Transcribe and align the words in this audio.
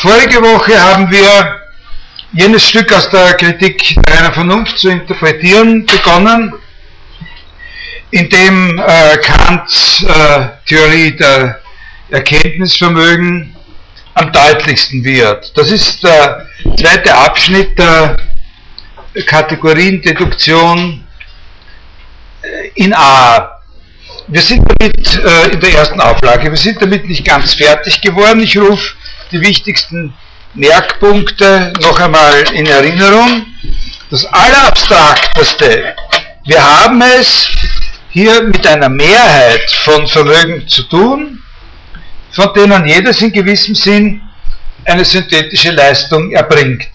vorige 0.00 0.40
Woche 0.40 0.80
haben 0.80 1.10
wir 1.10 1.60
jenes 2.32 2.68
Stück 2.68 2.92
aus 2.92 3.10
der 3.10 3.34
Kritik 3.34 3.96
einer 4.06 4.32
Vernunft 4.32 4.78
zu 4.78 4.88
interpretieren 4.88 5.86
begonnen, 5.86 6.52
in 8.10 8.28
dem 8.28 8.78
äh, 8.78 9.16
Kants 9.18 10.04
äh, 10.04 10.48
Theorie 10.66 11.16
der 11.16 11.60
Erkenntnisvermögen 12.10 13.56
am 14.14 14.32
deutlichsten 14.32 15.04
wird. 15.04 15.56
Das 15.56 15.70
ist 15.70 16.02
der 16.02 16.46
zweite 16.78 17.14
Abschnitt 17.14 17.78
der 17.78 18.16
Kategoriendeduktion 19.26 21.04
äh, 22.42 22.68
in 22.74 22.94
A. 22.94 23.60
Wir 24.28 24.42
sind 24.42 24.64
damit 24.78 25.24
äh, 25.24 25.48
in 25.48 25.60
der 25.60 25.74
ersten 25.74 26.00
Auflage, 26.00 26.50
wir 26.50 26.58
sind 26.58 26.80
damit 26.80 27.06
nicht 27.08 27.24
ganz 27.24 27.54
fertig 27.54 28.00
geworden. 28.00 28.40
Ich 28.40 28.56
rufe 28.56 28.94
die 29.32 29.40
wichtigsten 29.40 30.14
Merkpunkte 30.54 31.72
noch 31.80 31.98
einmal 32.00 32.42
in 32.52 32.66
Erinnerung. 32.66 33.46
Das 34.10 34.24
Allerabstrakteste, 34.26 35.94
wir 36.44 36.62
haben 36.62 37.02
es 37.02 37.48
hier 38.10 38.42
mit 38.42 38.66
einer 38.66 38.88
Mehrheit 38.88 39.70
von 39.84 40.06
Vermögen 40.06 40.66
zu 40.66 40.82
tun, 40.84 41.42
von 42.30 42.52
denen 42.54 42.86
jedes 42.86 43.20
in 43.20 43.32
gewissem 43.32 43.74
Sinn 43.74 44.22
eine 44.84 45.04
synthetische 45.04 45.70
Leistung 45.70 46.32
erbringt. 46.32 46.88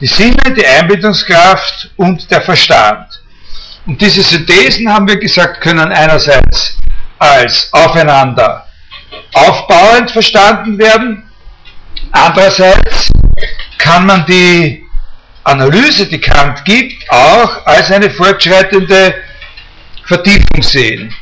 Die 0.00 0.06
Sinne, 0.06 0.54
die 0.56 0.66
Einbildungskraft 0.66 1.90
und 1.96 2.30
der 2.30 2.40
Verstand. 2.40 3.06
Und 3.86 4.00
diese 4.00 4.22
Synthesen, 4.22 4.92
haben 4.92 5.06
wir 5.06 5.18
gesagt, 5.18 5.60
können 5.60 5.92
einerseits 5.92 6.76
als 7.18 7.68
aufeinander 7.72 8.66
aufbauend 9.32 10.10
verstanden 10.10 10.78
werden, 10.78 11.29
andererseits 12.12 13.10
kann 13.78 14.06
man 14.06 14.26
die 14.26 14.84
Analyse, 15.44 16.06
die 16.06 16.20
Kant 16.20 16.64
gibt, 16.64 17.10
auch 17.10 17.66
als 17.66 17.90
eine 17.90 18.10
fortschreitende 18.10 19.14
Vertiefung 20.04 20.62
sehen. 20.62 21.14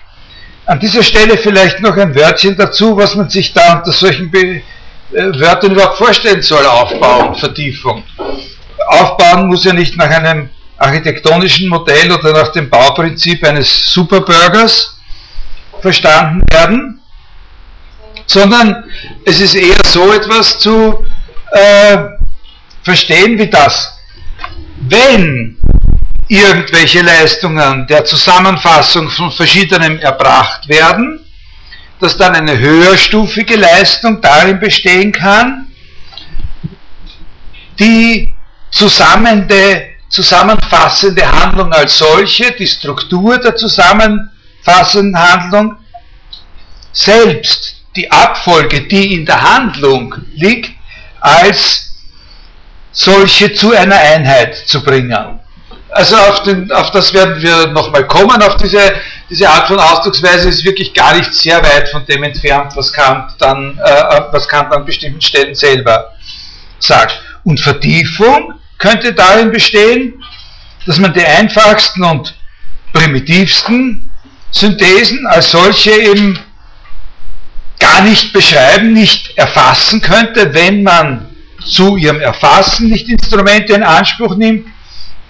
An 0.66 0.80
dieser 0.80 1.02
Stelle 1.02 1.38
vielleicht 1.38 1.80
noch 1.80 1.96
ein 1.96 2.14
Wörtchen 2.14 2.56
dazu, 2.56 2.96
was 2.96 3.14
man 3.14 3.30
sich 3.30 3.52
da 3.52 3.78
unter 3.78 3.92
solchen 3.92 4.30
Be 4.30 4.62
äh, 5.12 5.40
Wörtern 5.40 5.72
überhaupt 5.72 5.96
vorstellen 5.96 6.42
soll, 6.42 6.66
Aufbau 6.66 7.28
und 7.28 7.38
Vertiefung. 7.38 8.04
Aufbauen 8.88 9.46
muss 9.46 9.64
ja 9.64 9.72
nicht 9.72 9.96
nach 9.96 10.10
einem 10.10 10.50
architektonischen 10.76 11.68
Modell 11.68 12.12
oder 12.12 12.32
nach 12.32 12.52
dem 12.52 12.68
Bauprinzip 12.68 13.44
eines 13.44 13.92
Superburgers 13.92 14.98
verstanden 15.80 16.42
werden, 16.50 16.97
sondern 18.28 18.84
es 19.24 19.40
ist 19.40 19.54
eher 19.54 19.80
so 19.86 20.12
etwas 20.12 20.58
zu 20.58 21.04
äh, 21.50 21.98
verstehen 22.82 23.38
wie 23.38 23.48
das. 23.48 23.98
Wenn 24.80 25.56
irgendwelche 26.28 27.00
Leistungen 27.00 27.86
der 27.86 28.04
Zusammenfassung 28.04 29.08
von 29.08 29.32
verschiedenen 29.32 29.98
erbracht 29.98 30.68
werden, 30.68 31.24
dass 32.00 32.16
dann 32.16 32.34
eine 32.34 32.56
höherstufige 32.58 33.56
Leistung 33.56 34.20
darin 34.20 34.60
bestehen 34.60 35.10
kann, 35.10 35.72
die 37.78 38.32
zusammende, 38.70 39.88
zusammenfassende 40.10 41.26
Handlung 41.26 41.72
als 41.72 41.96
solche, 41.96 42.52
die 42.52 42.66
Struktur 42.66 43.38
der 43.38 43.56
zusammenfassenden 43.56 45.18
Handlung, 45.18 45.76
selbst 46.92 47.77
die 47.98 48.10
Abfolge, 48.12 48.82
die 48.82 49.14
in 49.14 49.26
der 49.26 49.42
Handlung 49.42 50.14
liegt, 50.34 50.70
als 51.20 51.90
solche 52.92 53.52
zu 53.52 53.72
einer 53.72 53.98
Einheit 53.98 54.56
zu 54.56 54.82
bringen. 54.84 55.40
Also 55.90 56.16
auf, 56.16 56.42
den, 56.44 56.70
auf 56.70 56.92
das 56.92 57.12
werden 57.12 57.42
wir 57.42 57.66
nochmal 57.68 58.06
kommen, 58.06 58.40
auf 58.42 58.56
diese, 58.56 58.94
diese 59.28 59.48
Art 59.48 59.66
von 59.66 59.80
Ausdrucksweise 59.80 60.48
ist 60.48 60.64
wirklich 60.64 60.94
gar 60.94 61.16
nicht 61.16 61.32
sehr 61.34 61.60
weit 61.62 61.88
von 61.88 62.04
dem 62.06 62.22
entfernt, 62.22 62.72
was 62.76 62.92
Kant 62.92 63.32
dann, 63.38 63.76
äh, 63.82 64.20
was 64.30 64.46
Kant 64.46 64.72
an 64.72 64.84
bestimmten 64.84 65.20
Stellen 65.20 65.54
selber 65.54 66.12
sagt. 66.78 67.20
Und 67.42 67.58
Vertiefung 67.58 68.54
könnte 68.78 69.12
darin 69.12 69.50
bestehen, 69.50 70.22
dass 70.86 70.98
man 70.98 71.12
die 71.14 71.24
einfachsten 71.24 72.04
und 72.04 72.34
primitivsten 72.92 74.08
Synthesen 74.50 75.26
als 75.26 75.50
solche 75.50 75.90
eben 75.90 76.38
gar 77.78 78.02
nicht 78.02 78.32
beschreiben, 78.32 78.92
nicht 78.92 79.36
erfassen 79.36 80.00
könnte, 80.00 80.52
wenn 80.54 80.82
man 80.82 81.26
zu 81.64 81.96
ihrem 81.96 82.20
Erfassen 82.20 82.88
nicht 82.88 83.08
Instrumente 83.08 83.74
in 83.74 83.82
Anspruch 83.82 84.36
nimmt, 84.36 84.66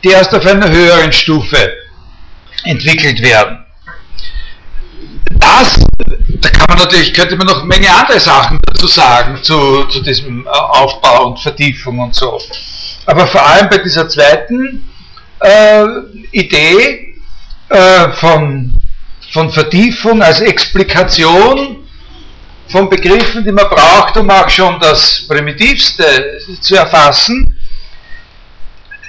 die 0.04 0.10
erst 0.10 0.34
auf 0.34 0.46
einer 0.46 0.68
höheren 0.68 1.12
Stufe 1.12 1.72
entwickelt 2.64 3.22
werden. 3.22 3.64
Das, 5.30 5.78
da 6.40 6.48
kann 6.50 6.66
man 6.68 6.78
natürlich, 6.78 7.12
könnte 7.12 7.36
man 7.36 7.46
noch 7.46 7.64
Menge 7.64 7.90
andere 7.90 8.20
Sachen 8.20 8.58
dazu 8.66 8.86
sagen, 8.86 9.38
zu, 9.42 9.84
zu 9.84 10.02
diesem 10.02 10.46
äh, 10.46 10.50
Aufbau 10.50 11.26
und 11.28 11.40
Vertiefung 11.40 11.98
und 11.98 12.14
so. 12.14 12.40
Aber 13.06 13.26
vor 13.26 13.44
allem 13.44 13.68
bei 13.68 13.78
dieser 13.78 14.08
zweiten 14.08 14.88
äh, 15.40 15.84
Idee 16.32 17.14
äh, 17.68 18.10
von, 18.12 18.72
von 19.32 19.50
Vertiefung 19.50 20.22
als 20.22 20.40
Explikation 20.40 21.87
von 22.68 22.88
Begriffen, 22.88 23.44
die 23.44 23.52
man 23.52 23.68
braucht, 23.68 24.16
um 24.16 24.30
auch 24.30 24.48
schon 24.48 24.78
das 24.80 25.26
Primitivste 25.26 26.38
zu 26.60 26.76
erfassen, 26.76 27.56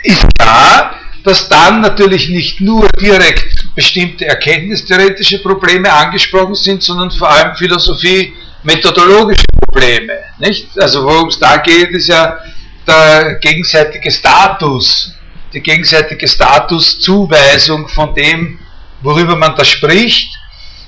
ist 0.03 0.25
klar, 0.37 0.95
dass 1.23 1.49
dann 1.49 1.81
natürlich 1.81 2.29
nicht 2.29 2.61
nur 2.61 2.87
direkt 2.99 3.75
bestimmte 3.75 4.25
erkenntnistheoretische 4.25 5.39
Probleme 5.39 5.91
angesprochen 5.91 6.55
sind, 6.55 6.81
sondern 6.81 7.11
vor 7.11 7.29
allem 7.29 7.55
Philosophie 7.55 8.33
methodologische 8.63 9.43
Probleme. 9.67 10.13
Nicht? 10.39 10.67
Also 10.79 11.03
worum 11.03 11.27
es 11.27 11.39
da 11.39 11.57
geht, 11.57 11.89
ist 11.91 12.07
ja 12.07 12.39
der 12.87 13.35
gegenseitige 13.35 14.09
Status, 14.09 15.13
die 15.53 15.61
gegenseitige 15.61 16.27
Statuszuweisung 16.27 17.87
von 17.89 18.13
dem, 18.15 18.59
worüber 19.01 19.35
man 19.35 19.55
da 19.55 19.65
spricht 19.65 20.29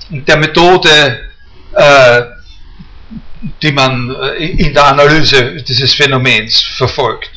und 0.10 0.28
der 0.28 0.38
Methode, 0.38 1.32
äh, 1.74 2.22
die 3.62 3.72
man 3.72 4.16
äh, 4.16 4.46
in 4.46 4.74
der 4.74 4.86
Analyse 4.86 5.64
dieses 5.64 5.94
Phänomens 5.94 6.62
verfolgt. 6.62 7.32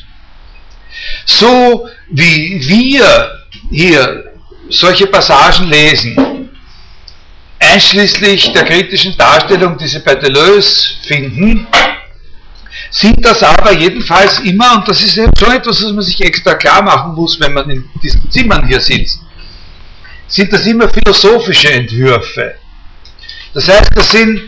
So 1.25 1.87
wie 2.09 2.59
wir 2.67 3.39
hier 3.71 4.31
solche 4.69 5.07
Passagen 5.07 5.67
lesen, 5.67 6.49
einschließlich 7.59 8.53
der 8.53 8.63
kritischen 8.63 9.17
Darstellung, 9.17 9.77
die 9.77 9.87
Sie 9.87 9.99
bei 9.99 10.15
Deleuze 10.15 10.93
finden, 11.03 11.67
sind 12.91 13.25
das 13.25 13.43
aber 13.43 13.71
jedenfalls 13.73 14.39
immer, 14.39 14.75
und 14.75 14.87
das 14.87 15.01
ist 15.01 15.17
eben 15.17 15.31
so 15.37 15.47
etwas, 15.47 15.83
was 15.83 15.91
man 15.91 16.03
sich 16.03 16.21
extra 16.21 16.53
klar 16.55 16.81
machen 16.81 17.13
muss, 17.13 17.39
wenn 17.39 17.53
man 17.53 17.69
in 17.69 17.85
diesen 18.01 18.29
Zimmern 18.31 18.67
hier 18.67 18.79
sitzt, 18.79 19.19
sind 20.27 20.51
das 20.51 20.65
immer 20.65 20.87
philosophische 20.89 21.71
Entwürfe. 21.71 22.55
Das 23.53 23.67
heißt, 23.67 23.91
das 23.95 24.11
sind 24.11 24.41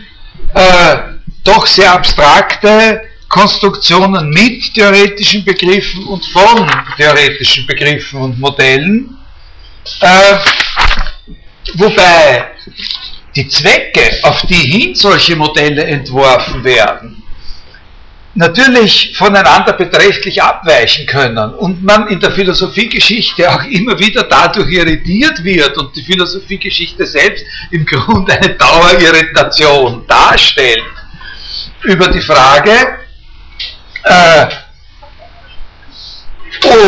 äh, 0.54 1.17
doch 1.44 1.66
sehr 1.66 1.92
abstrakte 1.92 3.02
Konstruktionen 3.28 4.30
mit 4.30 4.72
theoretischen 4.74 5.44
Begriffen 5.44 6.04
und 6.04 6.24
von 6.26 6.66
theoretischen 6.96 7.66
Begriffen 7.66 8.20
und 8.20 8.38
Modellen, 8.38 9.16
äh, 10.00 10.38
wobei 11.74 12.46
die 13.36 13.48
Zwecke, 13.48 14.18
auf 14.22 14.42
die 14.46 14.54
hin 14.54 14.94
solche 14.94 15.36
Modelle 15.36 15.84
entworfen 15.84 16.64
werden, 16.64 17.22
natürlich 18.34 19.14
voneinander 19.16 19.74
beträchtlich 19.74 20.42
abweichen 20.42 21.06
können 21.06 21.54
und 21.54 21.82
man 21.82 22.08
in 22.08 22.20
der 22.20 22.30
Philosophiegeschichte 22.30 23.50
auch 23.50 23.64
immer 23.64 23.98
wieder 23.98 24.22
dadurch 24.22 24.70
irritiert 24.70 25.44
wird 25.44 25.76
und 25.76 25.94
die 25.94 26.02
Philosophiegeschichte 26.02 27.04
selbst 27.04 27.44
im 27.70 27.84
Grunde 27.84 28.32
eine 28.32 28.54
Dauerirritation 28.54 30.06
darstellt 30.06 30.97
über 31.82 32.08
die 32.08 32.20
Frage, 32.20 32.98
äh, 34.04 34.46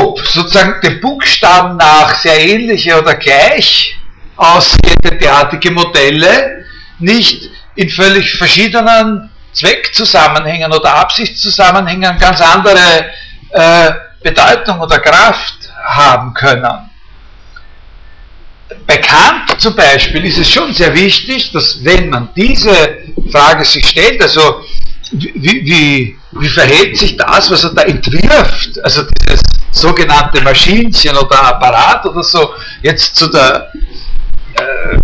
ob 0.02 0.20
sozusagen 0.26 0.80
dem 0.80 1.00
Buchstaben 1.00 1.76
nach 1.76 2.14
sehr 2.14 2.38
ähnliche 2.40 2.98
oder 2.98 3.14
gleich 3.14 3.94
aussehende 4.36 5.16
derartige 5.20 5.70
Modelle 5.70 6.64
nicht 6.98 7.50
in 7.76 7.88
völlig 7.88 8.34
verschiedenen 8.36 9.30
Zweckzusammenhängen 9.52 10.72
oder 10.72 10.94
Absichtszusammenhängen 10.94 12.18
ganz 12.18 12.40
andere 12.40 13.10
äh, 13.50 13.92
Bedeutung 14.22 14.80
oder 14.80 14.98
Kraft 14.98 15.72
haben 15.84 16.34
können. 16.34 16.89
Bei 18.86 18.96
Kant 18.98 19.60
zum 19.60 19.74
Beispiel 19.74 20.24
ist 20.24 20.38
es 20.38 20.50
schon 20.50 20.72
sehr 20.72 20.94
wichtig, 20.94 21.50
dass 21.52 21.82
wenn 21.84 22.08
man 22.08 22.28
diese 22.36 22.98
Frage 23.30 23.64
sich 23.64 23.86
stellt, 23.86 24.22
also 24.22 24.62
wie, 25.12 25.64
wie 25.64 26.16
wie 26.32 26.48
verhält 26.48 26.96
sich 26.96 27.16
das, 27.16 27.50
was 27.50 27.64
er 27.64 27.74
da 27.74 27.82
entwirft, 27.82 28.82
also 28.84 29.02
dieses 29.02 29.40
sogenannte 29.72 30.40
Maschinchen 30.42 31.16
oder 31.16 31.42
Apparat 31.42 32.04
oder 32.06 32.22
so, 32.22 32.54
jetzt 32.82 33.16
zu 33.16 33.28
der, 33.28 33.72
äh, 34.54 34.98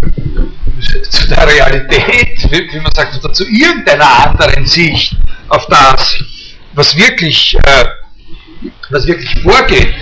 zu 1.09 1.29
der 1.29 1.47
Realität, 1.47 2.51
wie, 2.51 2.73
wie, 2.73 2.81
man 2.81 2.93
sagt, 2.93 3.17
oder 3.23 3.33
zu 3.33 3.45
irgendeiner 3.45 4.29
anderen 4.29 4.67
Sicht 4.67 5.17
auf 5.49 5.67
das, 5.67 6.19
was 6.75 6.97
wirklich, 6.97 7.57
äh, 7.65 7.85
was 8.91 9.07
wirklich 9.07 9.43
vorgeht, 9.43 9.93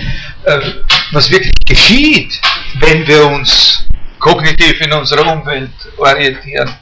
was 1.12 1.30
wirklich 1.30 1.52
geschieht, 1.66 2.40
wenn 2.80 3.06
wir 3.06 3.26
uns 3.26 3.84
kognitiv 4.18 4.80
in 4.80 4.92
unserer 4.92 5.32
Umwelt 5.32 5.70
orientieren. 5.96 6.74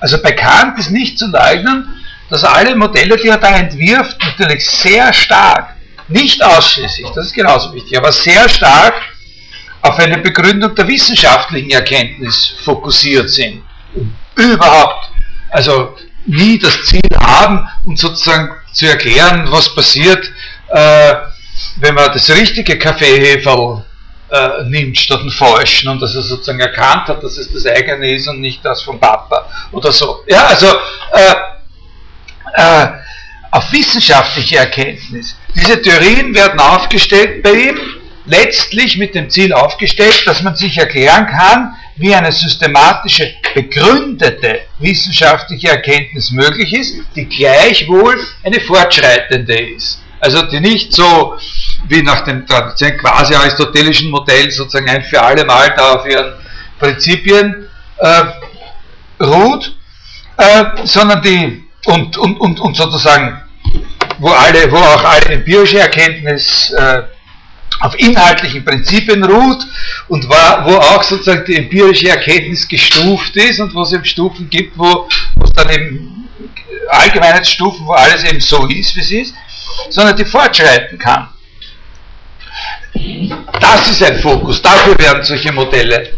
Also 0.00 0.20
bei 0.22 0.32
Kant 0.32 0.78
ist 0.78 0.90
nicht 0.90 1.18
zu 1.18 1.26
leugnen, 1.30 2.02
dass 2.28 2.44
alle 2.44 2.74
Modelle, 2.74 3.16
die 3.16 3.28
er 3.28 3.38
da 3.38 3.56
entwirft, 3.56 4.16
natürlich 4.24 4.64
sehr 4.64 5.12
stark, 5.12 5.76
nicht 6.08 6.42
ausschließlich, 6.42 7.06
das 7.14 7.26
ist 7.26 7.34
genauso 7.34 7.72
wichtig, 7.74 7.96
aber 7.96 8.10
sehr 8.10 8.48
stark 8.48 8.94
auf 9.82 9.98
eine 9.98 10.18
Begründung 10.18 10.74
der 10.74 10.88
wissenschaftlichen 10.88 11.70
Erkenntnis 11.70 12.54
fokussiert 12.64 13.28
sind. 13.30 13.62
Überhaupt. 14.36 15.10
Also 15.50 15.96
nie 16.26 16.58
das 16.58 16.84
Ziel 16.84 17.08
haben 17.20 17.68
und 17.84 17.98
sozusagen 17.98 18.50
zu 18.72 18.86
erklären, 18.86 19.50
was 19.50 19.74
passiert, 19.74 20.32
äh, 20.68 21.14
wenn 21.76 21.94
man 21.94 22.12
das 22.12 22.30
richtige 22.30 22.78
Kaffeeheferl 22.78 23.84
äh, 24.30 24.64
nimmt 24.64 24.98
statt 24.98 25.20
den 25.22 25.30
falschen 25.30 25.88
und 25.88 26.00
dass 26.00 26.14
er 26.14 26.22
sozusagen 26.22 26.60
erkannt 26.60 27.08
hat, 27.08 27.22
dass 27.22 27.36
es 27.36 27.52
das 27.52 27.66
eigene 27.66 28.12
ist 28.12 28.28
und 28.28 28.40
nicht 28.40 28.64
das 28.64 28.82
vom 28.82 28.98
Papa 28.98 29.48
oder 29.72 29.92
so. 29.92 30.22
Ja, 30.26 30.46
also 30.46 30.66
äh, 31.12 31.34
äh, 32.54 32.86
auf 33.50 33.70
wissenschaftliche 33.72 34.56
Erkenntnis. 34.56 35.36
Diese 35.54 35.80
Theorien 35.82 36.34
werden 36.34 36.58
aufgestellt 36.58 37.42
bei 37.42 37.52
ihm, 37.52 37.78
letztlich 38.24 38.96
mit 38.96 39.14
dem 39.14 39.28
Ziel 39.28 39.52
aufgestellt, 39.52 40.22
dass 40.26 40.42
man 40.42 40.54
sich 40.54 40.78
erklären 40.78 41.26
kann, 41.26 41.74
wie 41.96 42.14
eine 42.14 42.32
systematische, 42.32 43.34
begründete 43.54 44.62
wissenschaftliche 44.78 45.68
Erkenntnis 45.68 46.30
möglich 46.30 46.72
ist, 46.72 46.94
die 47.14 47.26
gleichwohl 47.26 48.18
eine 48.42 48.60
fortschreitende 48.60 49.74
ist. 49.74 50.01
Also 50.22 50.42
die 50.42 50.60
nicht 50.60 50.94
so 50.94 51.36
wie 51.88 52.00
nach 52.00 52.20
dem 52.20 52.46
quasi 52.46 53.34
aristotelischen 53.34 54.08
Modell 54.08 54.52
sozusagen 54.52 54.88
ein 54.88 55.02
für 55.02 55.20
alle 55.20 55.44
Mal 55.44 55.74
da 55.76 55.94
auf 55.94 56.06
ihren 56.06 56.34
Prinzipien 56.78 57.68
äh, 57.98 58.22
ruht, 59.20 59.74
äh, 60.36 60.64
sondern 60.84 61.22
die 61.22 61.64
und, 61.86 62.16
und, 62.18 62.38
und, 62.38 62.60
und 62.60 62.76
sozusagen, 62.76 63.42
wo, 64.18 64.28
alle, 64.28 64.70
wo 64.70 64.76
auch 64.76 65.02
alle 65.02 65.26
empirische 65.26 65.80
Erkenntnis 65.80 66.70
äh, 66.70 67.02
auf 67.80 67.98
inhaltlichen 67.98 68.64
Prinzipien 68.64 69.24
ruht 69.24 69.66
und 70.06 70.28
wo 70.28 70.76
auch 70.76 71.02
sozusagen 71.02 71.44
die 71.46 71.56
empirische 71.56 72.10
Erkenntnis 72.10 72.68
gestuft 72.68 73.34
ist 73.34 73.58
und 73.58 73.74
wo 73.74 73.82
es 73.82 73.92
eben 73.92 74.04
Stufen 74.04 74.48
gibt, 74.48 74.78
wo 74.78 75.08
es 75.42 75.50
dann 75.50 75.68
eben 75.68 76.28
Allgemeinheitsstufen, 76.90 77.84
wo 77.84 77.92
alles 77.94 78.22
eben 78.22 78.38
so 78.38 78.68
ist, 78.68 78.94
wie 78.94 79.00
es 79.00 79.10
ist, 79.10 79.34
sondern 79.90 80.16
die 80.16 80.24
fortschreiten 80.24 80.98
kann. 80.98 81.28
Das 83.60 83.88
ist 83.88 84.02
ein 84.02 84.18
Fokus, 84.20 84.60
dafür 84.60 84.98
werden 84.98 85.22
solche 85.22 85.52
Modelle 85.52 86.12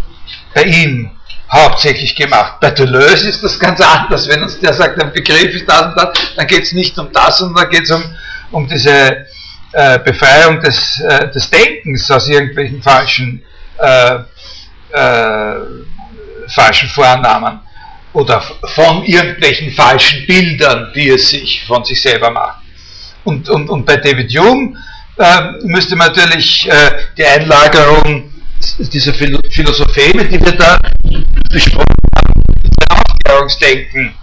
bei 0.55 0.65
ihm 0.65 1.11
hauptsächlich 1.51 2.15
gemacht. 2.17 2.55
Bei 2.61 2.71
Deleuze 2.71 3.29
ist 3.29 3.43
das 3.43 3.59
ganz 3.59 3.81
anders. 3.81 4.29
Wenn 4.29 4.43
uns 4.43 4.59
der 4.59 4.73
sagt, 4.73 5.01
ein 5.01 5.13
Begriff 5.13 5.55
ist 5.55 5.69
das 5.69 5.87
und 5.87 5.97
das, 5.97 6.09
dann 6.37 6.47
geht 6.47 6.65
es 6.65 6.73
nicht 6.73 6.99
um 6.99 7.13
das, 7.13 7.39
sondern 7.39 7.69
geht 7.71 7.85
es 7.85 7.91
um, 7.91 8.03
um 8.51 8.69
diese 8.69 9.27
äh, 9.73 9.99
Befreiung 10.01 10.61
des, 10.61 11.01
äh, 11.01 11.31
des 11.31 11.49
Denkens 11.51 12.11
aus 12.11 12.29
irgendwelchen 12.29 12.83
falschen, 12.83 13.43
äh, 13.79 14.19
äh 14.93 15.55
falschen 16.47 16.91
Vornamen 16.91 17.61
oder 18.13 18.43
von 18.75 19.03
irgendwelchen 19.05 19.73
falschen 19.73 20.27
Bildern, 20.27 20.93
die 20.95 21.09
es 21.09 21.31
sich 21.31 21.65
von 21.67 21.85
sich 21.85 22.03
selber 22.03 22.31
macht. 22.31 22.64
Und, 23.25 23.49
und, 23.49 23.69
und 23.71 23.87
bei 23.87 23.97
David 23.97 24.37
Hume 24.39 24.75
äh, 25.19 25.53
müsste 25.63 25.97
man 25.97 26.09
natürlich 26.09 26.69
äh, 26.69 26.93
die 27.17 27.25
Einlagerung 27.25 28.33
dieser 28.79 29.13
Philosopheme, 29.15 30.25
die 30.25 30.41
wir 30.41 30.53
da 30.53 30.79
besprochen 31.51 31.85
haben, 32.17 32.43
das 32.63 32.99
Aufklärungsdenken 32.99 34.15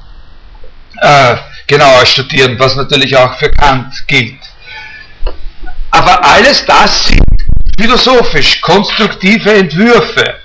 äh, 1.01 1.35
genauer 1.67 2.05
studieren, 2.05 2.57
was 2.59 2.75
natürlich 2.75 3.15
auch 3.15 3.37
für 3.37 3.49
Kant 3.51 4.07
gilt. 4.07 4.39
Aber 5.91 6.23
alles 6.23 6.65
das 6.65 7.07
sind 7.07 7.21
philosophisch 7.79 8.61
konstruktive 8.61 9.53
Entwürfe. 9.53 10.35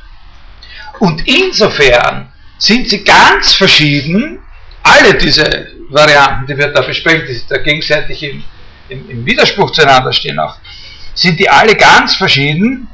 Und 0.99 1.26
insofern 1.29 2.29
sind 2.58 2.88
sie 2.88 3.05
ganz 3.05 3.53
verschieden, 3.53 4.38
alle 4.82 5.14
diese 5.14 5.75
Varianten, 5.88 6.47
die 6.47 6.56
wir 6.56 6.69
da 6.69 6.83
besprechen, 6.83 7.27
die 7.29 7.41
da 7.49 7.59
gegenseitig 7.59 8.23
im, 8.23 8.43
im, 8.88 9.11
im 9.11 9.27
Widerspruch 9.27 9.71
zueinander 9.71 10.12
stehen 10.12 10.38
auch, 10.38 10.56
sind 11.15 11.38
die 11.38 11.49
alle 11.49 11.75
ganz 11.75 12.17
verschieden? 12.17 12.88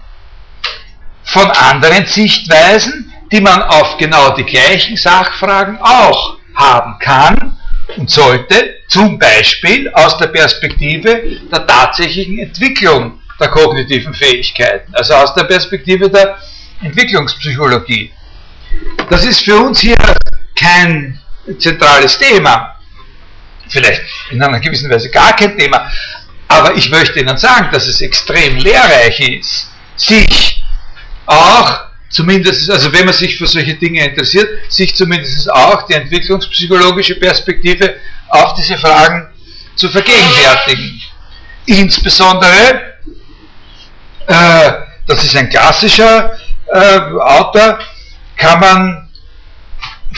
Von 1.25 1.51
anderen 1.51 2.07
Sichtweisen, 2.07 3.13
die 3.31 3.41
man 3.41 3.63
auf 3.63 3.97
genau 3.97 4.35
die 4.35 4.45
gleichen 4.45 4.97
Sachfragen 4.97 5.79
auch 5.81 6.37
haben 6.55 6.99
kann 6.99 7.59
und 7.97 8.11
sollte, 8.11 8.77
zum 8.89 9.19
Beispiel 9.19 9.91
aus 9.95 10.17
der 10.19 10.27
Perspektive 10.29 11.41
der 11.51 11.67
tatsächlichen 11.67 12.39
Entwicklung 12.39 13.21
der 13.41 13.49
kognitiven 13.49 14.13
Fähigkeiten, 14.15 14.95
also 14.95 15.15
aus 15.15 15.35
der 15.35 15.45
Perspektive 15.45 16.11
der 16.11 16.37
Entwicklungspsychologie. 16.83 18.13
Das 19.09 19.25
ist 19.25 19.41
für 19.41 19.57
uns 19.57 19.81
hier 19.81 19.97
kein 20.55 21.19
zentrales 21.59 22.19
Thema, 22.19 22.75
vielleicht 23.73 24.03
in 24.31 24.43
einer 24.43 24.61
gewissen 24.61 24.91
Weise 24.91 25.11
gar 25.11 25.35
kein 25.35 25.59
Thema, 25.59 25.91
aber 26.49 26.75
ich 26.77 26.91
möchte 26.91 27.19
Ihnen 27.19 27.37
sagen, 27.39 27.69
dass 27.73 27.87
es 27.87 28.01
extrem 28.01 28.59
lehrreich 28.59 29.19
ist, 29.21 29.69
sich 29.97 30.63
auch 31.27 31.81
zumindest, 32.11 32.71
also 32.71 32.93
wenn 32.93 33.07
man 33.07 33.15
sich 33.15 33.39
für 33.39 33.47
solche 33.47 33.75
Dinge 33.75 34.05
interessiert, 34.05 34.49
sich 34.69 34.95
zumindest 34.95 35.51
auch 35.51 35.87
die 35.87 35.95
entwicklungspsychologische 35.95 37.15
Perspektive 37.17 37.97
auf 38.29 38.55
diese 38.55 38.77
Fragen 38.77 39.29
zu 39.77 39.89
vergegenwärtigen. 39.89 41.01
Insbesondere, 41.65 42.97
äh, 44.27 44.73
das 45.07 45.25
ist 45.25 45.37
ein 45.37 45.49
klassischer 45.49 46.39
äh, 46.67 46.99
Autor, 47.21 47.79
kann 48.37 48.61
man 48.61 49.09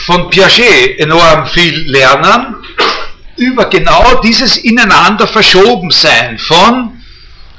von 0.05 0.29
Piaget 0.29 0.99
enorm 0.99 1.47
viel 1.47 1.89
lernen 1.89 2.55
über 3.37 3.65
genau 3.65 4.21
dieses 4.21 4.57
ineinander 4.57 5.27
verschoben 5.27 5.91
sein 5.91 6.37
von 6.37 7.01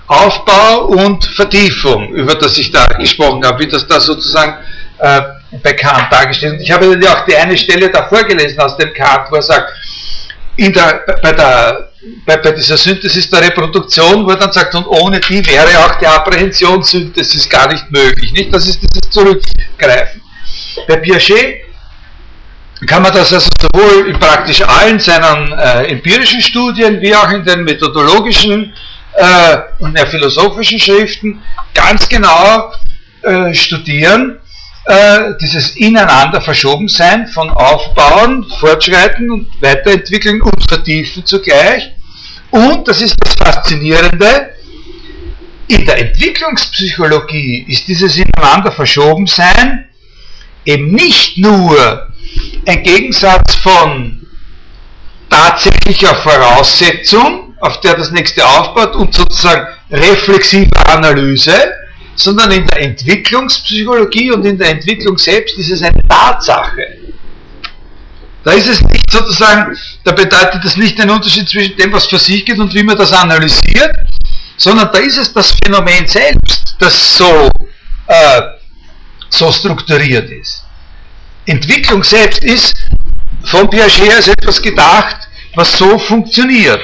Aufbau 0.07 0.87
und 0.87 1.25
Vertiefung, 1.25 2.15
über 2.15 2.35
das 2.35 2.57
ich 2.59 2.71
da 2.71 2.87
gesprochen 2.87 3.45
habe, 3.45 3.65
wie 3.65 3.69
das 3.69 3.87
da 3.87 3.99
sozusagen 3.99 4.55
äh, 4.99 5.21
bei 5.63 5.73
Kant 5.73 6.13
dargestellt 6.13 6.55
ist. 6.55 6.63
Ich 6.63 6.71
habe 6.71 6.97
ja 7.01 7.13
auch 7.13 7.25
die 7.25 7.37
eine 7.37 7.57
Stelle 7.57 7.91
da 7.91 8.09
vorgelesen 8.09 8.59
aus 8.61 8.77
dem 8.77 8.93
Kant, 8.93 9.31
wo 9.31 9.37
er 9.37 9.43
sagt, 9.43 9.73
in 10.57 10.73
der, 10.73 11.05
bei, 11.23 11.33
der, 11.33 11.91
bei, 12.25 12.37
bei 12.39 12.53
dieser 12.53 12.77
Synthesis 12.77 13.29
der 13.29 13.43
Reproduktion, 13.43 14.25
wo 14.25 14.31
er 14.31 14.37
dann 14.37 14.53
sagt, 14.53 14.75
und 14.75 14.87
ohne 14.87 15.21
die 15.21 15.47
wäre 15.47 15.79
auch 15.81 15.97
die 15.97 16.07
Apprehensionssynthesis 16.07 17.49
gar 17.49 17.71
nicht 17.71 17.91
möglich. 17.91 18.33
Nicht? 18.33 18.55
Das 18.55 18.67
ist 18.67 18.81
dieses 18.81 19.11
Zurückgreifen. 19.11 20.23
Bei 20.89 20.97
Piaget 20.97 21.66
kann 22.85 23.03
man 23.03 23.13
das 23.13 23.33
also 23.33 23.49
sowohl 23.61 24.09
in 24.09 24.19
praktisch 24.19 24.61
allen 24.63 24.99
seinen 24.99 25.53
äh, 25.53 25.85
empirischen 25.87 26.41
Studien 26.43 27.01
wie 27.01 27.15
auch 27.15 27.31
in 27.31 27.45
den 27.45 27.65
methodologischen 27.65 28.75
äh, 29.15 29.57
und 29.79 29.95
mehr 29.95 30.07
philosophischen 30.07 30.79
Schriften 30.79 31.43
ganz 31.73 32.07
genau 32.09 32.73
äh, 33.23 33.55
studieren, 33.55 34.39
äh, 34.85 35.35
dieses 35.41 35.77
ineinander 35.77 36.41
verschoben 36.41 36.89
sein 36.89 37.27
von 37.29 37.51
Aufbauen, 37.51 38.45
Fortschreiten 38.61 39.31
und 39.31 39.49
Weiterentwickeln 39.63 40.43
und 40.43 40.69
Vertiefen 40.69 41.25
zugleich. 41.25 41.91
Und, 42.51 42.87
das 42.87 43.01
ist 43.01 43.17
das 43.25 43.35
Faszinierende, 43.35 44.51
in 45.69 45.85
der 45.85 45.99
Entwicklungspsychologie 45.99 47.67
ist 47.69 47.89
dieses 47.89 48.17
ineinander 48.17 48.71
verschoben 48.71 49.27
sein 49.27 49.89
eben 50.67 50.93
nicht 50.93 51.39
nur 51.39 52.09
ein 52.67 52.83
Gegensatz 52.83 53.55
von 53.57 54.27
tatsächlicher 55.31 56.15
Voraussetzung, 56.17 57.55
auf 57.61 57.81
der 57.81 57.95
das 57.95 58.11
nächste 58.11 58.45
aufbaut 58.45 58.95
und 58.97 59.15
sozusagen 59.15 59.67
reflexive 59.91 60.69
Analyse, 60.87 61.73
sondern 62.17 62.51
in 62.51 62.67
der 62.67 62.83
Entwicklungspsychologie 62.83 64.33
und 64.33 64.45
in 64.45 64.59
der 64.59 64.71
Entwicklung 64.71 65.17
selbst 65.19 65.57
ist 65.59 65.71
es 65.71 65.83
eine 65.83 66.01
Tatsache, 66.09 66.99
Da 68.43 68.53
ist 68.53 68.69
es 68.69 68.81
nicht 68.83 69.11
sozusagen, 69.11 69.77
da 70.05 70.13
bedeutet 70.13 70.65
das 70.65 70.77
nicht 70.77 70.99
den 70.99 71.11
Unterschied 71.11 71.49
zwischen 71.49 71.77
dem, 71.77 71.93
was 71.93 72.07
für 72.07 72.19
sich 72.19 72.45
geht 72.45 72.59
und 72.59 72.73
wie 72.75 72.83
man 72.83 72.97
das 72.97 73.13
analysiert, 73.13 73.97
sondern 74.57 74.91
da 74.93 74.99
ist 74.99 75.19
es 75.19 75.33
das 75.33 75.55
Phänomen 75.63 76.07
selbst, 76.07 76.77
das 76.79 77.19
so, 77.19 77.49
äh, 78.07 78.43
so 79.29 79.51
strukturiert 79.53 80.31
ist. 80.31 80.65
Entwicklung 81.47 82.03
selbst 82.03 82.43
ist 82.45 82.75
von 83.45 83.71
Piaget 83.71 84.13
als 84.13 84.29
etwas 84.29 84.61
gedacht, 84.61 85.17
was 85.55 85.77
so 85.77 85.99
funktioniert. 85.99 86.83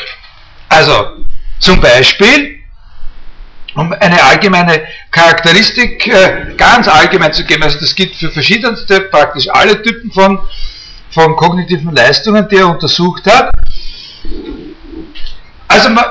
Also 0.69 1.25
zum 1.61 1.81
Beispiel, 1.81 2.61
um 3.75 3.93
eine 3.93 4.23
allgemeine 4.23 4.83
Charakteristik 5.11 6.07
äh, 6.07 6.55
ganz 6.57 6.89
allgemein 6.89 7.33
zu 7.33 7.45
geben, 7.45 7.63
also 7.63 7.79
das 7.79 7.95
gilt 7.95 8.15
für 8.17 8.31
verschiedenste, 8.31 9.01
praktisch 9.03 9.49
alle 9.49 9.83
Typen 9.83 10.11
von, 10.13 10.39
von 11.11 11.37
kognitiven 11.37 11.95
Leistungen, 11.95 12.49
die 12.49 12.57
er 12.57 12.69
untersucht 12.69 13.27
hat. 13.27 13.51
Also 15.69 15.91
man, 15.91 16.05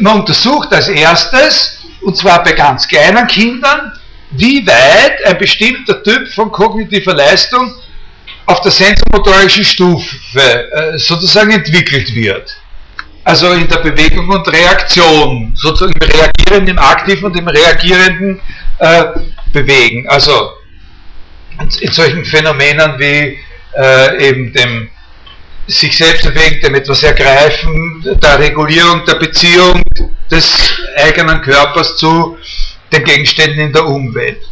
man 0.00 0.20
untersucht 0.20 0.72
als 0.72 0.88
erstes, 0.88 1.78
und 2.02 2.16
zwar 2.16 2.42
bei 2.42 2.52
ganz 2.52 2.86
kleinen 2.86 3.26
Kindern, 3.26 3.92
wie 4.30 4.66
weit 4.66 5.24
ein 5.24 5.38
bestimmter 5.38 6.02
Typ 6.02 6.28
von 6.32 6.50
kognitiver 6.50 7.14
Leistung 7.14 7.74
auf 8.46 8.60
der 8.60 8.70
sensomotorischen 8.70 9.64
Stufe 9.64 10.18
äh, 10.38 10.98
sozusagen 10.98 11.50
entwickelt 11.50 12.14
wird. 12.14 12.56
Also 13.24 13.52
in 13.52 13.68
der 13.68 13.78
Bewegung 13.78 14.28
und 14.28 14.46
Reaktion, 14.48 15.52
sozusagen 15.56 15.92
im 16.00 16.08
reagierenden, 16.08 16.76
im 16.76 16.78
aktiven 16.78 17.24
und 17.24 17.36
im 17.36 17.48
reagierenden 17.48 18.40
äh, 18.78 19.04
Bewegen. 19.52 20.08
Also 20.08 20.52
in 21.80 21.90
solchen 21.90 22.24
Phänomenen 22.24 22.98
wie 22.98 23.38
äh, 23.76 24.28
eben 24.28 24.52
dem 24.52 24.90
sich 25.66 25.96
selbst 25.96 26.22
bewegen, 26.22 26.60
dem 26.60 26.74
etwas 26.76 27.02
ergreifen, 27.02 28.04
der 28.22 28.38
Regulierung 28.38 29.04
der 29.04 29.16
Beziehung 29.16 29.82
des 30.30 30.78
eigenen 30.96 31.40
Körpers 31.40 31.96
zu 31.96 32.38
den 32.96 33.04
Gegenständen 33.04 33.60
in 33.60 33.72
der 33.72 33.86
Umwelt. 33.86 34.42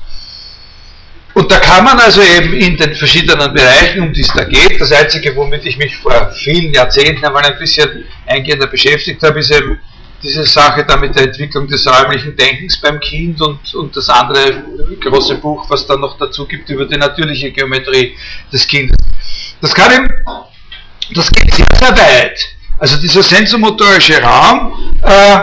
Und 1.34 1.50
da 1.50 1.58
kann 1.58 1.84
man 1.84 1.98
also 1.98 2.22
eben 2.22 2.54
in 2.54 2.76
den 2.76 2.94
verschiedenen 2.94 3.52
Bereichen, 3.52 4.02
um 4.02 4.12
die 4.12 4.20
es 4.20 4.28
da 4.28 4.44
geht, 4.44 4.80
das 4.80 4.92
Einzige, 4.92 5.34
womit 5.34 5.66
ich 5.66 5.76
mich 5.76 5.96
vor 5.96 6.30
vielen 6.36 6.72
Jahrzehnten 6.72 7.24
einmal 7.24 7.44
ein 7.44 7.58
bisschen 7.58 8.04
eingehender 8.26 8.68
beschäftigt 8.68 9.20
habe, 9.22 9.40
ist 9.40 9.50
eben 9.50 9.80
diese 10.22 10.44
Sache 10.44 10.84
da 10.84 10.96
mit 10.96 11.14
der 11.16 11.24
Entwicklung 11.24 11.66
des 11.66 11.86
räumlichen 11.86 12.36
Denkens 12.36 12.80
beim 12.80 13.00
Kind 13.00 13.40
und, 13.42 13.74
und 13.74 13.96
das 13.96 14.08
andere 14.08 14.62
große 15.00 15.34
Buch, 15.36 15.68
was 15.68 15.86
dann 15.86 16.00
noch 16.00 16.16
dazu 16.16 16.46
gibt 16.46 16.70
über 16.70 16.86
die 16.86 16.96
natürliche 16.96 17.50
Geometrie 17.50 18.16
des 18.52 18.66
Kindes. 18.66 18.96
Das 19.60 19.74
kann 19.74 19.92
eben, 19.92 20.08
das 21.14 21.30
geht 21.30 21.52
sehr, 21.52 21.66
sehr 21.78 21.96
weit. 21.96 22.48
Also 22.78 22.96
dieser 22.96 23.22
sensomotorische 23.22 24.22
Raum 24.22 24.94
äh, 25.02 25.40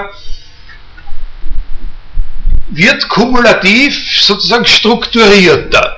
wird 2.72 3.08
kumulativ 3.10 4.22
sozusagen 4.22 4.66
strukturierter. 4.66 5.98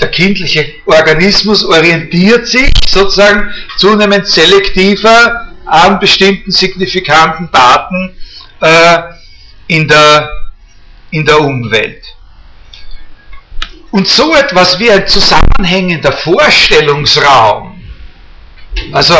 Der 0.00 0.10
kindliche 0.10 0.74
Organismus 0.86 1.64
orientiert 1.64 2.46
sich 2.46 2.70
sozusagen 2.86 3.52
zunehmend 3.76 4.26
selektiver 4.28 5.48
an 5.66 5.98
bestimmten 5.98 6.52
signifikanten 6.52 7.50
Daten 7.52 8.16
äh, 8.60 8.98
in, 9.66 9.88
der, 9.88 10.30
in 11.10 11.26
der 11.26 11.40
Umwelt. 11.40 12.04
Und 13.90 14.06
so 14.06 14.34
etwas 14.36 14.78
wie 14.78 14.90
ein 14.90 15.06
zusammenhängender 15.08 16.12
Vorstellungsraum, 16.12 17.82
also 18.92 19.16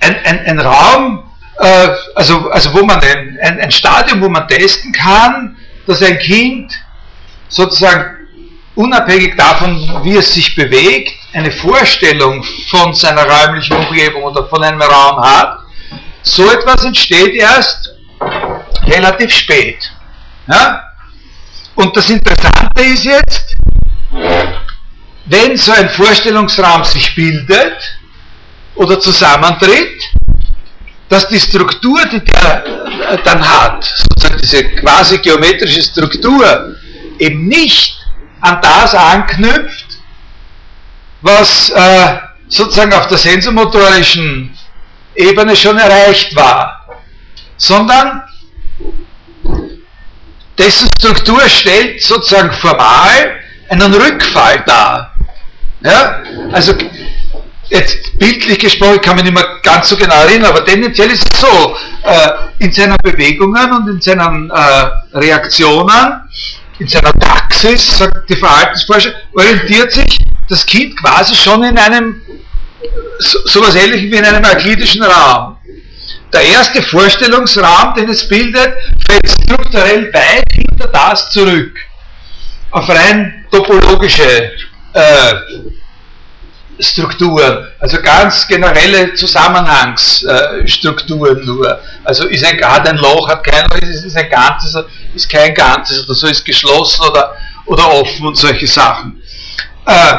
ein, 0.00 0.24
ein, 0.24 0.46
ein 0.46 0.60
Raum, 0.60 1.23
äh, 1.58 1.88
also, 2.14 2.50
also 2.50 2.72
wo 2.74 2.84
man 2.84 3.00
ein, 3.00 3.38
ein, 3.42 3.60
ein 3.60 3.70
Stadium, 3.70 4.20
wo 4.22 4.28
man 4.28 4.48
testen 4.48 4.92
kann, 4.92 5.56
dass 5.86 6.02
ein 6.02 6.18
Kind 6.18 6.72
sozusagen 7.48 8.16
unabhängig 8.74 9.36
davon, 9.36 10.04
wie 10.04 10.16
es 10.16 10.34
sich 10.34 10.54
bewegt, 10.54 11.12
eine 11.32 11.50
Vorstellung 11.50 12.42
von 12.68 12.94
seiner 12.94 13.24
räumlichen 13.24 13.76
Umgebung 13.76 14.24
oder 14.24 14.46
von 14.48 14.62
einem 14.62 14.82
Raum 14.82 15.22
hat, 15.22 15.60
so 16.22 16.50
etwas 16.50 16.84
entsteht 16.84 17.34
erst 17.34 17.90
relativ 18.86 19.32
spät. 19.32 19.78
Ja? 20.48 20.82
Und 21.74 21.96
das 21.96 22.08
Interessante 22.10 22.82
ist 22.82 23.04
jetzt, 23.04 23.56
wenn 25.26 25.56
so 25.56 25.72
ein 25.72 25.88
Vorstellungsraum 25.90 26.84
sich 26.84 27.14
bildet 27.14 27.98
oder 28.74 28.98
zusammentritt, 29.00 30.02
dass 31.08 31.28
die 31.28 31.40
Struktur, 31.40 32.04
die 32.06 32.20
der 32.20 32.64
äh, 32.66 33.18
dann 33.24 33.46
hat, 33.46 33.84
sozusagen 33.84 34.40
diese 34.40 34.64
quasi 34.64 35.18
geometrische 35.18 35.82
Struktur, 35.82 36.76
eben 37.18 37.46
nicht 37.48 37.96
an 38.40 38.58
das 38.62 38.94
anknüpft, 38.94 39.86
was 41.22 41.70
äh, 41.70 42.18
sozusagen 42.48 42.92
auf 42.92 43.06
der 43.08 43.18
sensomotorischen 43.18 44.56
Ebene 45.14 45.56
schon 45.56 45.78
erreicht 45.78 46.34
war, 46.34 46.86
sondern 47.56 48.22
dessen 50.58 50.88
Struktur 50.98 51.40
stellt 51.48 52.02
sozusagen 52.02 52.52
formal 52.52 53.40
einen 53.68 53.94
Rückfall 53.94 54.62
dar. 54.66 55.14
Ja? 55.82 56.22
Also 56.52 56.74
jetzt 57.68 58.18
bildlich 58.18 58.58
gesprochen, 58.58 59.00
kann 59.00 59.16
mich 59.16 59.24
nicht 59.24 59.34
mehr 59.34 59.58
ganz 59.62 59.88
so 59.88 59.96
genau 59.96 60.22
erinnern, 60.22 60.50
aber 60.50 60.64
tendenziell 60.64 61.10
ist 61.10 61.26
es 61.32 61.40
so, 61.40 61.76
äh, 62.02 62.30
in 62.58 62.72
seinen 62.72 62.96
Bewegungen 63.02 63.72
und 63.72 63.88
in 63.88 64.00
seinen 64.00 64.50
äh, 64.50 65.16
Reaktionen, 65.18 66.20
in 66.78 66.88
seiner 66.88 67.12
Taxis, 67.12 67.98
sagt 67.98 68.28
die 68.28 68.36
Verhaltensforscher, 68.36 69.12
orientiert 69.34 69.92
sich 69.92 70.18
das 70.48 70.64
Kind 70.66 70.98
quasi 71.00 71.34
schon 71.34 71.62
in 71.64 71.78
einem, 71.78 72.20
so, 73.18 73.38
sowas 73.46 73.74
ähnlichem 73.76 74.10
wie 74.10 74.16
in 74.16 74.24
einem 74.24 74.44
euklidischen 74.44 75.02
Raum. 75.02 75.56
Der 76.32 76.42
erste 76.42 76.82
Vorstellungsraum, 76.82 77.94
den 77.94 78.08
es 78.10 78.28
bildet, 78.28 78.74
fällt 79.06 79.28
strukturell 79.42 80.12
weit 80.12 80.44
hinter 80.52 80.88
das 80.88 81.30
zurück. 81.30 81.72
Auf 82.72 82.88
rein 82.88 83.46
topologische 83.52 84.50
äh, 84.94 85.34
Strukturen, 86.84 87.66
also 87.80 88.00
ganz 88.00 88.46
generelle 88.46 89.14
Zusammenhangsstrukturen 89.14 91.44
nur. 91.44 91.80
Also 92.04 92.26
ist 92.26 92.44
ein, 92.44 92.62
hat 92.62 92.88
ein 92.88 92.96
Loch, 92.96 93.28
hat 93.28 93.44
kein 93.44 93.64
Loch, 93.64 93.78
ist, 93.78 94.04
ist 94.04 94.16
ein 94.16 94.30
Ganzes, 94.30 94.76
ist 95.14 95.28
kein 95.28 95.54
Ganzes 95.54 96.04
oder 96.04 96.14
so, 96.14 96.26
ist 96.26 96.44
geschlossen 96.44 97.06
oder, 97.06 97.36
oder 97.66 97.92
offen 97.92 98.26
und 98.26 98.36
solche 98.36 98.66
Sachen. 98.66 99.20
Äh, 99.86 100.16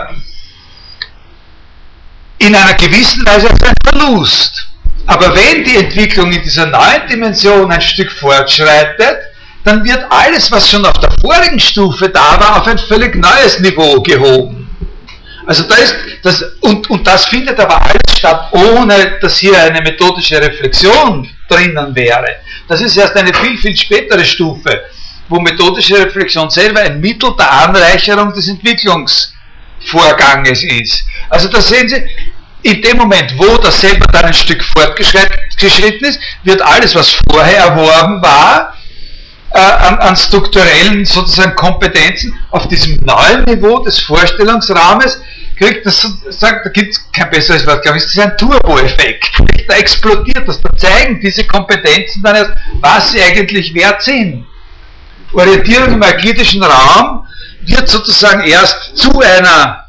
in 2.39 2.55
einer 2.55 2.73
gewissen 2.73 3.25
Weise 3.25 3.47
ist 3.47 3.65
ein 3.65 3.73
Verlust. 3.83 4.67
Aber 5.07 5.35
wenn 5.35 5.63
die 5.63 5.77
Entwicklung 5.77 6.31
in 6.31 6.41
dieser 6.41 6.65
neuen 6.65 7.07
Dimension 7.09 7.71
ein 7.71 7.81
Stück 7.81 8.11
fortschreitet, 8.11 9.17
dann 9.63 9.83
wird 9.83 10.05
alles, 10.09 10.51
was 10.51 10.69
schon 10.69 10.85
auf 10.85 10.99
der 10.99 11.11
vorigen 11.21 11.59
Stufe 11.59 12.09
da 12.09 12.39
war, 12.39 12.61
auf 12.61 12.67
ein 12.67 12.77
völlig 12.77 13.15
neues 13.15 13.59
Niveau 13.59 14.01
gehoben. 14.01 14.64
Also 15.45 15.63
da 15.63 15.75
ist 15.75 15.95
das, 16.23 16.41
und, 16.61 16.89
und 16.89 17.05
das 17.05 17.25
findet 17.25 17.59
aber 17.59 17.81
alles 17.81 18.17
statt, 18.17 18.47
ohne 18.51 19.19
dass 19.21 19.37
hier 19.37 19.61
eine 19.61 19.81
methodische 19.81 20.41
Reflexion 20.41 21.29
drinnen 21.47 21.95
wäre. 21.95 22.37
Das 22.67 22.81
ist 22.81 22.97
erst 22.97 23.15
eine 23.15 23.31
viel, 23.33 23.57
viel 23.57 23.77
spätere 23.77 24.25
Stufe, 24.25 24.85
wo 25.29 25.39
methodische 25.39 26.03
Reflexion 26.03 26.49
selber 26.49 26.81
ein 26.81 26.99
Mittel 26.99 27.31
der 27.37 27.51
Anreicherung 27.51 28.33
des 28.33 28.47
Entwicklungsvorganges 28.47 30.63
ist. 30.63 31.03
Also 31.29 31.47
da 31.47 31.61
sehen 31.61 31.87
Sie, 31.89 32.03
in 32.63 32.81
dem 32.81 32.97
Moment, 32.97 33.37
wo 33.37 33.57
das 33.57 33.79
selber 33.79 34.07
dann 34.11 34.25
ein 34.25 34.33
Stück 34.33 34.63
fortgeschritten 34.63 36.07
ist, 36.07 36.19
wird 36.43 36.63
alles, 36.63 36.95
was 36.95 37.15
vorher 37.29 37.57
erworben 37.57 38.19
war, 38.23 38.74
äh, 39.55 39.59
an, 39.59 39.97
an, 39.99 40.15
strukturellen 40.15 41.05
sozusagen 41.05 41.55
Kompetenzen 41.55 42.37
auf 42.51 42.67
diesem 42.67 42.97
neuen 42.97 43.45
Niveau 43.45 43.79
des 43.79 43.99
Vorstellungsrahmens 44.01 45.19
kriegt 45.57 45.85
das, 45.85 46.05
sagt, 46.29 46.65
da 46.65 46.69
gibt 46.69 46.93
es 46.93 47.11
kein 47.13 47.29
besseres 47.29 47.65
Wort, 47.65 47.81
glaube 47.81 47.97
ich, 47.97 48.03
das 48.03 48.13
ist 48.13 48.19
ein 48.19 48.37
Turbo-Effekt. 48.37 49.31
Da 49.67 49.75
explodiert 49.75 50.45
das, 50.45 50.61
da 50.61 50.69
zeigen 50.75 51.21
diese 51.21 51.45
Kompetenzen 51.45 52.21
dann 52.21 52.35
erst, 52.35 52.51
was 52.81 53.11
sie 53.11 53.21
eigentlich 53.21 53.73
wert 53.73 54.03
sind. 54.03 54.45
Orientierung 55.31 55.93
im 55.93 56.01
euklidischen 56.01 56.61
Raum 56.61 57.25
wird 57.61 57.87
sozusagen 57.89 58.43
erst 58.43 58.97
zu 58.97 59.19
einer 59.21 59.85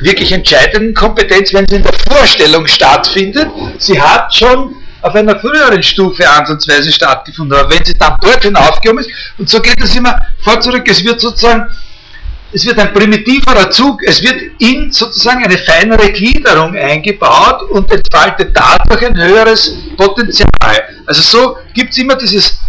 wirklich 0.00 0.32
entscheidenden 0.32 0.94
Kompetenz, 0.94 1.52
wenn 1.52 1.66
sie 1.68 1.76
in 1.76 1.82
der 1.82 1.92
Vorstellung 1.92 2.66
stattfindet. 2.66 3.48
Sie 3.78 4.00
hat 4.00 4.34
schon 4.34 4.74
auf 5.04 5.14
einer 5.14 5.38
früheren 5.38 5.82
Stufe 5.82 6.28
ansatzweise 6.28 6.90
stattgefunden, 6.90 7.58
aber 7.58 7.70
wenn 7.70 7.84
sie 7.84 7.92
dann 7.92 8.16
dort 8.22 8.42
hinaufgekommen 8.42 9.04
ist, 9.04 9.10
und 9.36 9.50
so 9.50 9.60
geht 9.60 9.78
es 9.82 9.94
immer 9.94 10.18
vor 10.42 10.58
zurück, 10.60 10.84
es 10.88 11.04
wird 11.04 11.20
sozusagen 11.20 11.66
es 12.52 12.64
wird 12.64 12.78
ein 12.78 12.94
primitiverer 12.94 13.68
Zug, 13.70 14.00
es 14.04 14.22
wird 14.22 14.40
in 14.60 14.92
sozusagen 14.92 15.44
eine 15.44 15.58
feinere 15.58 16.12
Gliederung 16.12 16.76
eingebaut 16.76 17.62
und 17.68 17.90
entfaltet 17.90 18.56
dadurch 18.56 19.04
ein 19.04 19.16
höheres 19.16 19.76
Potenzial. 19.96 20.48
Also 21.04 21.20
so 21.20 21.56
gibt 21.74 21.90
es 21.90 21.98
immer 21.98 22.14
dieses, 22.14 22.60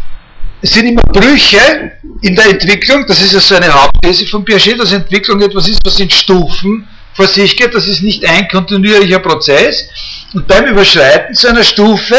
es 0.60 0.74
sind 0.74 0.88
immer 0.88 1.04
Brüche 1.04 1.92
in 2.22 2.36
der 2.36 2.48
Entwicklung, 2.48 3.06
das 3.08 3.22
ist 3.22 3.34
ja 3.34 3.40
so 3.40 3.56
eine 3.56 3.72
Hauptthese 3.72 4.26
von 4.26 4.44
Piaget, 4.44 4.80
dass 4.80 4.92
Entwicklung 4.92 5.40
etwas 5.42 5.70
ist, 5.70 5.80
was 5.86 6.00
in 6.00 6.10
Stufen 6.10 6.88
vor 7.16 7.28
sich 7.28 7.56
geht, 7.56 7.74
das 7.74 7.88
ist 7.88 8.02
nicht 8.02 8.26
ein 8.26 8.48
kontinuierlicher 8.48 9.20
Prozess. 9.20 9.90
Und 10.34 10.48
beim 10.48 10.66
Überschreiten 10.66 11.34
so 11.34 11.48
einer 11.48 11.64
Stufe 11.64 12.18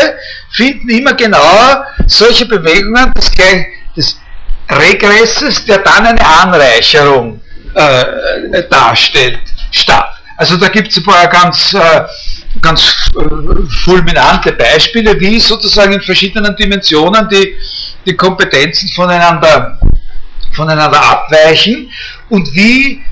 finden 0.50 0.88
immer 0.88 1.12
genauer 1.12 1.86
solche 2.06 2.46
Bewegungen 2.46 3.12
des, 3.12 3.30
des 3.94 4.18
Regresses, 4.70 5.64
der 5.66 5.78
dann 5.78 6.06
eine 6.06 6.26
Anreicherung 6.26 7.40
äh, 7.74 8.62
darstellt, 8.70 9.38
statt. 9.70 10.12
Also 10.38 10.56
da 10.56 10.68
gibt 10.68 10.88
es 10.88 10.96
ein 10.96 11.04
paar 11.04 11.26
ganz, 11.28 11.74
äh, 11.74 12.02
ganz 12.62 13.10
äh, 13.16 13.66
fulminante 13.84 14.52
Beispiele, 14.52 15.18
wie 15.20 15.38
sozusagen 15.38 15.92
in 15.92 16.00
verschiedenen 16.00 16.56
Dimensionen 16.56 17.28
die, 17.28 17.54
die 18.06 18.16
Kompetenzen 18.16 18.88
voneinander, 18.90 19.78
voneinander 20.52 21.02
abweichen 21.02 21.90
und 22.30 22.54
wie 22.54 23.02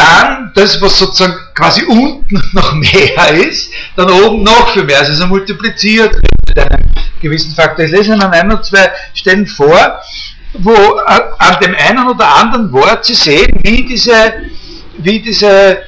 dann 0.00 0.50
das, 0.54 0.80
was 0.80 0.98
sozusagen 0.98 1.34
quasi 1.54 1.84
unten 1.84 2.42
noch 2.52 2.72
mehr 2.74 3.28
ist, 3.34 3.70
dann 3.96 4.10
oben 4.10 4.42
noch 4.42 4.72
viel 4.72 4.84
mehr. 4.84 4.98
Also 4.98 5.12
es 5.12 5.18
ist 5.18 5.26
multipliziert 5.26 6.16
mit 6.48 6.58
einem 6.58 6.90
gewissen 7.20 7.54
Faktor. 7.54 7.84
Ich 7.84 7.92
lese 7.92 8.14
Ihnen 8.14 8.22
ein 8.22 8.50
oder 8.50 8.62
zwei 8.62 8.90
Stellen 9.14 9.46
vor, 9.46 10.00
wo 10.54 10.72
äh, 10.72 11.20
an 11.38 11.60
dem 11.62 11.74
einen 11.74 12.08
oder 12.08 12.34
anderen 12.36 12.72
Wort 12.72 13.04
Sie 13.04 13.14
sehen, 13.14 13.60
wie 13.62 13.84
diese, 13.84 14.32
wie 14.98 15.20
diese 15.20 15.78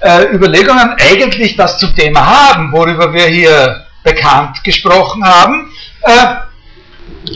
äh, 0.00 0.24
Überlegungen 0.32 0.94
eigentlich 0.98 1.56
das 1.56 1.78
zum 1.78 1.94
Thema 1.94 2.24
haben, 2.24 2.72
worüber 2.72 3.12
wir 3.12 3.26
hier 3.26 3.84
bekannt 4.04 4.62
gesprochen 4.62 5.24
haben. 5.24 5.70
Äh, 6.02 6.36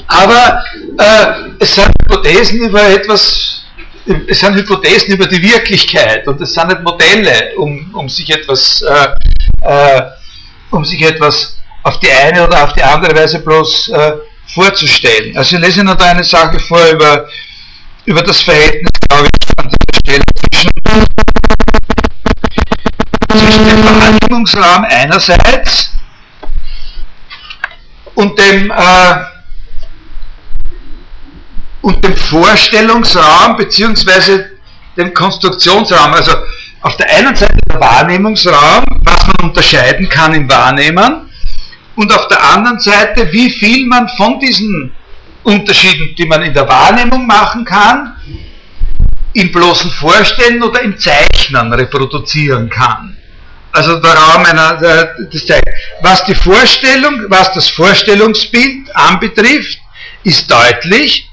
aber 0.07 0.63
äh, 0.99 1.27
es 1.59 1.75
sind 1.75 1.89
Hypothesen 2.03 2.61
über 2.61 2.83
etwas 2.85 3.62
es 4.07 4.41
sind 4.41 4.55
Hypothesen 4.55 5.15
über 5.15 5.27
die 5.27 5.43
Wirklichkeit 5.43 6.27
und 6.27 6.41
es 6.41 6.55
sind 6.55 6.69
nicht 6.69 6.83
Modelle, 6.83 7.53
um, 7.57 7.95
um 7.95 8.09
sich 8.09 8.31
etwas, 8.31 8.83
äh, 8.83 9.09
äh, 9.63 10.03
um 10.71 10.85
sich 10.85 11.03
etwas 11.03 11.57
auf 11.85 12.01
die 12.01 12.11
eine 12.11 12.47
oder 12.47 12.65
auf 12.65 12.73
die 12.73 12.83
andere 12.83 13.15
Weise 13.15 13.41
bloß 13.41 13.89
äh, 13.91 14.13
vorzustellen. 14.55 15.37
Also 15.37 15.57
ich 15.57 15.63
lese 15.63 15.85
noch 15.85 15.97
da 15.97 16.07
eine 16.07 16.25
Sache 16.25 16.59
vor 16.61 16.85
über, 16.89 17.29
über 18.05 18.23
das 18.23 18.41
Verhältnis, 18.41 18.91
glaube 19.09 19.29
ich, 19.29 19.59
an 19.59 19.69
dieser 19.69 19.99
Stelle 20.01 20.23
zwischen, 20.51 20.71
zwischen 23.31 23.69
dem 23.69 23.85
Wahrnehmungsraum 23.85 24.85
einerseits 24.85 25.91
und 28.15 28.39
dem 28.39 28.71
äh, 28.71 29.32
und 31.83 32.03
dem 32.05 32.17
Vorstellungsraum 32.17 33.57
bzw. 33.57 34.45
dem 34.97 35.13
Konstruktionsraum. 35.13 36.15
Also 36.15 36.33
auf 36.81 36.97
der 36.97 37.11
einen 37.11 37.37
Seite 37.37 37.59
der 37.69 37.81
Wahrnehmungsraum, 37.81 38.85
was 39.05 39.27
man 39.27 39.51
unterscheiden 39.51 40.09
kann 40.09 40.35
im 40.35 40.49
Wahrnehmen, 40.49 41.29
und 41.95 42.13
auf 42.13 42.27
der 42.29 42.43
anderen 42.43 42.79
Seite, 42.79 43.31
wie 43.33 43.51
viel 43.51 43.87
man 43.87 44.09
von 44.17 44.41
diesen 44.41 44.93
Unterschieden, 45.43 46.15
die 46.17 46.25
man 46.25 46.43
in 46.43 46.55
der 46.55 46.67
Wahrnehmung 46.67 47.27
machen 47.27 47.65
kann, 47.65 48.17
im 49.35 49.53
bloßen 49.53 49.91
Vorstellen 49.91 50.63
oder 50.63 50.81
im 50.81 50.99
Zeichnen 50.99 51.73
reproduzieren 51.73 52.71
kann. 52.71 53.17
Also 53.73 53.99
der 54.01 54.13
Raum 54.13 54.45
einer, 54.45 54.75
das 55.33 55.47
zeigt, 55.47 55.69
was 56.03 56.25
die 56.25 56.35
Vorstellung, 56.35 57.25
was 57.29 57.53
das 57.53 57.69
Vorstellungsbild 57.69 58.95
anbetrifft, 58.95 59.79
ist 60.25 60.51
deutlich, 60.51 61.29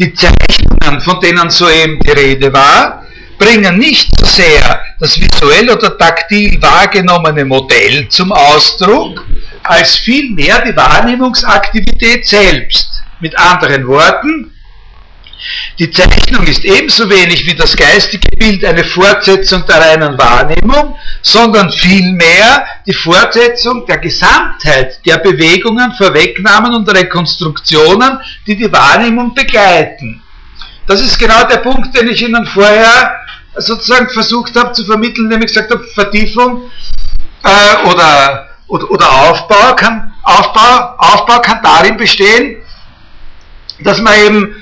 die 0.00 0.14
Zeichnungen, 0.14 1.00
von 1.02 1.20
denen 1.20 1.50
soeben 1.50 2.00
die 2.00 2.10
Rede 2.10 2.52
war, 2.52 3.04
bringen 3.38 3.78
nicht 3.78 4.08
so 4.18 4.26
sehr 4.26 4.82
das 4.98 5.18
visuell 5.20 5.70
oder 5.70 5.96
taktil 5.96 6.60
wahrgenommene 6.60 7.44
Modell 7.44 8.08
zum 8.08 8.32
Ausdruck, 8.32 9.24
als 9.62 9.96
vielmehr 9.96 10.62
die 10.62 10.74
Wahrnehmungsaktivität 10.74 12.26
selbst. 12.26 12.88
Mit 13.20 13.38
anderen 13.38 13.86
Worten, 13.86 14.52
die 15.78 15.90
Zeichnung 15.90 16.46
ist 16.46 16.64
ebenso 16.64 17.08
wenig 17.08 17.46
wie 17.46 17.54
das 17.54 17.76
geistige 17.76 18.28
Bild 18.36 18.64
eine 18.64 18.84
Fortsetzung 18.84 19.64
der 19.66 19.80
reinen 19.80 20.18
Wahrnehmung, 20.18 20.96
sondern 21.22 21.70
vielmehr 21.70 22.66
die 22.86 22.92
Fortsetzung 22.92 23.86
der 23.86 23.98
Gesamtheit 23.98 25.00
der 25.06 25.18
Bewegungen, 25.18 25.92
Vorwegnahmen 25.92 26.74
und 26.74 26.88
Rekonstruktionen, 26.88 28.20
die 28.46 28.56
die 28.56 28.72
Wahrnehmung 28.72 29.34
begleiten. 29.34 30.22
Das 30.86 31.00
ist 31.00 31.18
genau 31.18 31.44
der 31.44 31.58
Punkt, 31.58 31.96
den 31.96 32.08
ich 32.08 32.22
Ihnen 32.22 32.44
vorher 32.46 33.14
sozusagen 33.56 34.08
versucht 34.10 34.56
habe 34.56 34.72
zu 34.72 34.84
vermitteln, 34.84 35.28
nämlich 35.28 35.52
gesagt 35.52 35.70
habe, 35.70 35.84
Vertiefung 35.94 36.70
äh, 37.42 37.88
oder, 37.88 38.48
oder, 38.68 38.90
oder 38.90 39.10
Aufbau, 39.10 39.74
kann, 39.76 40.12
Aufbau, 40.22 40.94
Aufbau 40.98 41.40
kann 41.40 41.60
darin 41.62 41.96
bestehen, 41.96 42.56
dass 43.80 44.00
man 44.00 44.14
eben 44.26 44.59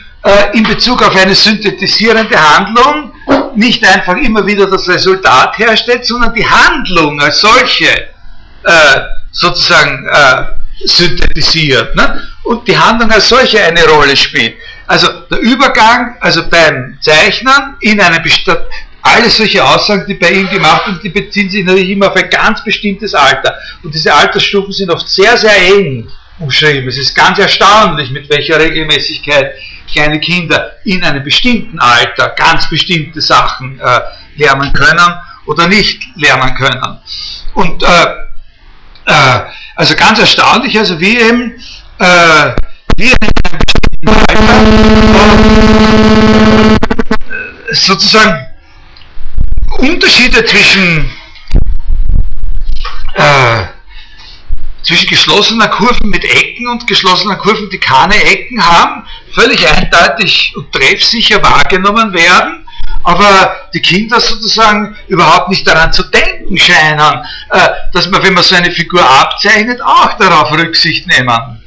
in 0.53 0.65
Bezug 0.65 1.03
auf 1.03 1.15
eine 1.15 1.35
synthetisierende 1.35 2.37
Handlung 2.37 3.13
nicht 3.55 3.85
einfach 3.87 4.17
immer 4.17 4.47
wieder 4.47 4.67
das 4.67 4.89
Resultat 4.89 5.59
herstellt, 5.59 6.07
sondern 6.07 6.35
die 6.35 6.47
Handlung 6.47 7.21
als 7.21 7.41
solche 7.41 7.89
äh, 7.89 9.01
sozusagen 9.33 10.07
äh, 10.07 10.45
synthetisiert 10.85 11.95
ne? 11.97 12.23
und 12.45 12.67
die 12.69 12.77
Handlung 12.77 13.11
als 13.11 13.29
solche 13.29 13.63
eine 13.63 13.85
Rolle 13.87 14.17
spielt. 14.17 14.57
Also 14.87 15.09
der 15.31 15.41
Übergang, 15.41 16.17
also 16.21 16.49
beim 16.49 16.99
Zeichnen 17.01 17.77
in 17.81 18.01
eine 18.01 18.21
bestimmte, 18.21 18.67
alle 19.03 19.29
solche 19.31 19.65
Aussagen, 19.65 20.07
die 20.07 20.15
bei 20.15 20.31
ihm 20.31 20.49
gemacht 20.51 20.87
werden, 20.87 21.01
die 21.03 21.09
beziehen 21.09 21.51
sich 21.51 21.65
natürlich 21.65 21.91
immer 21.91 22.09
auf 22.09 22.17
ein 22.17 22.31
ganz 22.31 22.63
bestimmtes 22.65 23.15
Alter. 23.15 23.55
Und 23.83 23.95
diese 23.95 24.13
Altersstufen 24.15 24.73
sind 24.73 24.91
oft 24.91 25.09
sehr, 25.09 25.37
sehr 25.37 25.57
eng 25.57 26.09
umschrieben. 26.39 26.89
Es 26.89 26.99
ist 26.99 27.15
ganz 27.15 27.39
erstaunlich, 27.39 28.11
mit 28.11 28.29
welcher 28.31 28.59
Regelmäßigkeit 28.59 29.55
kleine 29.93 30.21
Kinder 30.21 30.73
in 30.85 31.03
einem 31.03 31.25
bestimmten 31.25 31.79
Alter 31.79 32.31
ganz 32.31 32.69
bestimmte 32.69 33.21
Sachen 33.21 33.81
äh, 33.81 34.01
lernen 34.37 34.73
können 34.73 35.15
oder 35.47 35.67
nicht 35.67 36.03
lernen 36.17 36.55
können. 36.55 36.99
Und 37.55 37.83
äh, 37.83 38.07
äh, 39.07 39.41
also 39.75 39.95
ganz 39.95 40.19
erstaunlich, 40.19 40.79
also 40.79 41.01
wie 41.01 41.19
eben 41.19 41.55
äh, 41.99 42.53
wie 42.97 43.11
in 43.11 43.17
einem 43.45 43.59
bestimmten 43.65 44.09
Alter 44.29 44.55
äh, 47.71 47.75
sozusagen 47.75 48.47
Unterschiede 49.79 50.45
zwischen 50.45 51.11
äh, 53.15 53.78
zwischen 54.89 55.09
geschlossener 55.09 55.69
Kurven 55.69 56.09
mit 56.09 56.25
Ecken 56.25 56.67
und 56.67 56.87
geschlossener 56.87 57.37
Kurven, 57.37 57.69
die 57.69 57.79
keine 57.79 58.15
Ecken 58.25 58.65
haben, 58.65 59.05
völlig 59.35 59.69
eindeutig 59.69 60.55
und 60.57 60.73
treffsicher 60.73 61.43
wahrgenommen 61.43 62.15
werden, 62.15 62.67
aber 63.05 63.55
die 63.75 63.83
Kinder 63.83 64.19
sozusagen 64.19 64.97
überhaupt 65.09 65.51
nicht 65.51 65.67
daran 65.67 65.93
zu 65.93 66.05
denken 66.05 66.57
scheinen, 66.57 67.23
äh, 67.51 67.69
dass 67.93 68.09
man, 68.09 68.23
wenn 68.23 68.33
man 68.33 68.43
so 68.43 68.57
eine 68.57 68.73
Figur 68.73 69.03
abzeichnet, 69.03 69.83
auch 69.83 70.15
darauf 70.15 70.51
Rücksicht 70.53 71.07
nehmen 71.07 71.63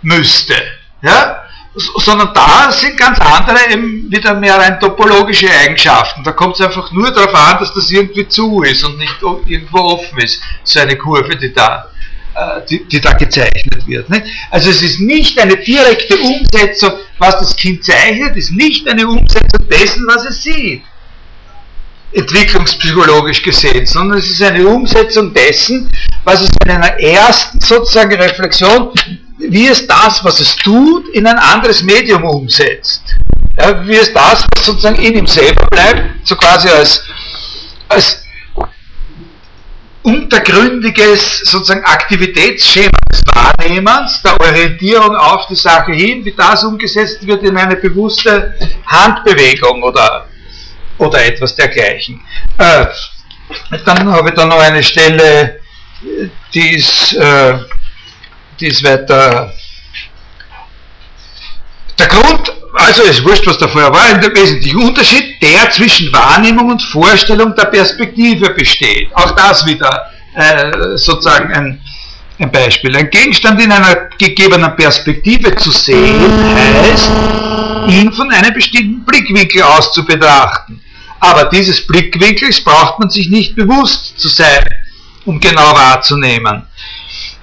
müsste. 0.00 0.56
Ja? 1.02 1.38
sondern 1.74 2.34
da 2.34 2.70
sind 2.70 2.98
ganz 2.98 3.18
andere 3.18 3.70
eben 3.70 4.10
wieder 4.12 4.34
mehr 4.34 4.58
rein 4.58 4.78
topologische 4.78 5.48
Eigenschaften. 5.50 6.22
Da 6.22 6.32
kommt 6.32 6.56
es 6.56 6.60
einfach 6.60 6.92
nur 6.92 7.10
darauf 7.10 7.34
an, 7.34 7.58
dass 7.60 7.72
das 7.72 7.90
irgendwie 7.90 8.28
zu 8.28 8.62
ist 8.62 8.84
und 8.84 8.98
nicht 8.98 9.16
irgendwo 9.22 9.78
offen 9.78 10.18
ist, 10.18 10.42
so 10.64 10.80
eine 10.80 10.96
Kurve, 10.98 11.34
die 11.36 11.50
da 11.50 11.91
die, 12.68 12.84
die, 12.88 13.00
da 13.00 13.12
gezeichnet 13.12 13.86
wird. 13.86 14.08
Nicht? 14.08 14.24
Also 14.50 14.70
es 14.70 14.82
ist 14.82 15.00
nicht 15.00 15.38
eine 15.38 15.56
direkte 15.56 16.16
Umsetzung, 16.18 16.92
was 17.18 17.38
das 17.38 17.56
Kind 17.56 17.84
zeichnet, 17.84 18.36
ist 18.36 18.52
nicht 18.52 18.88
eine 18.88 19.06
Umsetzung 19.06 19.68
dessen, 19.68 20.06
was 20.06 20.24
es 20.24 20.42
sieht, 20.42 20.82
entwicklungspsychologisch 22.12 23.42
gesehen, 23.42 23.86
sondern 23.86 24.18
es 24.18 24.30
ist 24.30 24.42
eine 24.42 24.66
Umsetzung 24.66 25.32
dessen, 25.32 25.90
was 26.24 26.42
es 26.42 26.50
in 26.64 26.70
einer 26.70 26.98
ersten 27.00 27.60
sozusagen 27.60 28.14
Reflexion, 28.14 28.90
wie 29.38 29.66
es 29.66 29.86
das, 29.86 30.22
was 30.24 30.40
es 30.40 30.56
tut, 30.56 31.08
in 31.10 31.26
ein 31.26 31.38
anderes 31.38 31.82
Medium 31.82 32.24
umsetzt. 32.24 33.02
Ja, 33.58 33.86
wie 33.86 33.96
es 33.96 34.12
das, 34.12 34.46
was 34.54 34.64
sozusagen 34.64 35.02
in 35.02 35.18
ihm 35.18 35.26
selber 35.26 35.66
bleibt, 35.70 36.26
so 36.26 36.36
quasi 36.36 36.68
als, 36.68 37.04
als 37.88 38.22
untergründiges 40.02 41.40
sozusagen 41.40 41.84
Aktivitätsschema 41.84 42.90
des 43.10 43.22
Wahrnehmens, 43.26 44.20
der 44.22 44.40
Orientierung 44.40 45.16
auf 45.16 45.46
die 45.46 45.54
Sache 45.54 45.92
hin, 45.92 46.24
wie 46.24 46.32
das 46.32 46.64
umgesetzt 46.64 47.26
wird 47.26 47.42
in 47.44 47.56
eine 47.56 47.76
bewusste 47.76 48.54
Handbewegung 48.86 49.82
oder 49.82 50.26
oder 50.98 51.24
etwas 51.24 51.54
dergleichen. 51.54 52.20
Äh, 52.58 52.86
dann 53.84 54.10
habe 54.10 54.28
ich 54.28 54.34
da 54.34 54.44
noch 54.44 54.58
eine 54.58 54.82
Stelle, 54.82 55.60
die 56.54 56.74
ist, 56.76 57.14
äh, 57.14 57.58
die 58.60 58.68
ist 58.68 58.84
weiter. 58.84 59.52
Der 61.98 62.06
Grund, 62.06 62.52
also 62.86 63.02
ist 63.02 63.24
wurscht, 63.24 63.46
was 63.46 63.58
da 63.58 63.68
vorher 63.68 63.92
war, 63.92 64.18
der 64.18 64.34
wesentliche 64.34 64.76
Unterschied, 64.76 65.40
der 65.42 65.70
zwischen 65.70 66.12
Wahrnehmung 66.12 66.70
und 66.70 66.82
Vorstellung 66.82 67.54
der 67.54 67.66
Perspektive 67.66 68.50
besteht. 68.50 69.08
Auch 69.14 69.32
das 69.32 69.64
wieder 69.66 70.10
äh, 70.34 70.96
sozusagen 70.96 71.52
ein, 71.52 71.80
ein 72.38 72.50
Beispiel. 72.50 72.96
Ein 72.96 73.10
Gegenstand 73.10 73.60
in 73.60 73.72
einer 73.72 74.08
gegebenen 74.18 74.74
Perspektive 74.76 75.54
zu 75.56 75.70
sehen, 75.70 76.32
heißt, 76.54 77.10
ihn 77.88 78.12
von 78.12 78.30
einem 78.30 78.54
bestimmten 78.54 79.04
Blickwinkel 79.04 79.62
aus 79.62 79.92
zu 79.92 80.04
betrachten. 80.04 80.80
Aber 81.20 81.44
dieses 81.44 81.86
Blickwinkels 81.86 82.60
braucht 82.62 82.98
man 82.98 83.08
sich 83.08 83.28
nicht 83.28 83.54
bewusst 83.54 84.18
zu 84.18 84.28
sein, 84.28 84.66
um 85.24 85.38
genau 85.38 85.72
wahrzunehmen. 85.72 86.64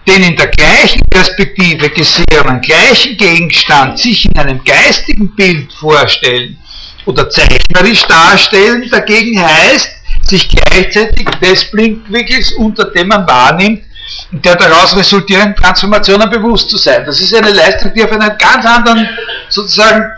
Den 0.09 0.23
in 0.23 0.35
der 0.35 0.47
gleichen 0.47 1.01
Perspektive 1.11 1.87
gesehenen 1.91 2.59
gleichen 2.61 3.15
Gegenstand 3.15 3.99
sich 3.99 4.25
in 4.25 4.35
einem 4.39 4.63
geistigen 4.63 5.35
Bild 5.35 5.71
vorstellen 5.71 6.57
oder 7.05 7.29
zeichnerisch 7.29 8.01
darstellen 8.07 8.89
dagegen 8.89 9.39
heißt, 9.39 9.87
sich 10.23 10.49
gleichzeitig 10.49 11.27
des 11.39 11.69
Blickwinkels, 11.69 12.53
unter 12.53 12.85
dem 12.85 13.09
man 13.09 13.27
wahrnimmt, 13.27 13.83
der 14.31 14.55
daraus 14.55 14.97
resultierenden 14.97 15.55
Transformationen 15.55 16.27
bewusst 16.27 16.71
zu 16.71 16.77
sein. 16.77 17.05
Das 17.05 17.21
ist 17.21 17.35
eine 17.35 17.51
Leistung, 17.51 17.93
die 17.93 18.03
auf 18.03 18.11
einem 18.11 18.35
ganz 18.39 18.65
anderen 18.65 19.07
sozusagen 19.47 20.11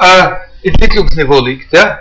äh, 0.00 0.68
Entwicklungsniveau 0.68 1.40
liegt. 1.44 1.72
Ja? 1.72 2.00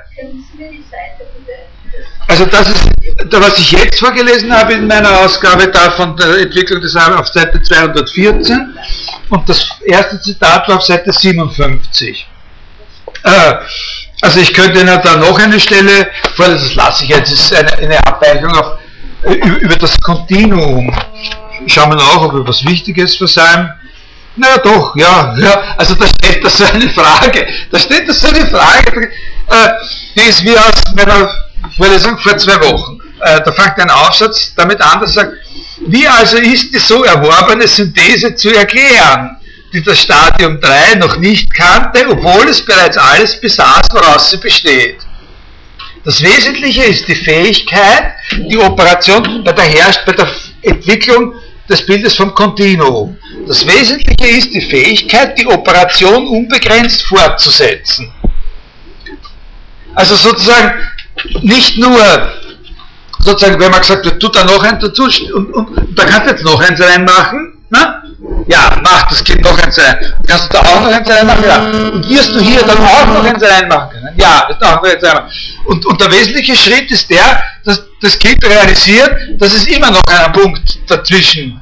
Also 2.27 2.45
das 2.45 2.69
ist, 2.69 2.89
was 3.31 3.59
ich 3.59 3.71
jetzt 3.71 3.99
vorgelesen 3.99 4.51
habe 4.51 4.73
in 4.73 4.87
meiner 4.87 5.19
Ausgabe 5.19 5.67
da 5.67 5.91
von 5.91 6.17
der 6.17 6.39
Entwicklung 6.39 6.81
des 6.81 6.95
Arabes 6.95 7.19
auf 7.19 7.27
Seite 7.27 7.61
214 7.61 8.75
und 9.29 9.47
das 9.47 9.67
erste 9.85 10.19
Zitat 10.19 10.67
war 10.67 10.77
auf 10.77 10.83
Seite 10.83 11.13
57. 11.13 12.27
Äh, 13.23 13.53
also 14.21 14.39
ich 14.39 14.53
könnte 14.53 14.79
Ihnen 14.79 14.99
da 15.03 15.17
noch 15.17 15.37
eine 15.37 15.59
Stelle 15.59 16.09
vorlesen, 16.35 16.67
das 16.67 16.75
lasse 16.75 17.03
ich 17.03 17.09
jetzt, 17.11 17.31
das 17.31 17.39
ist 17.39 17.53
eine, 17.53 17.73
eine 17.73 18.07
Abweichung 18.07 18.51
auf, 18.51 18.79
über 19.61 19.75
das 19.75 19.99
Kontinuum. 20.01 20.95
Schauen 21.67 21.89
wir 21.89 21.95
nach, 21.95 22.21
ob 22.21 22.33
wir 22.33 22.47
was 22.47 22.65
Wichtiges 22.65 23.15
versäumen. 23.15 23.71
Na 24.35 24.57
doch, 24.57 24.95
ja, 24.95 25.33
ja, 25.37 25.75
also 25.77 25.95
da 25.95 26.07
steht 26.07 26.43
da 26.43 26.49
so 26.49 26.65
eine 26.65 26.89
Frage, 26.89 27.47
da 27.71 27.79
steht 27.79 28.09
da 28.09 28.13
so 28.13 28.27
eine 28.27 28.45
Frage, 28.45 29.05
äh, 29.05 29.69
die 30.15 30.21
ist 30.21 30.43
wie 30.43 30.57
aus 30.57 30.93
meiner 30.93 31.44
Vorlesung 31.77 32.17
vor 32.19 32.37
zwei 32.37 32.59
Wochen. 32.61 32.99
Äh, 33.21 33.41
da 33.43 33.51
fängt 33.51 33.79
ein 33.79 33.89
Aufsatz 33.89 34.53
damit 34.55 34.81
an, 34.81 34.99
dass 35.01 35.13
sagt, 35.13 35.33
wie 35.87 36.07
also 36.07 36.37
ist 36.37 36.73
die 36.73 36.79
so 36.79 37.03
erworbene 37.03 37.67
Synthese 37.67 38.35
zu 38.35 38.53
erklären, 38.53 39.37
die 39.73 39.83
das 39.83 39.99
Stadium 40.01 40.59
3 40.61 40.95
noch 40.95 41.17
nicht 41.17 41.53
kannte, 41.53 42.07
obwohl 42.09 42.47
es 42.47 42.63
bereits 42.63 42.97
alles 42.97 43.39
besaß, 43.39 43.87
woraus 43.91 44.31
sie 44.31 44.37
besteht. 44.37 44.97
Das 46.05 46.21
Wesentliche 46.21 46.83
ist 46.83 47.07
die 47.07 47.15
Fähigkeit, 47.15 48.13
die 48.31 48.57
Operation, 48.57 49.43
bei 49.43 49.51
der 49.51 49.65
herrscht 49.65 50.05
bei 50.05 50.11
der 50.11 50.29
Entwicklung 50.61 51.33
des 51.67 51.85
Bildes 51.85 52.15
vom 52.15 52.33
Kontinuum. 52.33 53.17
Das 53.47 53.65
Wesentliche 53.65 54.37
ist 54.37 54.53
die 54.53 54.61
Fähigkeit, 54.61 55.37
die 55.37 55.47
Operation 55.47 56.27
unbegrenzt 56.27 57.01
fortzusetzen. 57.03 58.13
Also 59.95 60.15
sozusagen 60.15 60.73
nicht 61.41 61.77
nur, 61.77 61.99
sozusagen, 63.19 63.59
wenn 63.59 63.71
man 63.71 63.81
gesagt 63.81 64.05
wird, 64.05 64.19
tut 64.19 64.35
da 64.35 64.43
noch 64.43 64.63
ein 64.63 64.79
dazu 64.79 65.03
und, 65.33 65.53
und, 65.53 65.97
da 65.97 66.05
kannst 66.05 66.27
du 66.27 66.31
jetzt 66.31 66.43
noch 66.43 66.59
eins 66.61 66.79
reinmachen, 66.79 67.53
na? 67.69 68.01
Ja, 68.47 68.79
mach 68.83 69.07
das 69.09 69.23
Kind 69.23 69.41
noch 69.41 69.57
eins 69.57 69.77
rein. 69.79 70.13
Kannst 70.27 70.45
du 70.45 70.57
da 70.57 70.59
auch 70.59 70.81
noch 70.81 70.91
eins 70.91 71.09
reinmachen? 71.09 71.43
Ja. 71.43 71.57
Und 71.91 72.09
wirst 72.09 72.33
du 72.33 72.39
hier 72.39 72.61
dann 72.61 72.77
auch 72.77 73.07
noch 73.07 73.23
eins 73.23 73.43
reinmachen 73.43 73.89
können? 73.89 74.15
Ja, 74.17 74.47
das 74.47 74.61
auch 74.61 74.81
noch 74.81 74.89
eins 74.89 75.03
reinmachen. 75.03 75.31
Und, 75.65 75.85
und 75.85 76.01
der 76.01 76.11
wesentliche 76.11 76.55
Schritt 76.55 76.89
ist 76.91 77.09
der, 77.09 77.43
dass 77.63 77.83
das 78.01 78.17
Kind 78.17 78.43
realisiert, 78.45 79.11
dass 79.39 79.53
es 79.53 79.67
immer 79.67 79.91
noch 79.91 80.01
einen 80.07 80.33
Punkt 80.33 80.77
dazwischen 80.87 81.61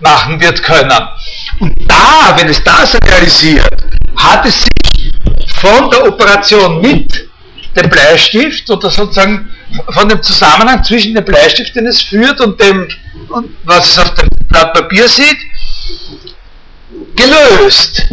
machen 0.00 0.40
wird 0.40 0.62
können. 0.62 0.92
Und 1.60 1.72
da, 1.86 2.36
wenn 2.36 2.48
es 2.48 2.62
das 2.64 2.96
realisiert, 3.04 3.86
hat 4.16 4.44
es 4.46 4.62
sich 4.62 5.12
von 5.60 5.90
der 5.90 6.06
Operation 6.06 6.80
mit 6.80 7.29
dem 7.76 7.88
Bleistift 7.88 8.68
oder 8.70 8.90
sozusagen 8.90 9.48
von 9.90 10.08
dem 10.08 10.22
Zusammenhang 10.22 10.82
zwischen 10.82 11.14
dem 11.14 11.24
Bleistift, 11.24 11.74
den 11.76 11.86
es 11.86 12.02
führt 12.02 12.40
und 12.40 12.60
dem, 12.60 12.88
und 13.28 13.56
was 13.64 13.90
es 13.90 13.98
auf 13.98 14.14
dem 14.14 14.28
Blatt 14.48 14.72
Papier 14.74 15.08
sieht, 15.08 15.38
gelöst 17.14 18.08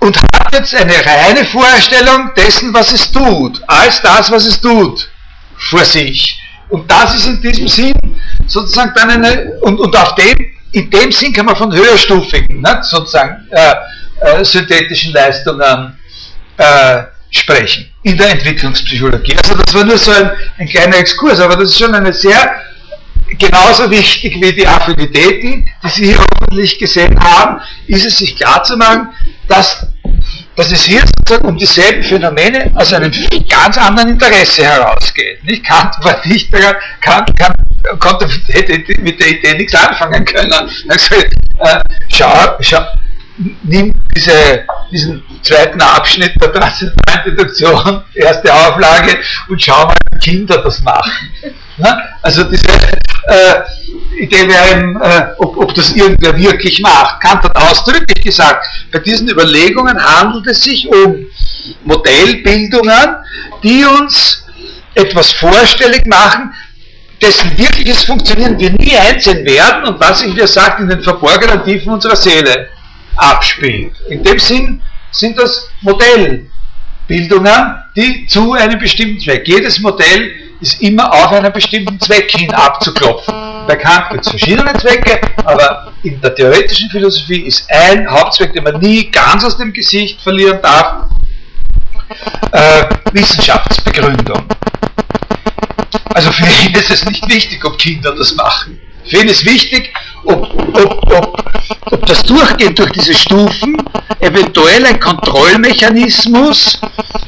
und 0.00 0.16
hat 0.18 0.52
jetzt 0.52 0.74
eine 0.74 0.94
reine 0.94 1.44
Vorstellung 1.46 2.32
dessen, 2.36 2.74
was 2.74 2.92
es 2.92 3.10
tut, 3.10 3.62
als 3.66 4.02
das, 4.02 4.30
was 4.30 4.46
es 4.46 4.60
tut, 4.60 5.08
vor 5.56 5.84
sich. 5.84 6.40
Und 6.68 6.90
das 6.90 7.14
ist 7.14 7.26
in 7.26 7.40
diesem 7.40 7.68
Sinn 7.68 7.94
sozusagen 8.46 8.92
dann 8.94 9.10
eine, 9.10 9.52
und, 9.60 9.78
und 9.78 9.96
auf 9.96 10.14
dem, 10.16 10.36
in 10.72 10.90
dem 10.90 11.12
Sinn 11.12 11.32
kann 11.32 11.46
man 11.46 11.56
von 11.56 11.72
höherstufigen, 11.72 12.60
ne, 12.60 12.80
sozusagen, 12.82 13.46
äh, 13.50 13.74
äh, 14.22 14.44
synthetischen 14.44 15.12
Leistungen 15.12 15.98
äh, 16.56 17.02
sprechen 17.32 17.90
in 18.02 18.16
der 18.16 18.30
Entwicklungspsychologie. 18.30 19.36
Also 19.42 19.54
das 19.54 19.74
war 19.74 19.84
nur 19.84 19.98
so 19.98 20.12
ein, 20.12 20.30
ein 20.58 20.68
kleiner 20.68 20.98
Exkurs, 20.98 21.40
aber 21.40 21.56
das 21.56 21.70
ist 21.70 21.78
schon 21.78 21.94
eine 21.94 22.12
sehr 22.12 22.62
genauso 23.38 23.90
wichtig 23.90 24.34
wie 24.40 24.52
die 24.52 24.66
Affinitäten, 24.66 25.68
die 25.82 25.88
Sie 25.88 26.04
hier 26.06 26.18
hoffentlich 26.18 26.78
gesehen 26.78 27.18
haben, 27.18 27.60
ist 27.86 28.04
es 28.04 28.18
sich 28.18 28.36
klar 28.36 28.62
zu 28.62 28.76
machen, 28.76 29.08
dass, 29.48 29.86
dass 30.56 30.70
es 30.70 30.84
hier 30.84 31.00
sozusagen 31.00 31.48
um 31.48 31.56
dieselben 31.56 32.02
Phänomene 32.02 32.70
aus 32.74 32.92
einem 32.92 33.12
ganz 33.48 33.78
anderen 33.78 34.10
Interesse 34.10 34.64
herausgeht. 34.64 35.42
Nicht? 35.44 35.64
Kant 35.64 35.94
war 36.02 36.20
nicht 36.26 36.52
Kant, 37.00 37.36
Kant 37.36 37.56
konnte 37.98 38.28
hätte 38.48 39.00
mit 39.00 39.18
der 39.20 39.28
Idee 39.28 39.54
nichts 39.54 39.74
anfangen 39.74 40.24
können. 40.24 40.52
Er 40.52 40.94
gesagt, 40.94 41.34
äh, 41.58 41.80
schau, 42.08 42.56
schau, 42.60 42.84
nimm 43.62 43.92
diese, 44.14 44.64
diesen 44.90 45.22
zweiten 45.42 45.80
Abschnitt 45.80 46.40
der 46.40 46.52
transzendentalen 46.52 47.24
Deduktion, 47.24 48.02
erste 48.14 48.52
Auflage, 48.52 49.18
und 49.48 49.62
schau 49.62 49.86
mal, 49.86 49.94
wie 50.12 50.18
Kinder 50.18 50.58
das 50.58 50.80
machen. 50.82 51.30
Ne? 51.78 52.02
Also 52.22 52.44
diese 52.44 52.66
äh, 52.66 54.22
Idee 54.22 54.48
wäre, 54.48 55.34
äh, 55.36 55.42
ob, 55.42 55.56
ob 55.56 55.74
das 55.74 55.92
irgendwer 55.92 56.36
wirklich 56.36 56.80
macht. 56.80 57.20
Kant 57.20 57.42
hat 57.42 57.56
ausdrücklich 57.56 58.22
gesagt, 58.22 58.66
bei 58.92 58.98
diesen 58.98 59.28
Überlegungen 59.28 59.98
handelt 59.98 60.46
es 60.46 60.62
sich 60.62 60.88
um 60.88 61.26
Modellbildungen, 61.84 63.16
die 63.62 63.84
uns 63.84 64.44
etwas 64.94 65.32
vorstellig 65.32 66.06
machen, 66.06 66.52
dessen 67.20 67.56
wirkliches 67.56 68.04
Funktionieren 68.04 68.58
wir 68.58 68.70
nie 68.70 68.96
einsehen 68.96 69.44
werden 69.46 69.84
und 69.84 70.00
was 70.00 70.20
sich, 70.20 70.34
wie 70.34 70.40
er 70.40 70.48
sagt, 70.48 70.80
in 70.80 70.88
den 70.88 71.02
verborgenen 71.02 71.64
Tiefen 71.64 71.92
unserer 71.92 72.16
Seele 72.16 72.68
abspielt. 73.16 73.94
In 74.08 74.22
dem 74.22 74.38
Sinn 74.38 74.82
sind 75.10 75.38
das 75.38 75.68
Modellbildungen, 75.82 77.76
die 77.96 78.26
zu 78.26 78.52
einem 78.54 78.78
bestimmten 78.78 79.20
Zweck. 79.20 79.46
Jedes 79.46 79.78
Modell 79.80 80.32
ist 80.60 80.80
immer 80.80 81.12
auf 81.12 81.32
einen 81.32 81.52
bestimmten 81.52 82.00
Zweck 82.00 82.30
hin 82.30 82.52
abzuklopfen. 82.52 83.34
Bei 83.66 83.76
Kant 83.76 84.10
gibt 84.10 84.24
es 84.24 84.30
verschiedene 84.30 84.72
Zwecke, 84.74 85.20
aber 85.44 85.92
in 86.02 86.20
der 86.20 86.34
theoretischen 86.34 86.88
Philosophie 86.90 87.42
ist 87.42 87.70
ein 87.70 88.08
Hauptzweck, 88.10 88.52
den 88.52 88.64
man 88.64 88.78
nie 88.78 89.10
ganz 89.10 89.44
aus 89.44 89.56
dem 89.56 89.72
Gesicht 89.72 90.20
verlieren 90.20 90.60
darf, 90.62 91.10
äh, 92.52 92.84
Wissenschaftsbegründung. 93.12 94.44
Also 96.14 96.30
für 96.32 96.46
ihn 96.64 96.74
ist 96.74 96.90
es 96.90 97.04
nicht 97.04 97.28
wichtig, 97.28 97.64
ob 97.64 97.78
Kinder 97.78 98.14
das 98.14 98.34
machen. 98.34 98.78
Für 99.04 99.16
ihn 99.18 99.28
ist 99.28 99.44
wichtig, 99.44 99.92
ob, 100.24 100.42
ob, 100.74 101.12
ob, 101.12 101.38
ob 101.90 102.06
das 102.06 102.22
Durchgehen 102.22 102.74
durch 102.74 102.90
diese 102.92 103.14
Stufen 103.14 103.76
eventuell 104.20 104.86
ein 104.86 105.00
Kontrollmechanismus 105.00 106.78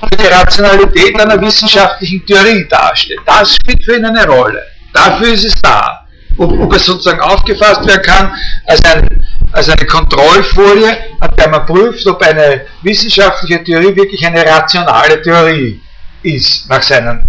für 0.09 0.17
die 0.17 0.27
Rationalität 0.27 1.21
einer 1.21 1.41
wissenschaftlichen 1.41 2.25
Theorie 2.27 2.67
darstellt. 2.69 3.21
Das 3.27 3.57
spielt 3.57 3.85
für 3.85 3.97
ihn 3.97 4.05
eine 4.05 4.27
Rolle. 4.27 4.63
Dafür 4.93 5.29
ist 5.29 5.45
es 5.45 5.55
da. 5.61 6.07
Ob, 6.37 6.51
ob 6.53 6.73
es 6.75 6.87
sozusagen 6.87 7.21
aufgefasst 7.21 7.87
werden 7.87 8.03
kann 8.03 8.35
als, 8.67 8.85
ein, 8.85 9.25
als 9.53 9.69
eine 9.69 9.87
Kontrollfolie, 9.87 10.97
an 11.21 11.31
der 11.39 11.49
man 11.49 11.65
prüft, 11.65 12.07
ob 12.07 12.21
eine 12.23 12.63
wissenschaftliche 12.83 13.63
Theorie 13.63 13.95
wirklich 13.95 14.25
eine 14.27 14.45
rationale 14.45 15.23
Theorie 15.23 15.81
ist, 16.23 16.69
nach 16.69 16.83
seinen 16.83 17.23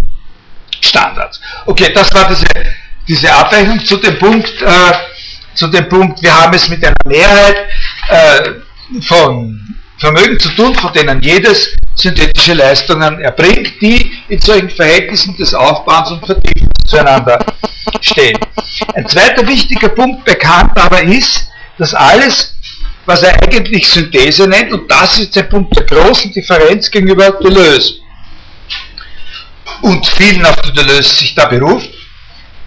Standards. 0.82 1.40
Okay, 1.68 1.92
das 1.94 2.12
war 2.14 2.28
diese, 2.28 2.46
diese 3.08 3.32
Abweichung 3.32 3.84
zu 3.86 3.98
dem 3.98 4.18
Punkt, 4.18 4.62
äh, 4.62 4.94
zu 5.54 5.68
dem 5.68 5.88
Punkt, 5.88 6.22
wir 6.22 6.34
haben 6.34 6.54
es 6.54 6.68
mit 6.68 6.84
einer 6.84 6.96
Mehrheit 7.06 7.56
äh, 8.10 9.02
von 9.02 9.62
Vermögen 9.98 10.40
zu 10.40 10.50
tun, 10.50 10.76
von 10.76 10.92
denen 10.94 11.22
jedes 11.22 11.76
synthetische 11.96 12.54
Leistungen 12.54 13.22
erbringt, 13.22 13.80
die 13.80 14.12
in 14.28 14.42
solchen 14.42 14.70
Verhältnissen 14.70 15.36
des 15.38 15.54
Aufbauens 15.54 16.12
und 16.12 16.26
Vertiefens 16.26 16.70
zueinander 16.86 17.40
stehen. 18.02 18.38
Ein 18.94 19.08
zweiter 19.08 19.48
wichtiger 19.48 19.90
Punkt 19.90 20.26
bekannt 20.26 20.78
aber 20.78 21.02
ist, 21.04 21.48
dass 21.78 21.94
alles, 21.94 22.56
was 23.06 23.24
er 23.24 23.42
eigentlich 23.42 23.88
Synthese 23.88 24.48
nennt, 24.48 24.74
und 24.74 24.92
das 24.92 25.20
ist 25.20 25.36
der 25.36 25.44
Punkt 25.44 25.76
der 25.78 25.86
großen 25.86 26.34
Differenz 26.34 26.92
gegenüber 26.92 27.32
Deleuze 27.32 27.94
und 29.82 30.06
vielen, 30.06 30.46
auf 30.46 30.62
die 30.62 30.74
Deleuze 30.74 31.16
sich 31.16 31.36
da 31.36 31.46
beruft, 31.46 31.90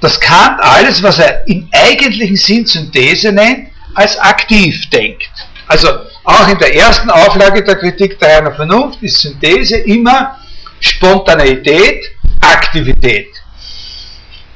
dass 0.00 0.20
Kant 0.20 0.60
alles, 0.60 1.02
was 1.02 1.18
er 1.18 1.46
im 1.48 1.68
eigentlichen 1.72 2.36
Sinn 2.36 2.66
Synthese 2.66 3.32
nennt, 3.32 3.68
als 3.94 4.18
aktiv 4.18 4.88
denkt. 4.90 5.28
Also 5.66 5.88
auch 6.24 6.48
in 6.48 6.58
der 6.58 6.74
ersten 6.74 7.10
Auflage 7.10 7.62
der 7.62 7.76
Kritik 7.76 8.18
der 8.18 8.36
reinen 8.38 8.54
Vernunft 8.54 9.02
ist 9.02 9.20
Synthese 9.20 9.76
immer 9.78 10.38
Spontaneität, 10.80 12.04
Aktivität. 12.40 13.28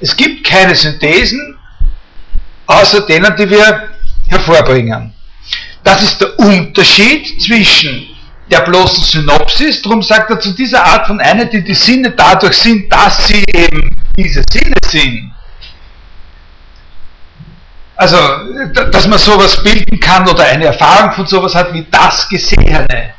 Es 0.00 0.16
gibt 0.16 0.46
keine 0.46 0.74
Synthesen, 0.74 1.58
außer 2.66 3.02
denen, 3.02 3.34
die 3.36 3.50
wir 3.50 3.90
hervorbringen. 4.28 5.12
Das 5.84 6.02
ist 6.02 6.20
der 6.20 6.38
Unterschied 6.38 7.42
zwischen 7.42 8.11
der 8.52 8.60
bloßen 8.60 9.02
Synopsis, 9.02 9.80
darum 9.80 10.02
sagt 10.02 10.30
er 10.30 10.38
zu 10.38 10.52
dieser 10.52 10.84
Art 10.84 11.06
von 11.06 11.18
Einheit, 11.20 11.52
die 11.52 11.64
die 11.64 11.74
Sinne 11.74 12.10
dadurch 12.10 12.58
sind, 12.58 12.92
dass 12.92 13.26
sie 13.26 13.42
eben 13.52 13.88
diese 14.16 14.42
Sinne 14.50 14.76
sind. 14.84 15.32
Also, 17.96 18.16
dass 18.90 19.06
man 19.06 19.18
sowas 19.18 19.62
bilden 19.62 19.98
kann 19.98 20.28
oder 20.28 20.44
eine 20.44 20.66
Erfahrung 20.66 21.12
von 21.12 21.26
sowas 21.26 21.54
hat 21.54 21.72
wie 21.72 21.86
das 21.90 22.28
Gesehene 22.28 23.14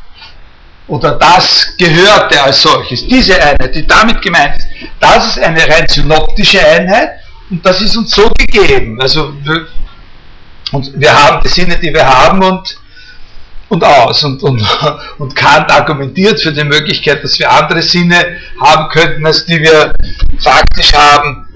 oder 0.88 1.13
das 1.13 1.76
Gehörte 1.78 2.41
als 2.41 2.62
solches. 2.62 3.08
Diese 3.08 3.36
Einheit, 3.36 3.74
die 3.74 3.88
damit 3.88 4.22
gemeint 4.22 4.58
ist, 4.58 4.67
das 5.00 5.28
ist 5.28 5.39
eine 5.39 5.67
rein 5.67 5.88
synoptische 5.88 6.60
Einheit 6.60 7.12
und 7.50 7.65
das 7.65 7.82
ist 7.82 7.96
uns 7.98 8.12
so 8.12 8.30
gegeben. 8.38 9.02
Also, 9.02 9.34
wir, 9.43 9.67
und 10.74 10.91
wir 11.00 11.12
haben 11.12 11.41
die 11.43 11.50
Sinne, 11.50 11.78
die 11.78 11.93
wir 11.93 12.06
haben 12.06 12.43
und 12.43 12.83
und 13.73 13.83
aus. 13.83 14.23
Und, 14.23 14.41
und, 14.43 14.63
und 15.17 15.36
Kant 15.36 15.71
argumentiert 15.71 16.39
für 16.41 16.53
die 16.53 16.63
Möglichkeit, 16.63 17.23
dass 17.23 17.38
wir 17.39 17.51
andere 17.51 17.81
Sinne 17.81 18.38
haben 18.62 18.89
könnten, 18.89 19.25
als 19.25 19.45
die 19.45 19.59
wir 19.59 19.93
faktisch 20.39 20.93
haben. 20.93 21.47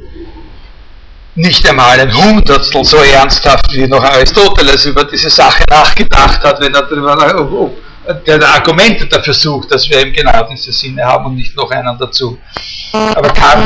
Nicht 1.36 1.68
einmal 1.70 2.00
ein 2.00 2.12
Hundertstel 2.12 2.84
so 2.84 2.98
ernsthaft, 2.98 3.72
wie 3.72 3.88
noch 3.88 4.04
Aristoteles 4.04 4.86
über 4.86 5.04
diese 5.04 5.30
Sache 5.30 5.64
nachgedacht 5.70 6.44
hat, 6.44 6.60
wenn 6.60 6.74
er 6.74 6.82
darüber, 6.82 7.72
der 8.26 8.42
Argumente 8.42 9.06
dafür 9.06 9.36
sucht, 9.36 9.72
dass 9.72 9.88
wir 9.88 10.00
eben 10.00 10.14
genau 10.14 10.48
diese 10.50 10.72
Sinne 10.72 11.04
haben 11.04 11.28
und 11.28 11.36
nicht 11.36 11.56
noch 11.56 11.70
einen 11.70 11.96
dazu. 12.00 12.40
Aber 12.92 13.30
Kant 13.30 13.64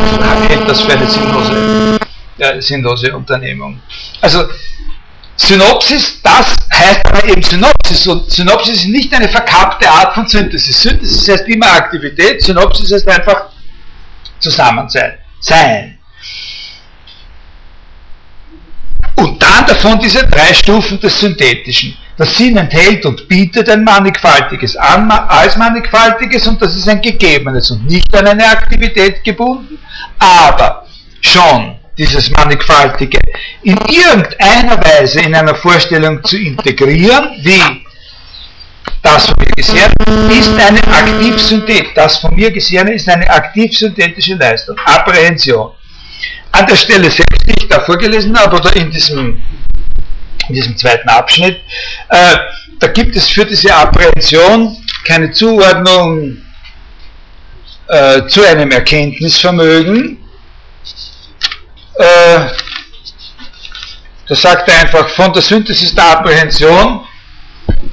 hält 0.49 0.67
das 0.67 0.81
für 0.81 0.91
eine 0.91 1.07
sinnlose, 1.07 1.99
äh, 2.39 2.61
sinnlose 2.61 3.15
Unternehmung. 3.15 3.79
Also 4.19 4.43
Synopsis, 5.47 6.21
das 6.21 6.55
heißt 6.71 7.05
aber 7.07 7.25
eben 7.25 7.41
Synopsis 7.41 8.05
und 8.07 8.31
Synopsis 8.31 8.77
ist 8.77 8.87
nicht 8.87 9.13
eine 9.13 9.27
verkappte 9.27 9.89
Art 9.89 10.13
von 10.13 10.27
Synthesis. 10.27 10.83
Synthesis 10.83 11.27
heißt 11.27 11.47
immer 11.47 11.71
Aktivität, 11.73 12.43
Synopsis 12.43 12.91
heißt 12.91 13.07
einfach 13.07 13.49
Zusammensein, 14.39 15.13
sein. 15.39 15.97
Und 19.15 19.41
dann 19.41 19.65
davon 19.65 19.99
diese 19.99 20.27
drei 20.27 20.53
Stufen 20.53 20.99
des 20.99 21.19
Synthetischen. 21.19 21.97
Das 22.17 22.37
Sinn 22.37 22.57
enthält 22.57 23.03
und 23.05 23.27
bietet 23.27 23.67
ein 23.69 23.83
mannigfaltiges 23.83 24.75
an, 24.77 25.09
als 25.09 25.57
mannigfaltiges 25.57 26.45
und 26.47 26.61
das 26.61 26.75
ist 26.75 26.87
ein 26.87 27.01
gegebenes 27.01 27.71
und 27.71 27.87
nicht 27.87 28.15
an 28.15 28.27
eine 28.27 28.45
Aktivität 28.45 29.23
gebunden, 29.23 29.79
aber 30.19 30.85
schon 31.19 31.80
dieses 31.97 32.29
Mannigfaltige, 32.31 33.19
in 33.63 33.77
irgendeiner 33.87 34.77
Weise 34.83 35.21
in 35.21 35.35
einer 35.35 35.55
Vorstellung 35.55 36.23
zu 36.23 36.37
integrieren, 36.37 37.31
wie 37.41 37.61
das 39.01 39.25
von 39.25 39.35
mir 39.39 39.51
Gesehene 39.55 39.93
ist 40.29 40.59
eine 40.59 40.87
Aktivsynthet. 40.87 41.87
Das 41.95 42.17
von 42.17 42.35
mir 42.35 42.51
Gesehene 42.51 42.93
ist 42.93 43.09
eine 43.09 43.29
aktivsynthetische 43.29 44.35
Leistung, 44.35 44.77
Apprehension. 44.85 45.71
An 46.51 46.67
der 46.67 46.75
Stelle 46.75 47.09
selbst, 47.09 47.47
die 47.47 47.55
ich 47.57 47.67
da 47.67 47.79
vorgelesen 47.79 48.37
habe, 48.37 48.57
oder 48.57 48.75
in 48.75 48.91
diesem, 48.91 49.41
in 50.47 50.55
diesem 50.55 50.77
zweiten 50.77 51.09
Abschnitt, 51.09 51.61
äh, 52.09 52.37
da 52.79 52.87
gibt 52.87 53.15
es 53.15 53.27
für 53.27 53.45
diese 53.45 53.73
Apprehension 53.73 54.77
keine 55.05 55.31
Zuordnung 55.31 56.37
äh, 57.87 58.27
zu 58.27 58.43
einem 58.43 58.71
Erkenntnisvermögen, 58.71 60.20
äh, 62.01 62.47
da 64.27 64.35
sagt 64.35 64.69
er 64.69 64.81
einfach, 64.81 65.09
von 65.09 65.33
der 65.33 65.41
Synthesis 65.41 65.93
der 65.93 66.19
Apprehension 66.19 67.05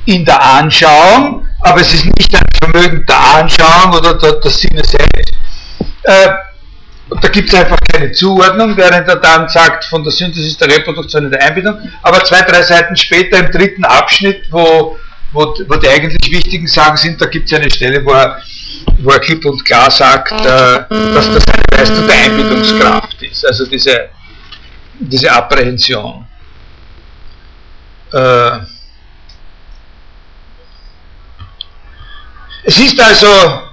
in 0.07 0.25
der 0.25 0.41
Anschauung, 0.41 1.47
aber 1.63 1.81
es 1.81 1.93
ist 1.95 2.05
nicht 2.05 2.35
ein 2.35 2.45
Vermögen 2.63 3.05
der 3.07 3.19
Anschauung 3.19 3.95
oder 3.95 4.15
der, 4.15 4.33
der 4.35 4.51
Sinne 4.51 4.85
selbst. 4.85 5.33
Äh, 6.05 6.29
da 7.21 7.29
gibt 7.29 7.49
es 7.49 7.55
einfach 7.55 7.79
keine 7.91 8.13
Zuordnung, 8.13 8.77
während 8.77 9.09
er 9.09 9.17
dann 9.17 9.49
sagt, 9.49 9.85
von 9.87 10.05
der 10.05 10.13
Synthesis 10.13 10.57
der 10.59 10.69
Reproduktion 10.69 11.25
in 11.25 11.31
der 11.31 11.43
Einbildung, 11.43 11.79
aber 12.03 12.23
zwei, 12.25 12.43
drei 12.43 12.63
Seiten 12.63 12.97
später 12.97 13.39
im 13.39 13.51
dritten 13.51 13.85
Abschnitt, 13.85 14.45
wo, 14.51 14.97
wo, 15.33 15.55
wo 15.69 15.77
die 15.77 15.89
eigentlich 15.89 16.31
wichtigen 16.31 16.67
Sachen 16.67 16.97
sind, 16.97 17.21
da 17.21 17.27
gibt 17.27 17.51
es 17.51 17.59
eine 17.59 17.71
Stelle, 17.71 18.05
wo 18.05 18.13
er, 18.13 18.43
wo 18.99 19.11
er 19.11 19.21
klipp 19.21 19.45
und 19.45 19.65
klar 19.65 19.91
sagt, 19.91 20.33
äh, 20.33 20.45
dass 20.45 21.33
das 21.33 21.45
eine 21.49 21.63
Leistung 21.71 22.07
der 22.07 22.17
Einbildungskraft 22.17 23.23
ist, 23.23 23.47
also 23.47 23.67
diese, 23.67 24.09
diese 24.99 25.31
Apprehension. 25.31 26.27
Äh, 28.13 28.59
es 32.65 32.79
ist 32.79 33.01
also 33.01 33.68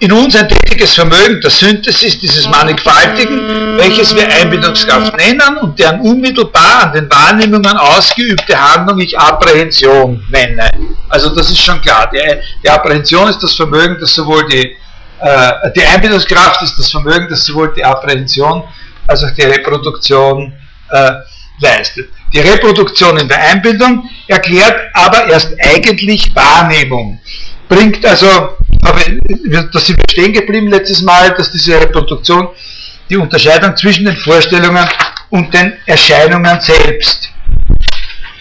in 0.00 0.12
uns 0.12 0.34
ein 0.34 0.48
tätiges 0.48 0.94
Vermögen 0.94 1.40
der 1.42 1.50
Synthesis 1.50 2.18
dieses 2.18 2.48
Mannigfaltigen, 2.48 3.76
welches 3.76 4.14
wir 4.14 4.26
Einbildungskraft 4.32 5.14
nennen 5.16 5.58
und 5.58 5.78
deren 5.78 6.00
unmittelbar 6.00 6.84
an 6.84 6.92
den 6.92 7.10
Wahrnehmungen 7.10 7.76
ausgeübte 7.76 8.58
Handlung 8.58 8.98
ich 9.00 9.18
Apprehension 9.18 10.24
nenne. 10.30 10.70
Also 11.10 11.34
das 11.34 11.50
ist 11.50 11.60
schon 11.60 11.82
klar. 11.82 12.10
Die, 12.12 12.18
die 12.64 12.70
Apprehension 12.70 13.28
ist 13.28 13.42
das 13.42 13.54
Vermögen, 13.54 13.98
das 14.00 14.14
sowohl 14.14 14.48
die, 14.48 14.74
äh, 15.20 15.52
die 15.76 15.84
Einbildungskraft 15.84 16.62
ist 16.62 16.78
das 16.78 16.90
Vermögen, 16.90 17.26
das 17.28 17.44
sowohl 17.44 17.74
die 17.74 17.84
Apprehension 17.84 18.64
als 19.06 19.22
auch 19.22 19.32
die 19.32 19.42
Reproduktion 19.42 20.54
äh, 20.88 21.10
leistet. 21.60 22.08
Die 22.32 22.40
Reproduktion 22.40 23.18
in 23.18 23.28
der 23.28 23.38
Einbildung 23.38 24.08
erklärt 24.28 24.80
aber 24.94 25.26
erst 25.26 25.54
eigentlich 25.62 26.34
Wahrnehmung. 26.34 27.20
Bringt 27.70 28.04
also 28.04 28.58
aber 28.82 29.00
da 29.72 29.78
sind 29.78 29.96
wir 29.98 30.04
stehen 30.10 30.32
geblieben 30.32 30.68
letztes 30.68 31.02
Mal, 31.02 31.30
dass 31.34 31.52
diese 31.52 31.80
Reproduktion 31.80 32.48
die 33.08 33.16
Unterscheidung 33.16 33.76
zwischen 33.76 34.04
den 34.04 34.16
Vorstellungen 34.16 34.88
und 35.30 35.54
den 35.54 35.74
Erscheinungen 35.86 36.60
selbst 36.60 37.30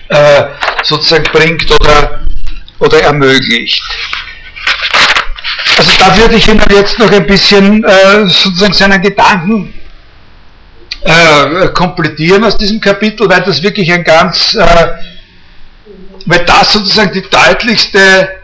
äh, 0.07 0.45
sozusagen 0.83 1.25
bringt 1.31 1.69
oder, 1.71 2.21
oder 2.79 3.01
ermöglicht. 3.03 3.83
Also 5.77 5.91
da 5.99 6.17
würde 6.17 6.35
ich 6.35 6.47
Ihnen 6.47 6.63
jetzt 6.71 6.97
noch 6.97 7.11
ein 7.11 7.27
bisschen 7.27 7.83
äh, 7.83 8.27
sozusagen 8.27 8.73
seinen 8.73 9.01
Gedanken 9.01 9.73
äh, 11.03 11.67
komplettieren 11.69 12.43
aus 12.43 12.57
diesem 12.57 12.81
Kapitel, 12.81 13.29
weil 13.29 13.41
das 13.41 13.61
wirklich 13.61 13.91
ein 13.91 14.03
ganz, 14.03 14.55
äh, 14.55 14.87
weil 16.25 16.45
das 16.45 16.73
sozusagen 16.73 17.13
die 17.13 17.23
deutlichste 17.29 18.38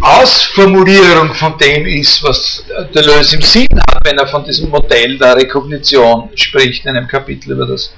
Ausformulierung 0.00 1.34
von 1.34 1.56
dem 1.58 1.86
ist, 1.86 2.22
was 2.22 2.64
Deleuze 2.94 3.36
im 3.36 3.42
Sinn 3.42 3.80
hat, 3.88 4.04
wenn 4.04 4.18
er 4.18 4.26
von 4.26 4.44
diesem 4.44 4.70
Modell 4.70 5.18
der 5.18 5.36
Rekognition 5.36 6.30
spricht, 6.34 6.84
in 6.84 6.96
einem 6.96 7.08
Kapitel 7.08 7.52
über 7.52 7.66
das 7.66 7.94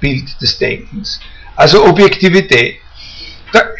Bild 0.00 0.28
des 0.40 0.58
Denkens. 0.58 1.20
Also 1.56 1.84
Objektivität. 1.86 2.76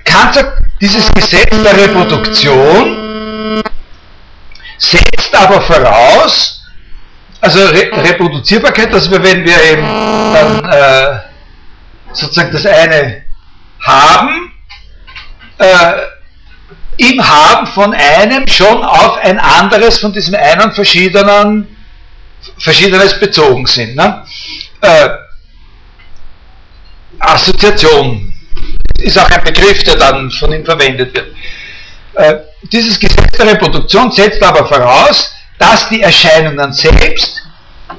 Kant 0.05 0.35
sagt, 0.35 0.63
dieses 0.81 1.13
Gesetz 1.13 1.51
der 1.51 1.77
Reproduktion 1.77 3.63
setzt 4.79 5.35
aber 5.35 5.61
voraus, 5.61 6.63
also 7.41 7.59
Re 7.67 7.91
Reproduzierbarkeit, 7.93 8.93
dass 8.93 9.11
wir, 9.11 9.23
wenn 9.23 9.45
wir 9.45 9.63
eben 9.65 9.83
dann 9.83 10.65
äh, 10.65 11.21
sozusagen 12.13 12.53
das 12.53 12.65
eine 12.65 13.25
haben, 13.81 14.53
äh, 15.59 15.93
im 16.97 17.27
Haben 17.27 17.67
von 17.67 17.93
einem 17.95 18.47
schon 18.47 18.85
auf 18.85 19.17
ein 19.19 19.39
anderes 19.39 19.99
von 19.99 20.13
diesem 20.13 20.35
einen 20.35 20.73
verschiedenen, 20.73 21.77
verschiedenes 22.59 23.19
bezogen 23.19 23.67
sind. 23.67 23.97
Ne? 23.97 24.25
Äh, 24.81 25.09
Assoziation 27.19 28.33
ist 28.99 29.19
auch 29.19 29.31
ein 29.31 29.45
Begriff, 29.45 29.83
der 29.85 29.97
dann 29.97 30.31
von 30.31 30.53
ihm 30.53 30.65
verwendet 30.65 31.15
wird. 31.15 31.35
äh, 32.15 32.37
dieses 32.73 32.99
Gesetz 32.99 33.33
der 33.37 33.47
Reproduktion 33.47 34.11
setzt 34.13 34.43
aber 34.43 34.67
voraus, 34.67 35.33
dass 35.59 35.89
die 35.89 36.03
Erscheinungen 36.03 36.73
selbst 36.73 37.43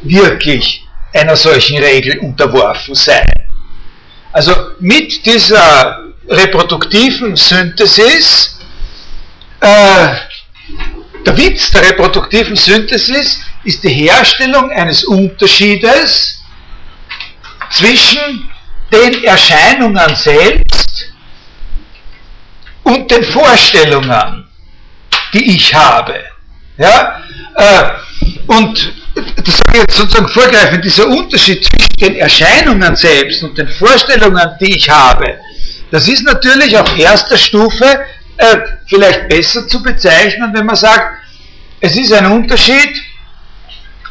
wirklich 0.03 0.83
einer 1.13 1.35
solchen 1.35 1.77
Regel 1.77 2.19
unterworfen 2.19 2.95
seien. 2.95 3.25
Also 4.31 4.53
mit 4.79 5.25
dieser 5.25 6.03
reproduktiven 6.27 7.35
Synthesis, 7.35 8.54
äh, 9.65 10.15
der 11.25 11.37
Witz 11.37 11.71
der 11.71 11.81
reproduktiven 11.89 12.55
Synthesis 12.55 13.39
ist 13.63 13.83
die 13.83 13.89
Herstellung 13.89 14.69
eines 14.71 15.03
Unterschiedes 15.05 16.39
zwischen 17.71 18.49
den 18.91 19.23
Erscheinungen 19.23 20.15
selbst 20.15 21.11
und 22.83 23.09
den 23.09 23.23
Vorstellungen, 23.23 24.47
die 25.33 25.55
ich 25.55 25.73
habe. 25.73 26.23
Ja? 26.77 27.21
Äh, 27.55 27.89
und 28.45 28.93
das 29.15 29.57
sage 29.57 29.71
ich 29.73 29.79
jetzt 29.79 29.97
sozusagen 29.97 30.27
vorgreifend, 30.27 30.85
dieser 30.85 31.07
Unterschied 31.07 31.65
zwischen 31.65 31.97
den 31.99 32.15
Erscheinungen 32.17 32.95
selbst 32.95 33.41
und 33.43 33.57
den 33.57 33.67
Vorstellungen, 33.67 34.47
die 34.59 34.77
ich 34.77 34.89
habe, 34.89 35.39
das 35.89 36.07
ist 36.07 36.23
natürlich 36.23 36.77
auf 36.77 36.97
erster 36.97 37.37
Stufe 37.37 38.05
äh, 38.37 38.57
vielleicht 38.87 39.29
besser 39.29 39.67
zu 39.67 39.81
bezeichnen, 39.81 40.51
wenn 40.53 40.65
man 40.65 40.75
sagt, 40.75 41.21
es 41.79 41.95
ist 41.95 42.13
ein 42.13 42.25
Unterschied 42.31 43.01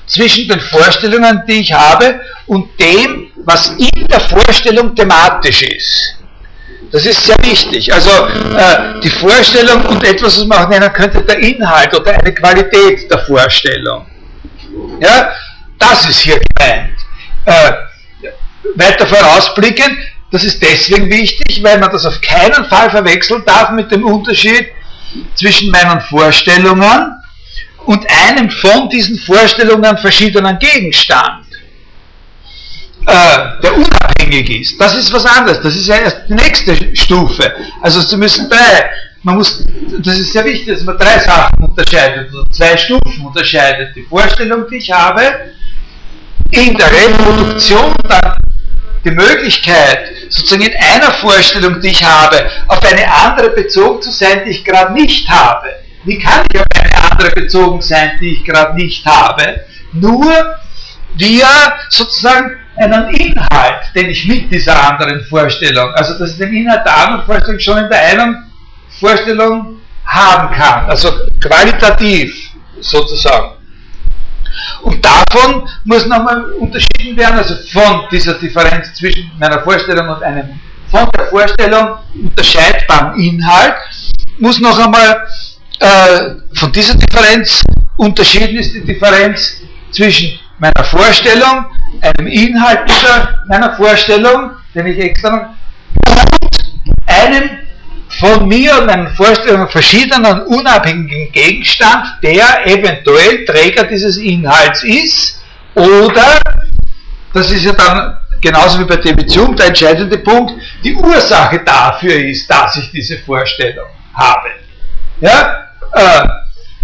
zwischen 0.07 0.49
den 0.49 0.61
Vorstellungen, 0.61 1.43
die 1.47 1.61
ich 1.61 1.73
habe, 1.73 2.21
und 2.47 2.79
dem, 2.79 3.31
was 3.37 3.69
in 3.69 4.07
der 4.07 4.21
Vorstellung 4.21 4.95
thematisch 4.95 5.63
ist. 5.63 6.19
Das 6.93 7.05
ist 7.07 7.25
sehr 7.25 7.39
wichtig. 7.43 7.93
Also 7.93 8.11
äh, 8.11 9.01
die 9.03 9.11
Vorstellung 9.11 9.85
und 9.87 10.05
etwas, 10.05 10.39
was 10.39 10.47
man 10.47 10.59
auch 10.59 10.69
nennen 10.69 10.93
könnte, 10.93 11.23
der 11.23 11.39
Inhalt 11.39 11.93
oder 11.95 12.13
eine 12.13 12.33
Qualität 12.33 13.11
der 13.11 13.19
Vorstellung. 13.21 14.07
Ja, 15.01 15.33
das 15.79 16.09
ist 16.09 16.21
hier 16.21 16.41
gemeint. 16.57 16.95
Äh, 17.47 17.73
weiter 18.77 19.07
vorausblickend, 19.07 19.99
das 20.35 20.43
ist 20.43 20.61
deswegen 20.61 21.09
wichtig, 21.09 21.63
weil 21.63 21.79
man 21.79 21.93
das 21.93 22.05
auf 22.05 22.21
keinen 22.21 22.65
Fall 22.65 22.91
verwechseln 22.91 23.45
darf 23.47 23.71
mit 23.71 23.93
dem 23.93 24.05
Unterschied 24.05 24.67
zwischen 25.37 25.71
meinen 25.71 26.01
Vorstellungen 26.01 27.15
und 27.87 28.05
einem 28.27 28.51
von 28.51 28.89
diesen 28.89 29.17
Vorstellungen 29.17 29.97
verschiedenen 29.97 30.59
Gegenstand, 30.59 31.47
äh, 33.07 33.63
der 33.63 33.77
unabhängig 33.77 34.51
ist. 34.63 34.81
Das 34.81 34.97
ist 34.97 35.13
was 35.13 35.25
anderes. 35.25 35.61
Das 35.63 35.77
ist 35.77 35.87
ja 35.87 35.99
erst 35.99 36.23
die 36.29 36.35
nächste 36.35 36.97
Stufe. 36.97 37.55
Also 37.81 38.01
Sie 38.01 38.17
müssen 38.17 38.51
drei, 38.51 38.91
man 39.23 39.37
muss, 39.37 39.65
das 40.01 40.19
ist 40.19 40.33
sehr 40.33 40.45
wichtig, 40.47 40.67
dass 40.67 40.83
man 40.83 40.99
drei 40.99 41.21
Sachen 41.21 41.63
unterscheidet, 41.63 42.35
oder 42.35 42.51
zwei 42.51 42.77
Stufen 42.77 43.25
unterscheidet. 43.25 43.95
Die 43.95 44.03
Vorstellung, 44.03 44.65
die 44.69 44.79
ich 44.79 44.91
habe, 44.91 45.23
in 46.51 46.77
der 46.77 46.91
Reproduktion 46.91 47.95
dann 48.09 48.35
die 49.05 49.11
Möglichkeit, 49.11 50.09
sozusagen 50.29 50.63
in 50.63 50.77
einer 50.77 51.13
Vorstellung, 51.13 51.81
die 51.81 51.89
ich 51.89 52.05
habe, 52.05 52.51
auf 52.69 52.83
eine 52.83 53.13
andere 53.13 53.51
bezogen 53.51 54.01
zu 54.03 54.11
sein, 54.11 54.43
die 54.45 54.51
ich 54.51 54.65
gerade 54.65 54.93
nicht 54.93 55.29
habe. 55.29 55.69
Wie 56.05 56.19
kann 56.19 56.45
ich 56.53 56.61
auf 56.61 56.67
eine 56.79 57.11
andere 57.11 57.31
bezogen 57.31 57.81
sein, 57.81 58.13
die 58.21 58.33
ich 58.33 58.45
gerade 58.45 58.75
nicht 58.75 59.05
habe? 59.07 59.61
Nur 59.93 60.57
via 61.15 61.79
sozusagen 61.89 62.57
einen 62.77 63.09
Inhalt, 63.15 63.95
den 63.95 64.11
ich 64.11 64.27
mit 64.27 64.51
dieser 64.51 64.91
anderen 64.91 65.25
Vorstellung, 65.25 65.93
also 65.95 66.19
dass 66.19 66.33
ich 66.33 66.39
den 66.39 66.53
Inhalt 66.55 66.85
der 66.85 66.97
anderen 66.97 67.27
Vorstellung 67.27 67.61
schon 67.61 67.79
in 67.79 67.89
der 67.89 68.01
einen 68.01 68.53
Vorstellung 68.99 69.81
haben 70.05 70.55
kann, 70.55 70.91
also 70.91 71.13
qualitativ 71.41 72.51
sozusagen. 72.81 73.54
Und 74.83 75.05
davon 75.05 75.69
muss 75.85 76.07
nochmal 76.07 76.45
unterschieden 76.53 77.17
werden, 77.17 77.39
also 77.39 77.55
von 77.73 78.05
dieser 78.11 78.35
Differenz 78.35 78.95
zwischen 78.95 79.31
meiner 79.39 79.61
Vorstellung 79.63 80.09
und 80.09 80.23
einem 80.23 80.61
von 80.91 81.09
der 81.17 81.27
Vorstellung 81.27 81.99
unterscheidbaren 82.15 83.19
Inhalt, 83.19 83.75
muss 84.39 84.61
noch 84.61 84.79
einmal 84.79 85.27
äh, 85.81 86.35
von 86.55 86.71
dieser 86.73 86.95
Differenz 86.95 87.63
unterschieden 87.97 88.57
ist 88.57 88.75
die 88.75 88.85
Differenz 88.85 89.61
zwischen 89.93 90.39
meiner 90.59 90.85
Vorstellung, 90.85 91.67
einem 92.01 92.27
Inhalt 92.27 92.89
dieser 92.89 93.45
meiner 93.49 93.75
Vorstellung, 93.77 94.53
den 94.75 94.87
ich 94.87 94.99
extra 94.99 95.55
und 96.09 96.95
einem 97.07 97.51
von 98.21 98.49
mir 98.49 98.79
und 98.79 98.87
meinen 98.87 99.15
Vorstellungen 99.15 99.69
verschiedenen 99.69 100.43
unabhängigen 100.43 101.33
Gegenstand, 101.33 102.07
der 102.23 102.67
eventuell 102.67 103.45
Träger 103.45 103.85
dieses 103.85 104.17
Inhalts 104.17 104.83
ist, 104.85 105.41
oder, 105.75 106.41
das 107.33 107.51
ist 107.51 107.65
ja 107.65 107.73
dann 107.73 108.17
genauso 108.41 108.79
wie 108.81 108.85
bei 108.85 108.97
der 108.97 109.15
Beziehung 109.15 109.57
der 109.57 109.67
entscheidende 109.67 110.19
Punkt, 110.19 110.53
die 110.85 110.95
Ursache 110.95 111.61
dafür 111.65 112.15
ist, 112.15 112.49
dass 112.49 112.77
ich 112.77 112.91
diese 112.91 113.19
Vorstellung 113.19 113.89
habe. 114.15 114.51
Ja? 115.21 115.69
Äh, 115.93 116.29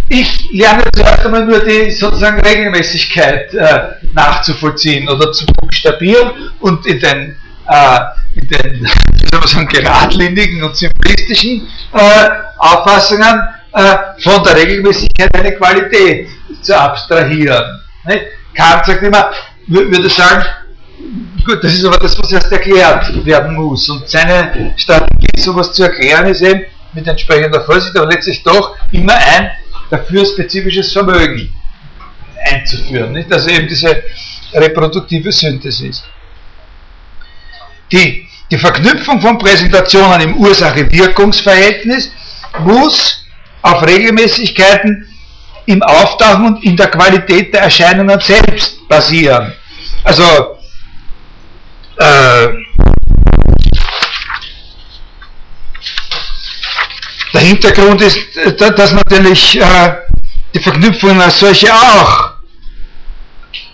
ich 0.09 0.51
lerne 0.51 0.83
zuerst 0.93 1.25
einmal 1.25 1.45
nur 1.45 1.61
die 1.61 1.91
sozusagen 1.91 2.41
Regelmäßigkeit 2.41 3.55
äh, 3.55 3.81
nachzuvollziehen 4.13 5.09
oder 5.09 5.31
zu 5.31 5.47
buchstabieren 5.47 6.33
und 6.59 6.85
in 6.87 6.99
den, 6.99 7.37
äh, 7.71 8.01
in 8.35 8.49
den 8.49 8.89
sagen, 9.47 9.69
geradlinigen 9.69 10.63
und 10.63 10.77
simplistischen 10.77 11.69
äh, 11.93 12.29
Auffassungen 12.59 13.41
äh, 13.73 13.97
von 14.23 14.43
der 14.45 14.57
Regelmäßigkeit 14.57 15.35
eine 15.35 15.53
Qualität 15.53 16.29
zu 16.61 16.79
abstrahieren. 16.79 17.81
Ne? 18.05 18.23
Kant 18.55 18.85
sagt 18.87 19.03
immer, 19.03 19.31
würde 19.67 20.11
sagen, 20.11 20.45
gut, 21.47 21.63
das 21.63 21.75
ist 21.75 21.85
aber 21.85 21.99
das, 21.99 22.19
was 22.19 22.33
erst 22.33 22.51
erklärt 22.51 23.25
werden 23.25 23.55
muss. 23.55 23.89
Und 23.89 24.09
seine 24.09 24.73
Strategie, 24.77 25.41
sowas 25.41 25.73
zu 25.73 25.85
erklären, 25.85 26.27
ist 26.27 26.43
eben 26.43 26.63
mit 26.93 27.07
entsprechender 27.07 27.63
Vorsicht, 27.65 27.97
aber 27.97 28.11
letztlich 28.11 28.43
doch 28.43 28.77
immer 28.91 29.15
ein 29.15 29.51
dafür 29.91 30.27
spezifisches 30.27 30.93
Vermögen 30.93 31.53
einzuführen. 32.53 33.13
Nicht? 33.13 33.33
Also 33.33 33.49
eben 33.51 33.69
diese 33.69 34.03
reproduktive 34.53 35.31
Synthesis. 35.31 36.03
Die, 37.93 38.27
die 38.51 38.59
Verknüpfung 38.59 39.21
von 39.21 39.39
Präsentationen 39.39 40.21
im 40.21 40.37
Ursache-Wirkungsverhältnis 40.37 42.11
muss 42.61 43.25
auf 43.63 43.87
Regelmäßigkeiten 43.87 45.07
im 45.67 45.83
Auftauchen 45.83 46.47
und 46.47 46.65
in 46.65 46.77
der 46.77 46.89
Qualität 46.89 47.55
der 47.55 47.63
Erscheinungen 47.63 48.19
selbst 48.21 48.89
basieren. 48.89 49.53
Also 50.05 50.25
äh, 51.97 52.49
Der 57.33 57.43
Hintergrund 57.43 58.03
ist, 58.03 58.37
äh, 58.37 58.53
dass 58.57 58.93
natürlich 58.93 59.61
äh, 59.61 59.95
die 60.53 60.61
Verknüpfungen 60.61 61.21
als 61.21 61.39
solche 61.39 61.73
auch, 61.73 62.31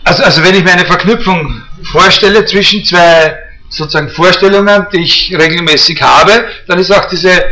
also, 0.05 0.23
also 0.23 0.43
wenn 0.43 0.55
ich 0.55 0.63
mir 0.63 0.73
eine 0.73 0.85
Verknüpfung 0.85 1.63
vorstelle 1.85 2.45
zwischen 2.45 2.85
zwei 2.85 3.46
sozusagen 3.69 4.09
Vorstellungen, 4.09 4.87
die 4.93 5.03
ich 5.03 5.35
regelmäßig 5.37 6.01
habe, 6.01 6.47
dann 6.67 6.79
ist 6.79 6.91
auch 6.93 7.07
diese 7.07 7.45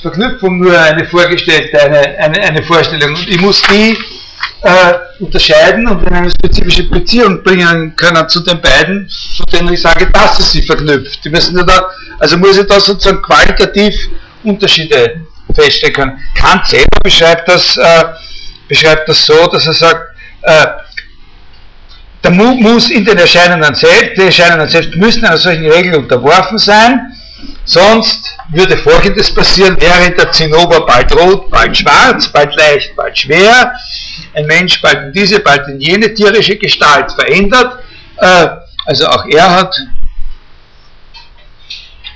Verknüpfung 0.00 0.58
nur 0.58 0.78
eine 0.78 1.04
vorgestellte, 1.06 1.80
eine, 1.82 2.18
eine, 2.18 2.40
eine 2.40 2.62
Vorstellung. 2.62 3.14
Und 3.14 3.28
ich 3.28 3.40
muss 3.40 3.62
die 3.62 3.96
äh, 4.62 4.94
unterscheiden 5.20 5.86
und 5.88 6.02
in 6.06 6.14
eine 6.14 6.30
spezifische 6.30 6.84
Beziehung 6.84 7.42
bringen 7.42 7.94
können 7.96 8.28
zu 8.28 8.40
den 8.40 8.60
beiden, 8.60 9.08
von 9.36 9.46
denen 9.52 9.72
ich 9.72 9.80
sage, 9.80 10.08
dass 10.10 10.38
es 10.38 10.52
sie 10.52 10.62
verknüpft. 10.62 11.24
Die 11.24 11.30
müssen 11.30 11.56
ja 11.56 11.64
da, 11.64 11.90
also 12.18 12.36
muss 12.36 12.58
ich 12.58 12.66
da 12.66 12.78
sozusagen 12.80 13.22
qualitativ 13.22 13.94
Unterschiede 14.44 15.22
feststellen 15.54 15.94
können. 15.94 16.18
Kant 16.34 16.66
selber 16.66 16.98
beschreibt 17.02 17.48
das, 17.48 17.76
äh, 17.76 18.04
beschreibt 18.68 19.08
das 19.08 19.26
so, 19.26 19.46
dass 19.46 19.66
er 19.66 19.72
sagt, 19.72 20.14
äh, 20.42 20.66
der 22.22 22.30
Mut 22.32 22.60
muss 22.60 22.90
in 22.90 23.04
den 23.04 23.18
Erscheinungen 23.18 23.74
selbst, 23.74 24.16
die 24.16 24.22
Erscheinungen 24.22 24.68
selbst 24.68 24.94
müssen 24.96 25.24
einer 25.24 25.36
solchen 25.36 25.70
Regel 25.70 25.96
unterworfen 25.96 26.58
sein, 26.58 27.12
sonst 27.64 28.36
würde 28.50 28.76
folgendes 28.76 29.32
passieren, 29.32 29.80
wäre 29.80 30.10
der 30.10 30.32
Zinnober 30.32 30.84
bald 30.84 31.14
rot, 31.14 31.50
bald 31.50 31.76
schwarz, 31.76 32.26
bald 32.28 32.54
leicht, 32.56 32.96
bald 32.96 33.16
schwer, 33.16 33.72
ein 34.34 34.46
Mensch 34.46 34.80
bald 34.82 34.98
in 35.04 35.12
diese, 35.12 35.40
bald 35.40 35.68
in 35.68 35.80
jene 35.80 36.12
tierische 36.12 36.56
Gestalt 36.56 37.12
verändert, 37.12 37.78
äh, 38.16 38.48
also 38.86 39.06
auch 39.06 39.24
er 39.26 39.54
hat, 39.54 39.74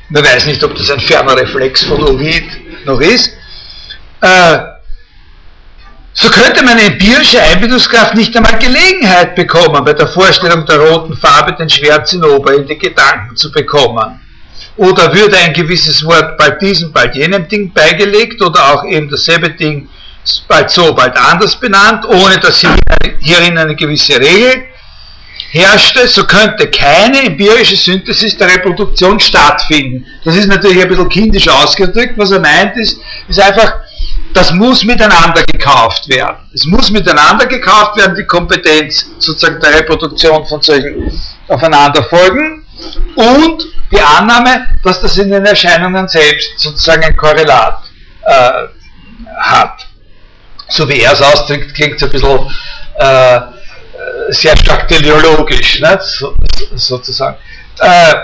man 0.09 0.24
weiß 0.24 0.46
nicht, 0.46 0.62
ob 0.64 0.74
das 0.74 0.90
ein 0.90 1.00
ferner 1.00 1.36
Reflex 1.36 1.84
von 1.84 2.03
Ovid 2.03 2.86
noch 2.86 3.00
ist, 3.00 3.32
äh, 4.20 4.72
so 6.14 6.28
könnte 6.28 6.62
meine 6.62 6.82
empirische 6.82 7.40
Einbildungskraft 7.40 8.14
nicht 8.14 8.36
einmal 8.36 8.58
Gelegenheit 8.58 9.34
bekommen, 9.34 9.84
bei 9.84 9.94
der 9.94 10.08
Vorstellung 10.08 10.66
der 10.66 10.78
roten 10.78 11.16
Farbe 11.16 11.54
den 11.54 11.70
Schwärzinnober 11.70 12.54
in 12.54 12.66
die 12.66 12.78
Gedanken 12.78 13.34
zu 13.36 13.50
bekommen. 13.50 14.20
oder 14.76 15.14
würde 15.14 15.36
ein 15.36 15.52
gewisses 15.52 16.04
Wort 16.04 16.36
bald 16.38 16.60
diesem, 16.62 16.92
bald 16.92 17.14
jenem 17.14 17.46
Ding 17.48 17.72
beigelegt 17.72 18.40
oder 18.42 18.74
auch 18.74 18.84
eben 18.84 19.08
dasselbe 19.10 19.50
Ding 19.50 19.88
bald 20.48 20.70
so, 20.70 20.94
bald 20.94 21.16
anders 21.16 21.56
benannt, 21.56 22.06
ohne 22.06 22.38
dass 22.38 22.60
hier, 22.60 22.74
hierin 23.20 23.58
eine 23.58 23.74
gewisse 23.74 24.18
Regel 24.18 24.64
herrschte, 25.50 26.08
so 26.08 26.24
könnte 26.24 26.70
keine 26.70 27.24
empirische 27.24 27.76
Synthesis 27.76 28.36
der 28.38 28.48
Reproduktion 28.48 29.20
stattfinden. 29.20 30.06
Das 30.24 30.34
ist 30.36 30.46
natürlich 30.46 30.82
ein 30.82 30.88
bisschen 30.88 31.08
kindisch 31.08 31.48
ausgedrückt. 31.48 32.14
Was 32.16 32.30
er 32.30 32.40
meint 32.40 32.76
ist, 32.76 32.98
ist 33.28 33.40
einfach, 33.40 33.80
das 34.34 34.53
muss 34.53 34.84
miteinander 34.84 35.42
gekauft 35.44 36.09
werden. 36.09 36.36
Es 36.55 36.64
muss 36.64 36.90
miteinander 36.90 37.46
gekauft 37.46 37.96
werden, 37.96 38.14
die 38.16 38.24
Kompetenz 38.24 39.07
sozusagen 39.18 39.61
der 39.61 39.74
Reproduktion 39.74 40.46
von 40.46 40.62
solchen 40.62 41.20
Aufeinanderfolgen 41.48 42.64
und 43.14 43.64
die 43.90 44.00
Annahme, 44.00 44.68
dass 44.82 45.00
das 45.00 45.18
in 45.18 45.30
den 45.30 45.44
Erscheinungen 45.44 46.09
selbst 46.09 46.59
sozusagen 46.59 47.05
ein 47.05 47.16
Korrelat 47.16 47.82
äh, 48.24 48.50
hat. 49.38 49.86
So 50.68 50.88
wie 50.88 51.00
er 51.00 51.12
es 51.12 51.20
ausdrückt, 51.20 51.74
klingt 51.74 51.96
es 51.96 52.03
ein 52.03 52.11
bisschen 52.11 52.50
äh, 52.94 53.40
sehr 54.30 54.57
stark 54.57 54.88
teleologisch, 54.88 55.80
ne? 55.80 55.98
so, 56.00 56.34
sozusagen. 56.74 57.36
Äh, 57.78 58.14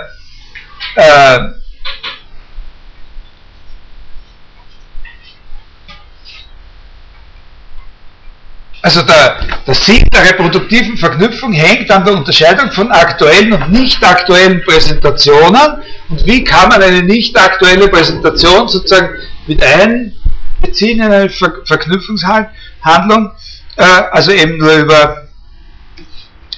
Also 8.81 9.01
der, 9.01 9.39
der 9.67 9.75
Sinn 9.75 10.07
der 10.13 10.29
reproduktiven 10.29 10.95
Verknüpfung 10.97 11.51
hängt 11.51 11.91
an 11.91 12.05
der 12.05 12.13
Unterscheidung 12.13 12.71
von 12.71 12.91
aktuellen 12.91 13.51
und 13.51 13.71
nicht 13.71 14.01
aktuellen 14.03 14.63
Präsentationen. 14.63 15.83
Und 16.07 16.25
wie 16.25 16.43
kann 16.43 16.69
man 16.69 16.81
eine 16.81 17.03
nicht 17.03 17.37
aktuelle 17.37 17.89
Präsentation 17.89 18.69
sozusagen 18.69 19.09
mit 19.47 19.61
einbeziehen 19.61 20.99
in 20.99 21.11
eine 21.11 21.29
Ver 21.29 21.51
Verknüpfungshandlung? 21.65 23.31
Äh, 23.75 23.83
also 24.11 24.31
eben 24.31 24.57
nur 24.57 24.73
über, 24.73 25.27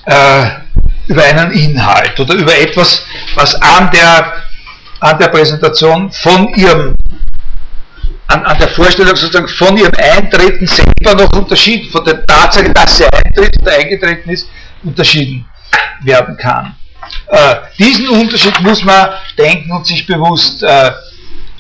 äh, 0.06 0.46
über 1.08 1.24
einen 1.24 1.52
Inhalt 1.52 2.20
oder 2.20 2.36
über 2.36 2.56
etwas, 2.56 3.04
was 3.34 3.56
an 3.56 3.90
der, 3.92 4.34
an 5.00 5.18
der 5.18 5.30
Präsentation 5.30 6.12
von 6.12 6.54
ihrem 6.54 6.96
an, 8.32 8.46
an 8.46 8.58
der 8.58 8.70
Vorstellung 8.70 9.16
sozusagen 9.16 9.48
von 9.48 9.78
ihrem 9.78 9.94
Eintreten 9.98 10.68
selber 10.68 11.16
noch 11.16 11.32
unterschieden, 11.34 11.90
von 11.92 12.04
der 12.06 12.26
Tatsache, 12.26 12.70
dass 12.72 12.98
sie 12.98 13.06
eintritt 13.06 13.56
oder 13.62 13.74
eingetreten 13.74 14.30
ist, 14.30 14.48
unterschieden 14.84 15.46
werden 16.04 16.38
kann. 16.38 16.76
Äh, 17.28 17.56
diesen 17.78 18.10
Unterschied 18.10 18.60
muss 18.62 18.84
man 18.84 19.10
denken 19.38 19.72
und 19.72 19.86
sich 19.86 20.06
bewusst 20.06 20.64
äh, 20.64 20.92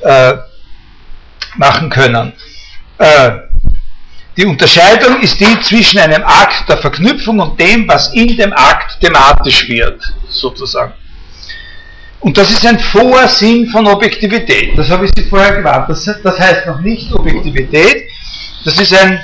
äh, 0.01 0.38
machen 1.57 1.89
können. 1.89 2.34
Äh, 2.97 3.32
die 4.38 4.45
Unterscheidung 4.45 5.22
ist 5.22 5.39
die 5.39 5.59
zwischen 5.61 5.99
einem 5.99 6.24
Akt 6.24 6.69
der 6.69 6.78
Verknüpfung 6.78 7.39
und 7.39 7.59
dem, 7.59 7.88
was 7.88 8.13
in 8.13 8.38
dem 8.38 8.53
Akt 8.53 8.99
thematisch 9.01 9.67
wird, 9.67 10.01
sozusagen. 10.30 10.93
Und 12.22 12.38
das 12.38 12.51
ist 12.51 12.65
ein 12.65 12.80
Vorsinn 12.80 13.67
von 13.67 13.88
Objektivität. 13.88 14.78
Das 14.78 14.89
habe 14.91 15.05
ich 15.05 15.11
Sie 15.15 15.24
vorher 15.24 15.57
gewarnt. 15.57 15.89
Das, 15.89 16.05
das 16.24 16.39
heißt 16.39 16.67
noch 16.67 16.80
nicht 16.80 17.11
Objektivität. 17.11 18.09
Das 18.63 18.78
ist 18.80 18.93
ein, 18.93 19.19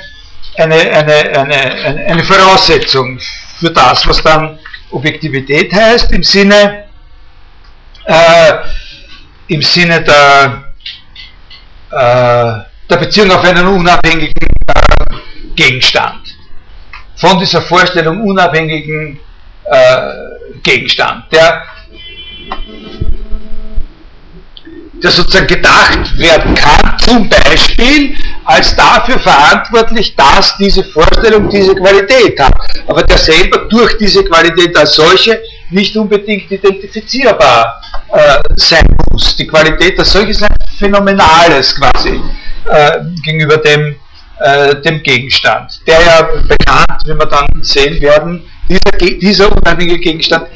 eine, 0.56 0.74
eine, 0.74 1.14
eine, 1.38 2.06
eine, 2.06 2.24
Voraussetzung 2.24 3.20
für 3.60 3.70
das, 3.70 4.04
was 4.06 4.20
dann 4.22 4.58
Objektivität 4.90 5.72
heißt, 5.72 6.10
im 6.10 6.24
Sinne, 6.24 6.86
äh, 8.04 8.52
im 9.46 9.62
Sinne 9.62 10.02
der, 10.02 10.72
äh, 11.92 12.64
der 12.90 12.96
Beziehung 12.96 13.30
auf 13.30 13.44
einen 13.44 13.64
unabhängigen 13.64 14.48
äh, 14.66 15.14
Gegenstand. 15.54 16.34
Von 17.14 17.38
dieser 17.38 17.62
Vorstellung 17.62 18.22
unabhängigen 18.22 19.20
äh, 19.70 19.98
Gegenstand. 20.64 21.32
Der 21.32 21.62
der 25.02 25.10
sozusagen 25.10 25.46
gedacht 25.46 26.18
werden 26.18 26.54
kann, 26.54 26.98
zum 26.98 27.28
Beispiel 27.28 28.16
als 28.44 28.74
dafür 28.74 29.18
verantwortlich, 29.18 30.14
dass 30.16 30.56
diese 30.56 30.82
Vorstellung 30.84 31.48
diese 31.48 31.74
Qualität 31.74 32.38
hat, 32.40 32.54
aber 32.86 33.02
der 33.02 33.18
selber 33.18 33.58
durch 33.68 33.96
diese 33.98 34.24
Qualität 34.24 34.76
als 34.76 34.94
solche 34.94 35.40
nicht 35.70 35.96
unbedingt 35.96 36.50
identifizierbar 36.50 37.80
äh, 38.12 38.38
sein 38.56 38.86
muss. 39.10 39.36
Die 39.36 39.46
Qualität 39.46 39.98
als 39.98 40.12
solches 40.12 40.38
ist 40.38 40.42
ein 40.42 40.56
phänomenales 40.78 41.76
quasi 41.76 42.20
äh, 42.68 42.98
gegenüber 43.22 43.58
dem, 43.58 43.96
äh, 44.40 44.74
dem 44.76 45.02
Gegenstand, 45.02 45.80
der 45.86 46.00
ja 46.00 46.22
bekannt, 46.22 47.02
wie 47.04 47.14
wir 47.14 47.26
dann 47.26 47.46
sehen 47.62 48.00
werden, 48.00 48.42
dieser, 48.68 49.18
dieser 49.18 49.52
unabhängige 49.56 49.98
Gegenstand 49.98 50.46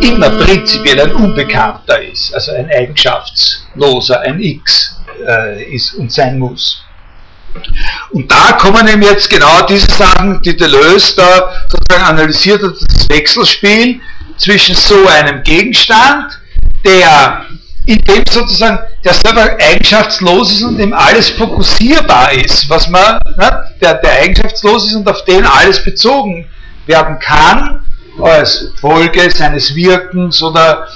immer 0.00 0.30
prinzipiell 0.30 1.00
ein 1.00 1.12
Unbekannter 1.12 2.02
ist, 2.02 2.34
also 2.34 2.52
ein 2.52 2.70
eigenschaftsloser, 2.70 4.20
ein 4.20 4.40
X 4.40 4.96
äh, 5.26 5.74
ist 5.74 5.94
und 5.94 6.10
sein 6.10 6.38
muss. 6.38 6.82
Und 8.10 8.30
da 8.30 8.52
kommen 8.52 8.86
eben 8.86 9.02
jetzt 9.02 9.28
genau 9.28 9.66
diese 9.66 9.90
Sachen, 9.90 10.40
die 10.42 10.56
Deleuze 10.56 11.16
da 11.16 11.52
sozusagen 11.68 12.04
analysiert 12.04 12.62
hat, 12.62 12.74
das 12.88 13.08
Wechselspiel 13.08 14.00
zwischen 14.36 14.74
so 14.74 15.06
einem 15.08 15.42
Gegenstand, 15.42 16.38
der 16.84 17.46
in 17.86 17.98
dem 18.02 18.22
sozusagen 18.30 18.78
der 19.04 19.14
selber 19.14 19.56
eigenschaftslos 19.58 20.52
ist 20.52 20.62
und 20.62 20.78
dem 20.78 20.92
alles 20.92 21.30
fokussierbar 21.30 22.32
ist, 22.32 22.68
was 22.68 22.88
man, 22.88 23.18
ne, 23.36 23.64
der, 23.80 23.94
der 23.94 24.12
eigenschaftslos 24.12 24.86
ist 24.86 24.94
und 24.94 25.08
auf 25.08 25.24
den 25.24 25.44
alles 25.44 25.82
bezogen 25.82 26.46
werden 26.90 27.18
kann, 27.18 27.80
als 28.22 28.72
Folge 28.80 29.30
seines 29.30 29.74
Wirkens 29.74 30.42
oder, 30.42 30.88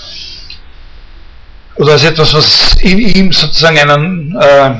oder 1.76 1.92
als 1.92 2.04
etwas, 2.04 2.34
was 2.34 2.76
in 2.80 2.98
ihm 2.98 3.32
sozusagen 3.32 3.78
einen 3.78 4.36
äh, 4.38 4.74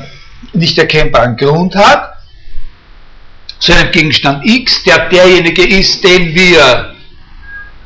nicht 0.53 0.77
erkennbaren 0.77 1.35
Grund 1.37 1.75
hat, 1.75 2.13
zu 3.59 3.73
einem 3.73 3.91
Gegenstand 3.91 4.45
X, 4.45 4.83
der 4.83 5.09
derjenige 5.09 5.65
ist, 5.65 6.03
den 6.03 6.35
wir 6.35 6.93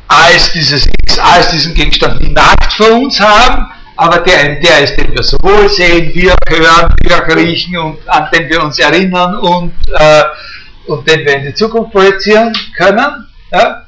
als 0.08 0.52
dieses 0.52 0.88
X, 1.04 1.20
als 1.20 1.50
diesen 1.50 1.74
Gegenstand 1.74 2.20
nie 2.22 2.34
nackt 2.34 2.74
vor 2.74 2.92
uns 2.92 3.20
haben, 3.20 3.68
aber 3.96 4.20
der, 4.20 4.56
der 4.56 4.80
ist, 4.80 4.98
den 4.98 5.14
wir 5.14 5.24
sowohl 5.24 5.70
sehen, 5.70 6.12
wir 6.14 6.34
hören, 6.48 6.94
wir 7.04 7.36
riechen 7.36 7.78
und 7.78 8.10
an 8.10 8.28
den 8.34 8.50
wir 8.50 8.64
uns 8.64 8.80
erinnern 8.80 9.38
und 9.38 9.74
äh, 9.94 10.24
und 10.90 11.08
den 11.08 11.26
wir 11.26 11.36
in 11.36 11.44
die 11.44 11.54
Zukunft 11.54 11.92
projizieren 11.92 12.54
können, 12.76 13.28
ja, 13.52 13.86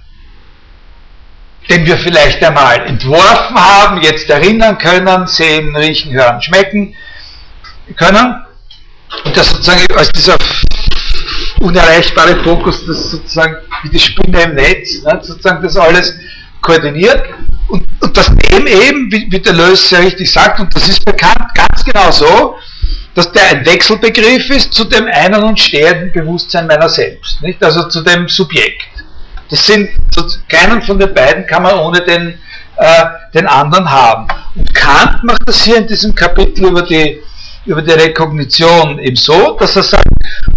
den 1.69 1.85
wir 1.85 1.97
vielleicht 1.97 2.43
einmal 2.43 2.85
entworfen 2.85 3.55
haben, 3.55 4.01
jetzt 4.01 4.29
erinnern 4.29 4.77
können, 4.77 5.27
sehen, 5.27 5.75
riechen, 5.75 6.13
hören, 6.13 6.41
schmecken 6.41 6.95
können. 7.95 8.45
Und 9.25 9.35
das 9.35 9.49
sozusagen 9.49 9.85
als 9.95 10.11
dieser 10.11 10.37
unerreichbare 11.59 12.43
Fokus, 12.43 12.85
das 12.85 13.11
sozusagen 13.11 13.57
wie 13.83 13.89
die 13.89 13.99
Spinne 13.99 14.41
im 14.43 14.55
Netz, 14.55 15.03
ne, 15.03 15.19
sozusagen 15.21 15.61
das 15.61 15.77
alles 15.77 16.17
koordiniert. 16.61 17.23
Und, 17.67 17.85
und 17.99 18.17
das 18.17 18.27
dem 18.35 18.67
eben, 18.67 19.11
wie, 19.11 19.27
wie 19.29 19.39
der 19.39 19.53
Lös 19.53 19.89
sehr 19.89 19.99
richtig 19.99 20.31
sagt, 20.31 20.59
und 20.59 20.73
das 20.75 20.87
ist 20.87 21.05
bekannt, 21.05 21.53
ganz 21.53 21.83
genau 21.85 22.11
so, 22.11 22.55
dass 23.15 23.31
der 23.31 23.43
ein 23.49 23.65
Wechselbegriff 23.65 24.49
ist 24.49 24.73
zu 24.73 24.85
dem 24.85 25.07
einen 25.07 25.43
und 25.43 25.59
stehenden 25.59 26.11
Bewusstsein 26.11 26.67
meiner 26.67 26.89
selbst, 26.89 27.41
nicht? 27.41 27.63
also 27.63 27.83
zu 27.89 28.01
dem 28.01 28.27
Subjekt. 28.27 28.87
Das 29.49 29.65
sind, 29.65 29.89
keinen 30.47 30.81
von 30.81 30.97
den 30.97 31.13
beiden 31.13 31.45
kann 31.45 31.63
man 31.63 31.75
ohne 31.75 32.01
den, 32.01 32.39
äh, 32.77 33.05
den 33.33 33.47
anderen 33.47 33.91
haben. 33.91 34.27
Und 34.55 34.73
Kant 34.73 35.23
macht 35.23 35.41
das 35.45 35.63
hier 35.63 35.77
in 35.77 35.87
diesem 35.87 36.15
Kapitel 36.15 36.67
über 36.67 36.83
die, 36.83 37.21
über 37.65 37.81
die 37.81 37.91
Rekognition 37.91 38.97
eben 38.99 39.17
so, 39.17 39.57
dass 39.59 39.75
er 39.75 39.83
sagt, 39.83 40.05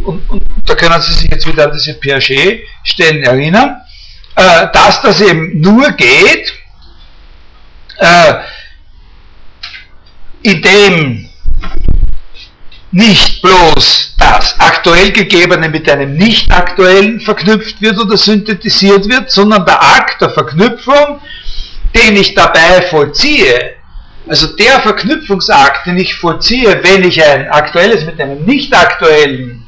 und, 0.05 0.31
und 0.31 0.45
da 0.65 0.77
können 0.77 1.03
Sie 1.03 1.13
sich 1.13 1.31
jetzt 1.31 1.47
wieder 1.47 1.65
an 1.65 1.73
diese 1.73 1.95
Piaget-Stellen 1.95 3.25
erinnern, 3.25 3.81
äh, 4.37 4.69
dass 4.73 5.03
das 5.03 5.21
eben 5.21 5.61
nur 5.61 5.91
geht, 5.91 6.55
äh, 7.99 8.35
indem 10.43 11.29
nicht 12.95 13.43
bloß 13.43 14.15
das 14.19 14.55
aktuell 14.61 15.11
Gegebene 15.11 15.69
mit 15.69 15.91
einem 15.91 16.15
nicht 16.15 16.51
aktuellen 16.53 17.21
verknüpft 17.21 17.83
wird 17.83 17.99
oder 17.99 18.17
synthetisiert 18.17 19.09
wird, 19.09 19.33
sondern 19.33 19.67
der 19.67 19.83
Akt 19.83 20.21
der 20.21 20.31
Verknüpfung, 20.31 21.21
den 21.93 22.17
ich 22.17 22.35
dabei 22.35 22.83
vollziehe, 22.91 23.75
also 24.29 24.47
der 24.57 24.81
Verknüpfungsakt, 24.81 25.87
den 25.87 25.99
ich 25.99 26.15
vollziehe, 26.15 26.81
wenn 26.85 27.03
ich 27.03 27.23
ein 27.23 27.49
aktuelles 27.51 28.05
mit 28.05 28.21
einem 28.21 28.45
nicht 28.45 28.73
aktuellen 28.73 29.67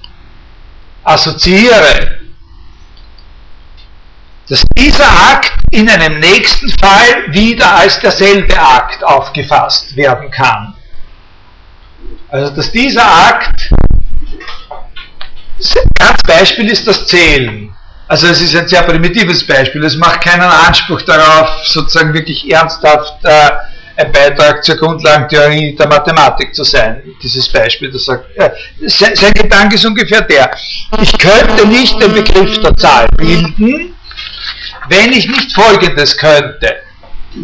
assoziiere, 1.03 2.20
dass 4.49 4.62
dieser 4.79 5.11
Akt 5.33 5.53
in 5.72 5.91
einem 5.91 6.20
nächsten 6.20 6.72
Fall 6.81 7.33
wieder 7.33 7.74
als 7.74 7.99
derselbe 7.99 8.57
Akt 8.57 9.03
aufgefasst 9.03 9.97
werden 9.97 10.31
kann. 10.31 10.76
Also 12.29 12.55
dass 12.55 12.72
dieser 12.72 13.05
Akt, 13.05 13.70
ganz 15.99 16.22
Beispiel 16.27 16.68
ist 16.68 16.87
das 16.87 17.07
Zählen. 17.07 17.72
Also 18.09 18.29
es 18.29 18.41
ist 18.41 18.55
ein 18.55 18.68
sehr 18.68 18.83
primitives 18.83 19.45
Beispiel, 19.45 19.85
es 19.85 19.97
macht 19.97 20.22
keinen 20.22 20.43
Anspruch 20.43 21.03
darauf, 21.03 21.66
sozusagen 21.66 22.14
wirklich 22.14 22.49
ernsthaft 22.51 23.24
äh, 23.24 23.51
ein 23.97 24.12
Beitrag 24.12 24.62
zur 24.62 24.77
Grundlagentheorie 24.77 25.74
der 25.74 25.89
Mathematik 25.89 26.55
zu 26.55 26.62
sein, 26.62 27.03
dieses 27.22 27.49
Beispiel, 27.49 27.91
das 27.91 28.05
sagt, 28.05 28.27
ja, 28.37 28.53
sein, 28.87 29.16
sein 29.16 29.33
Gedanke 29.33 29.74
ist 29.74 29.87
ungefähr 29.87 30.20
der, 30.20 30.51
ich 31.01 31.18
könnte 31.18 31.66
nicht 31.66 32.01
den 32.01 32.12
Begriff 32.12 32.61
der 32.61 32.77
Zahl 32.77 33.09
bilden, 33.16 33.95
wenn 34.89 35.12
ich 35.12 35.27
nicht 35.27 35.53
Folgendes 35.53 36.16
könnte. 36.16 36.77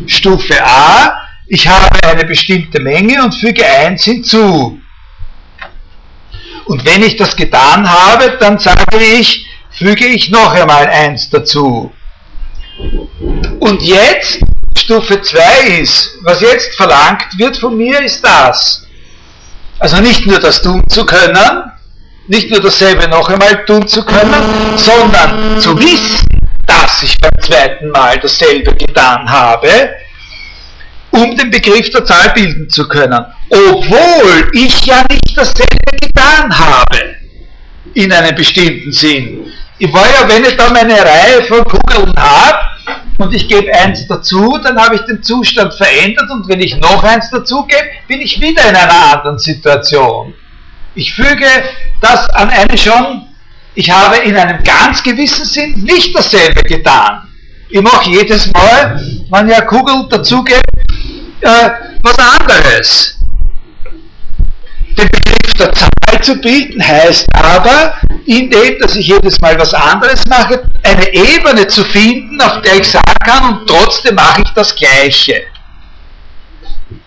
Stufe 0.07 0.63
A, 0.65 1.23
ich 1.53 1.69
habe 1.69 2.03
eine 2.05 2.25
bestimmte 2.25 2.81
Menge 2.81 3.23
und 3.23 3.35
füge 3.35 3.63
1 3.63 4.03
hinzu. 4.05 4.81
Und 6.65 6.85
wenn 6.87 7.03
ich 7.03 7.17
das 7.17 7.37
getan 7.37 7.87
habe, 7.87 8.39
dann 8.41 8.59
sage 8.59 8.97
ich, 8.97 9.47
füge 9.71 10.07
ich 10.07 10.31
noch 10.31 10.55
einmal 10.55 10.87
1 10.87 11.29
dazu. 11.29 11.93
Und 13.61 13.83
jetzt, 13.83 14.39
Stufe 14.79 15.21
2 15.21 15.81
ist, 15.83 16.13
was 16.23 16.41
jetzt 16.41 16.75
verlangt 16.75 17.27
wird 17.37 17.59
von 17.59 17.77
mir, 17.77 18.01
ist 18.01 18.25
das. 18.25 18.87
Also 19.79 20.01
nicht 20.01 20.25
nur 20.27 20.39
das 20.39 20.63
tun 20.63 20.83
zu 20.89 21.05
können, 21.05 21.71
nicht 22.29 22.51
nur 22.51 22.61
dasselbe 22.61 23.07
noch 23.09 23.29
einmal 23.29 23.63
tun 23.67 23.87
zu 23.87 24.03
können, 24.07 24.79
sondern 24.79 25.61
zu 25.61 25.79
wissen, 25.79 26.27
dass 26.67 27.03
ich 27.03 27.21
beim 27.21 27.43
zweiten 27.43 27.91
Mal 27.91 28.19
dasselbe 28.21 28.75
getan 28.75 29.31
habe, 29.31 29.97
um 31.13 31.37
den 31.37 31.51
Begriff 31.51 31.91
der 31.91 32.05
Zahl 32.05 32.31
bilden 32.35 32.69
zu 32.69 32.89
können. 32.89 33.25
Obwohl 33.51 34.51
ich 34.53 34.85
ja 34.85 35.05
nicht 35.11 35.37
dasselbe 35.37 35.97
getan 36.01 36.59
habe, 36.59 37.17
in 37.95 38.13
einem 38.13 38.35
bestimmten 38.35 38.93
Sinn. 38.93 39.47
Ich 39.79 39.93
war 39.93 40.07
ja, 40.07 40.29
wenn 40.29 40.45
ich 40.45 40.57
da 40.57 40.71
meine 40.71 40.95
Reihe 40.95 41.43
von 41.49 41.65
Kugeln 41.65 42.15
habe 42.17 42.59
und 43.19 43.35
ich 43.35 43.49
gebe 43.49 43.73
eins 43.75 44.07
dazu, 44.07 44.59
dann 44.63 44.79
habe 44.79 44.95
ich 44.95 45.03
den 45.03 45.23
Zustand 45.23 45.75
verändert 45.75 46.31
und 46.31 46.49
wenn 46.49 46.61
ich 46.61 46.77
noch 46.79 47.03
eins 47.05 47.31
dazu 47.31 47.65
gebe, 47.67 47.89
bin 48.09 48.21
ich 48.21 48.41
wieder 48.41 48.69
in 48.69 48.77
einer 48.77 49.13
anderen 49.13 49.39
Situation. 49.39 50.35
Ich 50.95 51.13
füge 51.13 51.47
das 52.01 52.29
an 52.31 52.51
eine 52.51 52.79
schon 52.79 53.27
ich 53.75 53.91
habe 53.91 54.17
in 54.19 54.37
einem 54.37 54.63
ganz 54.65 55.03
gewissen 55.03 55.45
Sinn 55.45 55.83
nicht 55.83 56.15
dasselbe 56.15 56.63
getan. 56.63 57.23
Ich 57.71 57.81
mache 57.81 58.11
jedes 58.11 58.53
Mal, 58.53 59.01
wenn 59.31 59.49
ich 59.49 59.57
eine 59.57 59.67
Kugel 59.67 60.07
dazugebt, 60.11 60.61
äh, 61.43 61.71
was 62.03 62.19
anderes. 62.19 63.19
Den 64.97 65.09
Begriff 65.09 65.53
der 65.59 65.73
Zahl 65.73 66.23
zu 66.23 66.37
bilden 66.37 66.87
heißt 66.87 67.27
aber, 67.35 67.95
indem, 68.27 68.79
dass 68.81 68.95
ich 68.97 69.07
jedes 69.09 69.41
Mal 69.41 69.59
was 69.59 69.73
anderes 69.73 70.27
mache, 70.27 70.71
eine 70.83 71.13
Ebene 71.13 71.67
zu 71.67 71.85
finden, 71.85 72.41
auf 72.41 72.61
der 72.63 72.77
ich 72.77 72.89
sagen 72.89 73.17
kann, 73.25 73.59
und 73.59 73.67
trotzdem 73.67 74.15
mache 74.15 74.43
ich 74.43 74.51
das 74.51 74.75
Gleiche. 74.75 75.43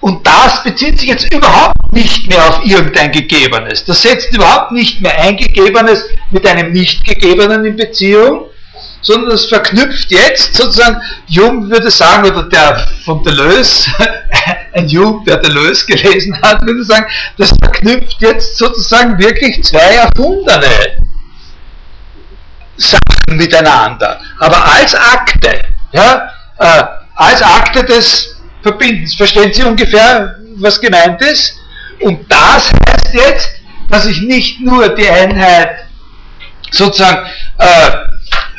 Und 0.02 0.26
das 0.26 0.64
bezieht 0.64 1.00
sich 1.00 1.10
jetzt 1.10 1.32
überhaupt 1.34 1.94
nicht 1.94 2.28
mehr 2.28 2.50
auf 2.50 2.66
irgendein 2.66 3.12
Gegebenes. 3.12 3.86
Das 3.86 4.02
setzt 4.02 4.34
überhaupt 4.34 4.72
nicht 4.72 5.02
mehr 5.02 5.20
ein 5.20 5.38
Gegebenes 5.38 6.04
mit 6.32 6.46
einem 6.46 6.72
Nicht-Gegebenen 6.72 7.66
in 7.66 7.76
Beziehung, 7.76 8.46
sondern 9.06 9.30
das 9.30 9.46
verknüpft 9.46 10.12
jetzt 10.12 10.56
sozusagen, 10.56 11.00
Jung 11.28 11.70
würde 11.70 11.92
sagen, 11.92 12.30
oder 12.30 12.44
der 12.44 12.88
von 13.06 13.24
Deleuze, 13.24 13.92
ein 14.74 14.88
Jung, 14.88 15.24
der 15.26 15.38
Deleuze 15.38 15.86
gelesen 15.86 16.40
hat, 16.42 16.66
würde 16.66 16.84
sagen, 16.84 17.06
das 17.38 17.54
verknüpft 17.62 18.20
jetzt 18.20 18.58
sozusagen 18.58 19.18
wirklich 19.20 19.64
zwei 19.64 19.96
erfundene 19.96 20.98
Sachen 22.78 23.38
miteinander. 23.38 24.20
Aber 24.40 24.66
als 24.74 24.96
Akte, 24.96 25.62
ja, 25.94 26.30
äh, 26.58 26.84
als 27.16 27.42
Akte 27.42 27.84
des 27.84 28.36
Verbindens. 28.62 29.16
Verstehen 29.16 29.54
Sie 29.54 29.64
ungefähr, 29.64 30.36
was 30.58 30.82
gemeint 30.82 31.22
ist? 31.22 31.56
Und 32.02 32.26
das 32.30 32.72
heißt 32.72 33.14
jetzt, 33.14 33.50
dass 33.90 34.08
ich 34.08 34.22
nicht 34.22 34.60
nur 34.60 34.90
die 34.90 35.08
Einheit 35.08 35.86
sozusagen 36.72 37.30
äh, 37.60 37.92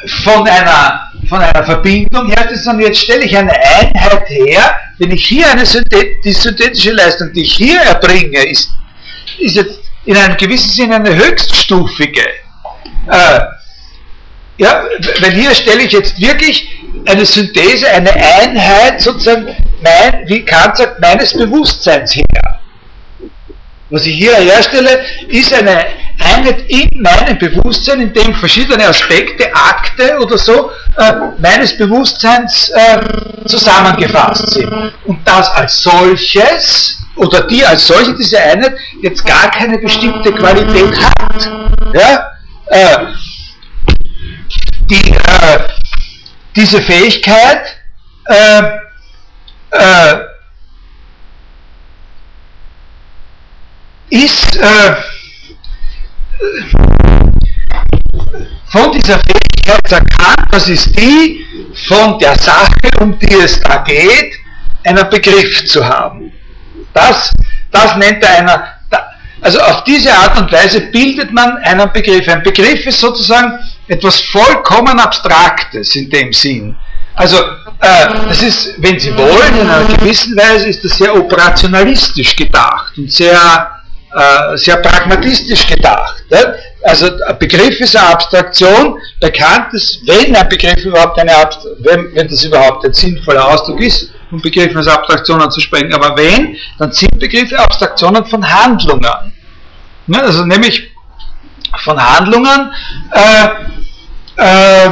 von, 0.06 0.46
einer, 0.46 1.10
von 1.28 1.40
einer 1.40 1.64
Verbindung 1.64 2.28
her, 2.28 2.48
sondern 2.54 2.86
jetzt 2.86 3.00
stelle 3.00 3.24
ich 3.24 3.36
eine 3.36 3.52
Einheit 3.52 4.28
her, 4.28 4.78
wenn 4.98 5.10
ich 5.10 5.26
hier 5.26 5.50
eine 5.50 5.66
Synthet 5.66 6.24
die 6.24 6.32
synthetische 6.32 6.92
Leistung, 6.92 7.32
die 7.32 7.42
ich 7.42 7.54
hier 7.54 7.80
erbringe, 7.80 8.44
ist, 8.46 8.70
ist 9.38 9.56
jetzt 9.56 9.80
in 10.04 10.16
einem 10.16 10.36
gewissen 10.36 10.70
Sinne 10.70 10.96
eine 10.96 11.14
höchststufige. 11.14 12.22
Äh, 13.08 13.40
ja, 14.58 14.84
weil 15.20 15.32
hier 15.32 15.54
stelle 15.54 15.82
ich 15.82 15.92
jetzt 15.92 16.18
wirklich 16.20 16.68
eine 17.06 17.26
Synthese, 17.26 17.88
eine 17.90 18.12
Einheit 18.12 19.00
sozusagen, 19.00 19.54
mein, 19.82 20.26
wie 20.28 20.44
Kant 20.44 20.78
sagt, 20.78 21.00
meines 21.00 21.32
Bewusstseins 21.34 22.14
her. 22.14 22.55
Was 23.88 24.04
ich 24.04 24.16
hier 24.16 24.34
herstelle, 24.34 25.04
ist 25.28 25.52
eine 25.52 25.86
Einheit 26.18 26.64
in 26.68 26.88
meinem 27.00 27.38
Bewusstsein, 27.38 28.00
in 28.00 28.12
dem 28.12 28.34
verschiedene 28.34 28.84
Aspekte, 28.88 29.54
Akte 29.54 30.18
oder 30.18 30.36
so, 30.38 30.70
äh, 30.96 31.12
meines 31.38 31.76
Bewusstseins 31.76 32.70
äh, 32.70 33.46
zusammengefasst 33.46 34.54
sind. 34.54 34.92
Und 35.04 35.20
das 35.24 35.48
als 35.50 35.82
solches, 35.82 36.98
oder 37.14 37.42
die 37.42 37.64
als 37.64 37.86
solche, 37.86 38.14
diese 38.14 38.40
Einheit, 38.40 38.74
jetzt 39.02 39.24
gar 39.24 39.50
keine 39.52 39.78
bestimmte 39.78 40.32
Qualität 40.32 40.98
hat. 41.00 41.50
Ja? 41.94 42.32
Äh, 42.66 43.06
die, 44.90 45.10
äh, 45.10 45.58
diese 46.56 46.82
Fähigkeit 46.82 47.76
äh, 48.24 48.62
äh, 49.70 50.16
ist 54.10 54.56
äh, 54.56 54.96
von 58.68 58.92
dieser 58.92 59.18
Fähigkeit 59.18 59.92
erkannt, 59.92 60.48
das 60.50 60.68
ist 60.68 60.98
die 60.98 61.44
von 61.88 62.18
der 62.18 62.36
Sache, 62.38 62.90
um 63.00 63.18
die 63.18 63.34
es 63.34 63.60
da 63.60 63.78
geht, 63.78 64.34
einen 64.84 65.08
Begriff 65.10 65.66
zu 65.66 65.86
haben. 65.86 66.32
Das, 66.94 67.30
das 67.70 67.96
nennt 67.96 68.22
er 68.22 68.38
einer, 68.38 68.64
also 69.40 69.60
auf 69.60 69.84
diese 69.84 70.12
Art 70.12 70.38
und 70.38 70.50
Weise 70.50 70.80
bildet 70.80 71.32
man 71.32 71.58
einen 71.58 71.92
Begriff. 71.92 72.26
Ein 72.28 72.42
Begriff 72.42 72.86
ist 72.86 73.00
sozusagen 73.00 73.58
etwas 73.88 74.20
vollkommen 74.20 74.98
Abstraktes 74.98 75.94
in 75.96 76.08
dem 76.10 76.32
Sinn. 76.32 76.76
Also, 77.14 77.38
äh, 77.80 78.08
das 78.28 78.42
ist, 78.42 78.74
wenn 78.78 78.98
Sie 78.98 79.16
wollen, 79.16 79.58
in 79.60 79.68
einer 79.68 79.84
gewissen 79.86 80.36
Weise 80.36 80.68
ist 80.68 80.84
das 80.84 80.98
sehr 80.98 81.14
operationalistisch 81.16 82.36
gedacht 82.36 82.92
und 82.98 83.10
sehr, 83.10 83.75
äh, 84.16 84.56
sehr 84.56 84.78
pragmatistisch 84.78 85.66
gedacht. 85.66 86.24
Also, 86.84 87.06
ein 87.26 87.38
Begriff 87.38 87.78
ist 87.80 87.94
eine 87.96 88.08
Abstraktion, 88.08 88.98
bekannt 89.20 89.74
ist, 89.74 90.06
wenn 90.06 90.34
ein 90.34 90.48
Begriff 90.48 90.82
überhaupt 90.84 91.18
eine 91.20 91.36
Abstraktion, 91.36 91.84
wenn, 91.84 92.14
wenn 92.14 92.26
das 92.26 92.42
überhaupt 92.44 92.84
ein 92.86 92.94
sinnvoller 92.94 93.46
Ausdruck 93.46 93.78
ist, 93.80 94.10
um 94.30 94.40
Begriffe 94.40 94.78
als 94.78 94.88
Abstraktionen 94.88 95.50
zu 95.50 95.60
sprechen, 95.60 95.92
aber 95.92 96.16
wenn, 96.16 96.56
dann 96.78 96.92
sind 96.92 97.18
Begriffe 97.18 97.58
Abstraktionen 97.58 98.24
von 98.24 98.50
Handlungen. 98.50 99.32
Ne? 100.06 100.22
Also, 100.22 100.46
nämlich 100.46 100.90
von 101.84 102.02
Handlungen, 102.02 102.72
äh, 103.12 103.48
äh, 104.36 104.90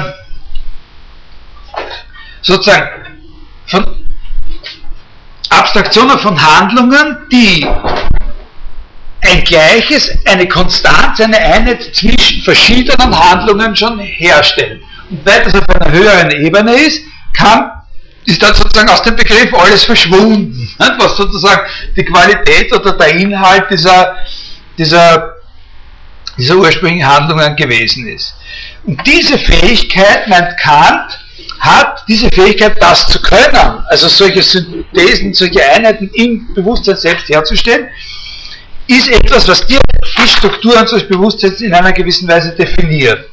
sozusagen 2.42 2.88
von 3.68 4.06
Abstraktionen 5.48 6.18
von 6.18 6.40
Handlungen, 6.40 7.26
die 7.32 7.66
ein 9.24 9.44
Gleiches, 9.44 10.10
eine 10.24 10.46
Konstanz, 10.48 11.20
eine 11.20 11.38
Einheit 11.38 11.94
zwischen 11.94 12.42
verschiedenen 12.42 13.18
Handlungen 13.18 13.74
schon 13.74 13.98
herstellen. 13.98 14.82
Und 15.10 15.24
weil 15.24 15.42
das 15.44 15.54
auf 15.54 15.68
einer 15.68 15.90
höheren 15.90 16.30
Ebene 16.30 16.72
ist, 16.74 17.02
kann, 17.36 17.70
ist 18.26 18.42
dann 18.42 18.54
sozusagen 18.54 18.88
aus 18.88 19.02
dem 19.02 19.16
Begriff 19.16 19.52
alles 19.54 19.84
verschwunden, 19.84 20.68
was 20.78 21.16
sozusagen 21.16 21.62
die 21.96 22.04
Qualität 22.04 22.72
oder 22.72 22.92
der 22.92 23.08
Inhalt 23.08 23.64
dieser, 23.70 24.16
dieser, 24.78 25.34
dieser 26.38 26.56
ursprünglichen 26.56 27.06
Handlungen 27.06 27.54
gewesen 27.56 28.06
ist. 28.08 28.34
Und 28.84 29.04
diese 29.06 29.38
Fähigkeit, 29.38 30.28
meint 30.28 30.56
Kant, 30.58 31.18
hat 31.60 32.04
diese 32.08 32.28
Fähigkeit, 32.30 32.76
das 32.80 33.08
zu 33.08 33.20
können, 33.20 33.84
also 33.88 34.08
solche 34.08 34.42
Synthesen, 34.42 35.32
solche 35.34 35.64
Einheiten 35.64 36.10
im 36.14 36.52
Bewusstsein 36.54 36.96
selbst 36.96 37.28
herzustellen, 37.28 37.88
ist 38.86 39.08
etwas, 39.08 39.48
was 39.48 39.66
die, 39.66 39.78
die 40.18 40.28
Struktur 40.28 40.78
unseres 40.78 41.08
Bewusstseins 41.08 41.60
in 41.60 41.72
einer 41.72 41.92
gewissen 41.92 42.28
Weise 42.28 42.54
definiert. 42.54 43.24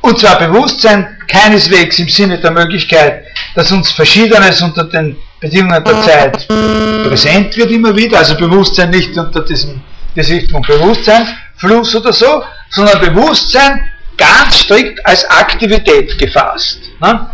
Und 0.00 0.18
zwar 0.18 0.38
Bewusstsein 0.38 1.18
keineswegs 1.26 1.98
im 1.98 2.08
Sinne 2.08 2.38
der 2.38 2.52
Möglichkeit, 2.52 3.24
dass 3.54 3.72
uns 3.72 3.90
Verschiedenes 3.90 4.62
unter 4.62 4.84
den 4.84 5.16
Bedingungen 5.40 5.82
der 5.84 6.02
Zeit 6.02 6.48
präsent 6.48 7.56
wird 7.56 7.70
immer 7.70 7.94
wieder, 7.96 8.18
also 8.18 8.36
Bewusstsein 8.36 8.90
nicht 8.90 9.16
unter 9.16 9.40
diesem 9.44 9.82
Gesichtspunkt 10.14 10.68
Bewusstseinsfluss 10.68 11.94
oder 11.96 12.12
so, 12.12 12.42
sondern 12.70 13.00
Bewusstsein 13.00 13.90
ganz 14.16 14.60
strikt 14.60 15.04
als 15.04 15.28
Aktivität 15.28 16.18
gefasst. 16.18 16.80
Ne? 17.00 17.30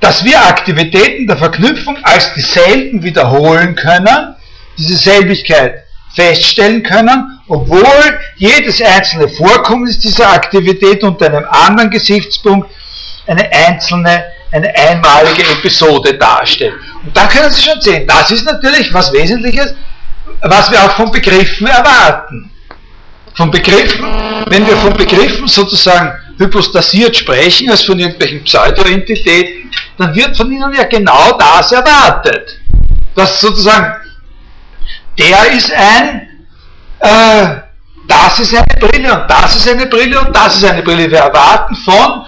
Dass 0.00 0.24
wir 0.24 0.40
Aktivitäten 0.40 1.26
der 1.26 1.36
Verknüpfung 1.36 1.98
als 2.02 2.32
dieselben 2.34 3.02
wiederholen 3.02 3.74
können, 3.74 4.34
diese 4.78 4.96
Selbigkeit 4.96 5.81
feststellen 6.14 6.82
können, 6.82 7.40
obwohl 7.48 8.20
jedes 8.36 8.80
einzelne 8.82 9.28
Vorkommnis 9.28 9.98
dieser 9.98 10.32
Aktivität 10.32 11.02
unter 11.02 11.26
einem 11.26 11.46
anderen 11.48 11.90
Gesichtspunkt 11.90 12.70
eine 13.26 13.50
einzelne, 13.52 14.24
eine 14.50 14.74
einmalige 14.76 15.42
Episode 15.42 16.14
darstellt. 16.14 16.74
Und 17.04 17.16
da 17.16 17.26
können 17.26 17.50
Sie 17.50 17.62
schon 17.62 17.80
sehen, 17.80 18.06
das 18.06 18.30
ist 18.30 18.44
natürlich 18.44 18.92
was 18.92 19.12
Wesentliches, 19.12 19.74
was 20.42 20.70
wir 20.70 20.84
auch 20.84 20.92
von 20.92 21.10
Begriffen 21.10 21.66
erwarten. 21.66 22.50
Von 23.34 23.50
Begriffen, 23.50 24.04
wenn 24.48 24.66
wir 24.66 24.76
von 24.76 24.92
Begriffen 24.92 25.48
sozusagen 25.48 26.12
hypostasiert 26.38 27.16
sprechen, 27.16 27.70
als 27.70 27.82
von 27.82 27.98
irgendwelchen 27.98 28.44
Pseudo-Entitäten, 28.44 29.70
dann 29.96 30.14
wird 30.14 30.36
von 30.36 30.50
ihnen 30.52 30.74
ja 30.74 30.84
genau 30.84 31.38
das 31.38 31.72
erwartet. 31.72 32.58
Dass 33.14 33.40
sozusagen 33.40 34.01
der 35.18 35.52
ist 35.52 35.72
ein, 35.72 36.28
äh, 37.00 37.60
das 38.08 38.40
ist 38.40 38.54
eine 38.54 38.88
Brille 38.88 39.12
und 39.12 39.30
das 39.30 39.56
ist 39.56 39.68
eine 39.68 39.86
Brille 39.86 40.20
und 40.20 40.34
das 40.34 40.56
ist 40.56 40.64
eine 40.64 40.82
Brille. 40.82 41.10
Wir 41.10 41.18
erwarten 41.18 41.76
von, 41.76 42.26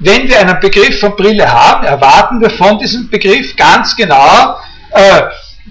wenn 0.00 0.28
wir 0.28 0.38
einen 0.38 0.60
Begriff 0.60 1.00
von 1.00 1.16
Brille 1.16 1.50
haben, 1.50 1.84
erwarten 1.84 2.40
wir 2.40 2.50
von 2.50 2.78
diesem 2.78 3.08
Begriff 3.08 3.56
ganz 3.56 3.96
genau 3.96 4.58
äh, 4.90 5.22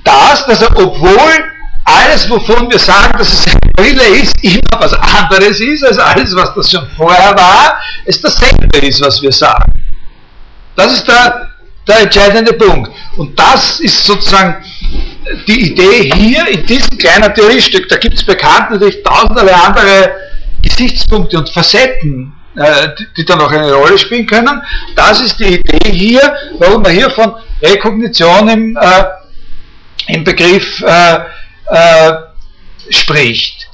das, 0.03 0.45
dass 0.45 0.61
er, 0.61 0.77
obwohl 0.77 1.51
alles, 1.85 2.29
wovon 2.29 2.69
wir 2.69 2.79
sagen, 2.79 3.17
dass 3.17 3.31
es 3.31 3.45
eine 3.47 3.71
Brille 3.73 4.03
ist, 4.03 4.33
immer 4.43 4.79
was 4.79 4.93
anderes 4.93 5.59
ist 5.59 5.83
als 5.83 5.97
alles, 5.99 6.35
was 6.35 6.53
das 6.55 6.71
schon 6.71 6.87
vorher 6.97 7.35
war, 7.35 7.79
es 8.05 8.19
dasselbe 8.19 8.77
ist, 8.79 9.01
was 9.01 9.21
wir 9.21 9.31
sagen. 9.31 9.71
Das 10.75 10.93
ist 10.93 11.07
der, 11.07 11.49
der 11.87 11.99
entscheidende 12.01 12.53
Punkt. 12.53 12.91
Und 13.17 13.39
das 13.39 13.79
ist 13.79 14.03
sozusagen 14.03 14.63
die 15.47 15.71
Idee 15.71 16.11
hier 16.15 16.47
in 16.47 16.65
diesem 16.65 16.97
kleinen 16.97 17.33
Theoriestück. 17.33 17.89
Da 17.89 17.97
gibt 17.97 18.15
es 18.15 18.23
bekannt 18.23 18.71
natürlich 18.71 19.01
tausende 19.03 19.53
andere 19.53 20.15
Gesichtspunkte 20.61 21.37
und 21.37 21.49
Facetten, 21.49 22.33
äh, 22.55 22.89
die, 22.97 23.07
die 23.17 23.25
da 23.25 23.35
noch 23.35 23.51
eine 23.51 23.73
Rolle 23.73 23.97
spielen 23.97 24.25
können. 24.25 24.61
Das 24.95 25.21
ist 25.21 25.39
die 25.39 25.55
Idee 25.55 25.91
hier, 25.91 26.35
warum 26.59 26.81
man 26.81 26.91
hier 26.91 27.09
von 27.11 27.35
Rekognition 27.61 28.47
im, 28.49 28.77
äh, 28.77 29.03
im 30.13 30.23
Begriff 30.23 30.81
äh, 30.81 31.19
äh, 31.67 32.13
spricht. 32.89 33.67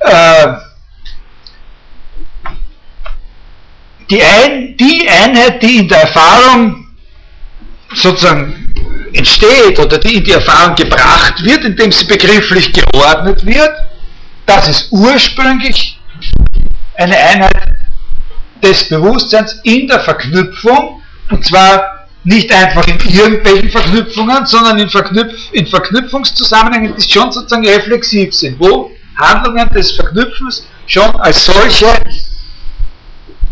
Äh, 0.00 0.54
die, 4.08 4.22
Ein, 4.22 4.76
die 4.76 5.08
Einheit, 5.08 5.62
die 5.62 5.78
in 5.78 5.88
der 5.88 6.02
Erfahrung 6.02 6.86
sozusagen 7.92 8.65
entsteht 9.16 9.78
oder 9.78 9.98
die 9.98 10.16
in 10.16 10.24
die 10.24 10.32
Erfahrung 10.32 10.74
gebracht 10.74 11.42
wird, 11.44 11.64
indem 11.64 11.92
sie 11.92 12.04
begrifflich 12.04 12.72
geordnet 12.72 13.44
wird, 13.44 13.72
das 14.46 14.68
ist 14.68 14.88
ursprünglich 14.92 15.98
eine 16.94 17.16
Einheit 17.16 17.76
des 18.62 18.88
Bewusstseins 18.88 19.60
in 19.64 19.86
der 19.88 20.00
Verknüpfung, 20.00 21.02
und 21.30 21.44
zwar 21.44 22.06
nicht 22.24 22.52
einfach 22.52 22.86
in 22.86 22.98
irgendwelchen 22.98 23.70
Verknüpfungen, 23.70 24.46
sondern 24.46 24.78
in, 24.78 24.88
Verknüpf 24.88 25.52
in 25.52 25.66
Verknüpfungszusammenhängen, 25.66 26.94
die 26.96 27.08
schon 27.08 27.30
sozusagen 27.30 27.66
reflexiv 27.66 28.34
sind, 28.34 28.58
wo 28.58 28.90
Handlungen 29.16 29.68
des 29.70 29.92
Verknüpfens 29.92 30.66
schon 30.86 31.14
als 31.20 31.44
solche 31.44 31.86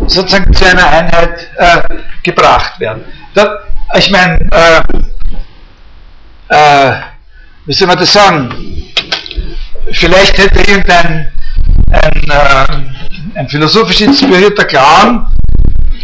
sozusagen 0.06 0.52
zu 0.52 0.66
einer 0.66 0.86
Einheit 0.86 1.48
äh, 1.56 1.82
gebracht 2.22 2.78
werden. 2.80 3.04
Da, 3.34 3.60
ich 3.96 4.10
meine, 4.10 4.40
äh, 4.50 4.82
äh, 6.48 6.92
wie 7.66 7.72
soll 7.72 7.88
man 7.88 7.98
das 7.98 8.12
sagen? 8.12 8.54
Vielleicht 9.92 10.38
hätte 10.38 10.60
irgendein 10.60 11.32
ein, 11.90 12.30
äh, 12.30 12.66
ein 13.38 13.48
philosophisch 13.48 14.00
inspirierter 14.00 14.64
Clown, 14.64 15.26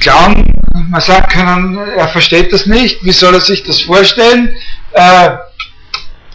Clown 0.01 0.45
man 0.88 1.01
sagen 1.01 1.28
können, 1.28 1.78
er 1.97 2.09
versteht 2.09 2.53
das 2.53 2.66
nicht, 2.66 3.03
wie 3.05 3.12
soll 3.12 3.34
er 3.34 3.41
sich 3.41 3.62
das 3.62 3.80
vorstellen? 3.80 4.55
Äh, 4.93 5.30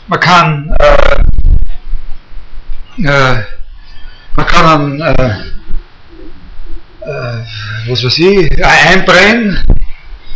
man 0.08 0.20
kann, 0.20 0.76
äh, 0.80 1.18
äh 3.08 3.44
man 4.36 4.48
kann 4.48 5.02
äh, 5.02 5.36
äh, 7.06 7.44
was 7.88 8.04
weiß 8.04 8.18
ich, 8.20 8.66
einbrennen, 8.66 9.64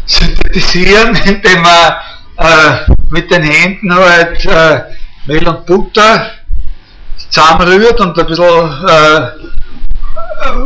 synthetisieren, 0.06 1.16
indem 1.26 1.62
man 1.62 1.94
äh, 2.40 2.92
mit 3.10 3.30
den 3.32 3.44
Händen 3.44 3.94
halt 3.94 4.48
Mehl 5.26 5.48
und 5.48 5.66
Butter 5.66 6.32
zusammenrührt 7.30 8.00
und 8.00 8.18
ein 8.18 8.26
bisschen 8.26 8.70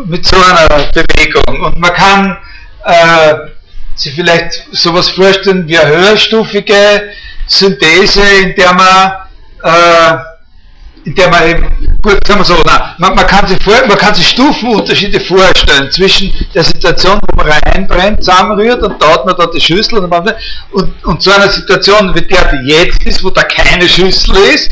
mit 0.05 0.25
so 0.25 0.35
einer 0.37 0.85
Bewegung. 0.93 1.65
Und 1.65 1.79
man 1.79 1.93
kann 1.93 2.37
äh, 2.85 3.35
sich 3.95 4.13
vielleicht 4.13 4.67
sowas 4.71 5.09
vorstellen 5.09 5.67
wie 5.67 5.77
eine 5.77 5.95
höherstufige 5.95 7.11
Synthese, 7.47 8.21
in 8.41 8.55
der 8.55 8.73
man, 8.73 9.13
äh, 9.63 10.17
der 11.05 11.29
man 11.29 11.41
gut, 12.01 12.25
sagen 12.25 12.39
wir 12.39 12.45
so, 12.45 12.55
nein, 12.65 12.81
man, 12.97 13.15
man, 13.15 13.27
kann 13.27 13.47
sich 13.47 13.61
vor, 13.61 13.75
man 13.87 13.97
kann 13.97 14.13
sich 14.13 14.27
Stufenunterschiede 14.29 15.19
vorstellen 15.19 15.91
zwischen 15.91 16.33
der 16.53 16.63
Situation, 16.63 17.19
wo 17.29 17.43
man 17.43 17.51
reinbrennt, 17.51 18.23
zusammenrührt 18.23 18.81
und 18.83 19.01
da 19.01 19.13
hat 19.13 19.25
man 19.25 19.35
da 19.37 19.45
die 19.47 19.59
Schüssel 19.59 19.99
und, 19.99 20.09
man, 20.09 20.33
und, 20.71 21.05
und 21.05 21.21
so 21.21 21.31
einer 21.31 21.49
Situation 21.49 22.13
wie 22.15 22.21
der, 22.21 22.51
die 22.53 22.69
jetzt 22.69 23.03
ist, 23.05 23.23
wo 23.23 23.29
da 23.29 23.43
keine 23.43 23.87
Schüssel 23.87 24.35
ist 24.53 24.69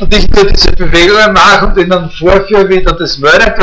und 0.00 0.12
ich 0.14 0.28
nur 0.30 0.46
diese 0.46 0.72
Bewegungen 0.72 1.32
mache 1.32 1.66
und 1.66 1.78
ihnen 1.78 2.10
vorführe, 2.10 2.68
wie 2.68 2.82
da 2.82 2.92
das 2.92 3.18
Mörder, 3.18 3.54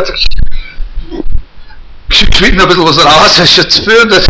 geschwind 2.09 2.61
ein 2.61 2.67
bisschen 2.67 2.85
was 2.85 3.03
raus, 3.03 3.39
ist 3.39 3.55
schon 3.55 3.69
zu 3.69 4.07
das, 4.07 4.25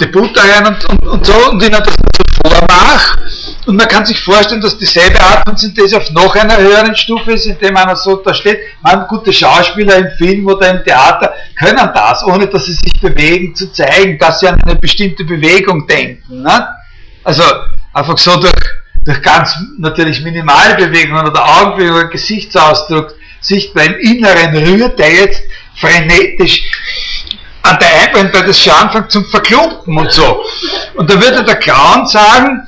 die 0.00 0.06
Butter 0.06 0.42
rein 0.42 0.66
und, 0.66 0.84
und, 0.84 1.06
und, 1.06 1.26
so, 1.26 1.50
und 1.50 1.62
ihnen 1.62 1.72
das 1.72 1.94
so 1.94 2.50
vormache. 2.50 3.18
Und 3.66 3.76
man 3.76 3.88
kann 3.88 4.06
sich 4.06 4.20
vorstellen, 4.20 4.60
dass 4.60 4.78
dieselbe 4.78 5.20
Art 5.20 5.42
von 5.44 5.56
Synthese 5.56 5.96
auf 5.96 6.10
noch 6.12 6.36
einer 6.36 6.56
höheren 6.56 6.94
Stufe 6.94 7.32
ist, 7.32 7.46
indem 7.46 7.76
einer 7.76 7.96
so 7.96 8.14
da 8.16 8.32
steht. 8.32 8.60
Man, 8.80 9.08
gute 9.08 9.32
Schauspieler 9.32 9.96
im 9.96 10.10
Film 10.16 10.46
oder 10.46 10.70
im 10.70 10.84
Theater 10.84 11.34
können 11.58 11.90
das, 11.92 12.24
ohne 12.24 12.46
dass 12.46 12.66
sie 12.66 12.74
sich 12.74 12.92
bewegen, 13.00 13.56
zu 13.56 13.72
zeigen, 13.72 14.18
dass 14.18 14.38
sie 14.38 14.48
an 14.48 14.60
eine 14.62 14.76
bestimmte 14.76 15.24
Bewegung 15.24 15.84
denken. 15.88 16.42
Ne? 16.42 16.68
Also 17.24 17.42
einfach 17.92 18.16
so 18.18 18.36
durch, 18.38 18.54
durch 19.04 19.20
ganz 19.20 19.56
natürlich 19.78 20.22
Minimalbewegungen 20.22 21.26
oder 21.26 21.44
Augenbewegungen, 21.44 22.10
Gesichtsausdruck 22.10 23.14
sichtbar 23.40 23.84
im 23.84 23.98
Inneren 23.98 24.56
rührt 24.56 24.96
der 24.98 25.12
jetzt 25.12 25.42
frenetisch 25.74 26.62
an 27.62 27.78
der 27.80 27.88
Einbrennen, 28.02 28.32
weil 28.32 28.44
das 28.44 28.62
schon 28.62 28.72
anfängt 28.72 29.10
zum 29.10 29.24
Verklumpen 29.24 29.98
und 29.98 30.12
so. 30.12 30.44
Und 30.94 31.10
da 31.10 31.20
würde 31.20 31.42
der 31.42 31.56
Clown 31.56 32.06
sagen, 32.06 32.62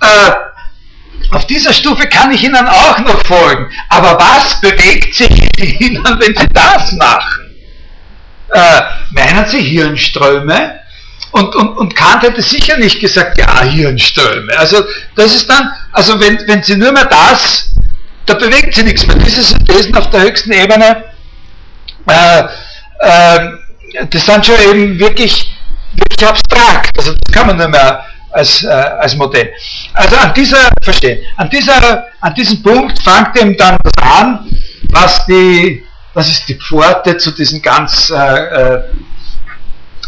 äh, 0.00 1.34
auf 1.34 1.46
dieser 1.46 1.72
Stufe 1.72 2.06
kann 2.08 2.32
ich 2.32 2.42
Ihnen 2.42 2.66
auch 2.66 2.98
noch 3.00 3.24
folgen. 3.26 3.70
Aber 3.88 4.18
was 4.18 4.60
bewegt 4.60 5.14
sich 5.14 5.30
in 5.58 5.78
Ihnen, 5.78 6.20
wenn 6.20 6.36
Sie 6.36 6.48
das 6.52 6.92
machen? 6.92 7.54
Äh, 8.52 8.80
meinen 9.10 9.46
Sie 9.46 9.60
Hirnströme? 9.60 10.80
Und, 11.30 11.54
und, 11.54 11.76
und 11.76 11.94
Kant 11.94 12.22
hätte 12.22 12.40
sicher 12.40 12.78
nicht 12.78 13.00
gesagt, 13.00 13.36
ja, 13.36 13.62
Hirnströme. 13.62 14.56
Also 14.58 14.82
das 15.14 15.34
ist 15.34 15.50
dann, 15.50 15.70
also 15.92 16.18
wenn, 16.18 16.38
wenn 16.46 16.62
Sie 16.62 16.76
nur 16.76 16.92
mehr 16.92 17.04
das, 17.04 17.72
da 18.24 18.34
bewegt 18.34 18.74
Sie 18.74 18.84
nichts 18.84 19.06
mehr. 19.06 19.16
Diese 19.16 19.42
Synthesen 19.42 19.94
auf 19.94 20.08
der 20.10 20.22
höchsten 20.22 20.52
Ebene 20.52 21.04
äh, 22.08 22.44
äh, 23.00 23.50
das 24.10 24.26
sind 24.26 24.46
schon 24.46 24.60
eben 24.70 24.98
wirklich, 24.98 25.50
wirklich 25.94 26.28
abstrakt. 26.28 26.98
Also 26.98 27.12
das 27.12 27.34
kann 27.34 27.46
man 27.46 27.56
nicht 27.56 27.70
mehr 27.70 28.04
als, 28.30 28.64
äh, 28.64 28.68
als 28.68 29.16
Modell. 29.16 29.52
Also 29.94 30.16
an 30.16 30.34
dieser, 30.34 30.70
verstehen, 30.82 31.24
an, 31.36 31.48
dieser, 31.50 32.06
an 32.20 32.34
diesem 32.34 32.62
Punkt 32.62 33.02
fängt 33.02 33.36
eben 33.36 33.56
dann 33.56 33.78
das 33.82 34.04
an, 34.04 34.48
was 34.90 35.26
die, 35.26 35.84
das 36.14 36.28
ist 36.28 36.48
die 36.48 36.54
Pforte 36.54 37.16
zu 37.16 37.30
diesen 37.32 37.62
ganz 37.62 38.10
äh, 38.10 38.16
äh, 38.16 38.82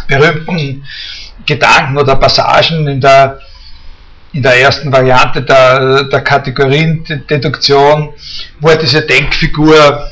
berühmten 0.09 0.85
Gedanken 1.47 1.99
oder 1.99 2.17
Passagen 2.17 2.87
in 2.87 3.01
der, 3.01 3.41
in 4.33 4.43
der 4.43 4.61
ersten 4.61 4.93
Variante 4.93 5.43
der, 5.43 6.05
der 6.05 6.21
Kategoriendeduktion, 6.21 8.13
wo 8.61 8.69
er 8.69 8.77
diese 8.77 9.03
Denkfigur 9.03 10.11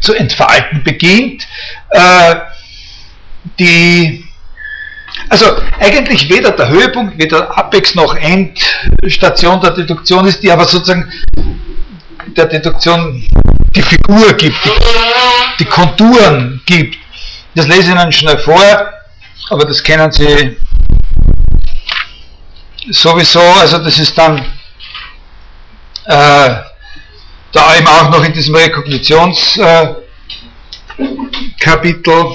zu 0.00 0.14
entfalten 0.14 0.82
beginnt. 0.82 1.46
Äh, 1.90 2.36
die, 3.58 4.21
also 5.28 5.46
eigentlich 5.80 6.28
weder 6.28 6.52
der 6.52 6.68
Höhepunkt, 6.68 7.18
weder 7.18 7.56
Apex 7.56 7.94
noch 7.94 8.14
Endstation 8.14 9.60
der 9.60 9.70
Deduktion 9.70 10.26
ist, 10.26 10.42
die 10.42 10.50
aber 10.50 10.64
sozusagen 10.64 11.10
der 12.36 12.46
Deduktion 12.46 13.26
die 13.74 13.82
Figur 13.82 14.32
gibt, 14.34 14.56
die, 14.64 14.70
die 15.60 15.64
Konturen 15.64 16.60
gibt. 16.66 16.96
Das 17.54 17.66
lese 17.66 17.82
ich 17.82 17.88
Ihnen 17.88 18.12
schnell 18.12 18.38
vor, 18.38 18.62
aber 19.50 19.64
das 19.64 19.82
kennen 19.82 20.10
Sie 20.12 20.56
sowieso, 22.90 23.40
also 23.40 23.78
das 23.78 23.98
ist 23.98 24.16
dann 24.16 24.38
äh, 26.04 26.54
da 27.52 27.76
eben 27.76 27.86
auch 27.86 28.10
noch 28.10 28.24
in 28.24 28.32
diesem 28.32 28.54
Rekognitionskapitel. 28.54 30.04
Äh, 32.06 32.34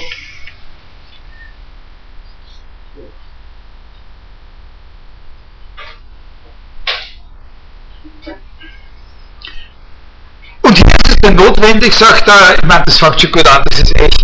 hier 10.74 11.07
ist 11.18 11.24
es 11.24 11.36
dann 11.36 11.36
notwendig, 11.36 11.94
sagt 11.94 12.28
er, 12.28 12.56
ich 12.56 12.62
meine, 12.64 12.84
das 12.84 12.98
fängt 12.98 13.20
schon 13.20 13.32
gut 13.32 13.48
an, 13.48 13.62
das 13.68 13.80
ist 13.80 14.00
echt, 14.00 14.22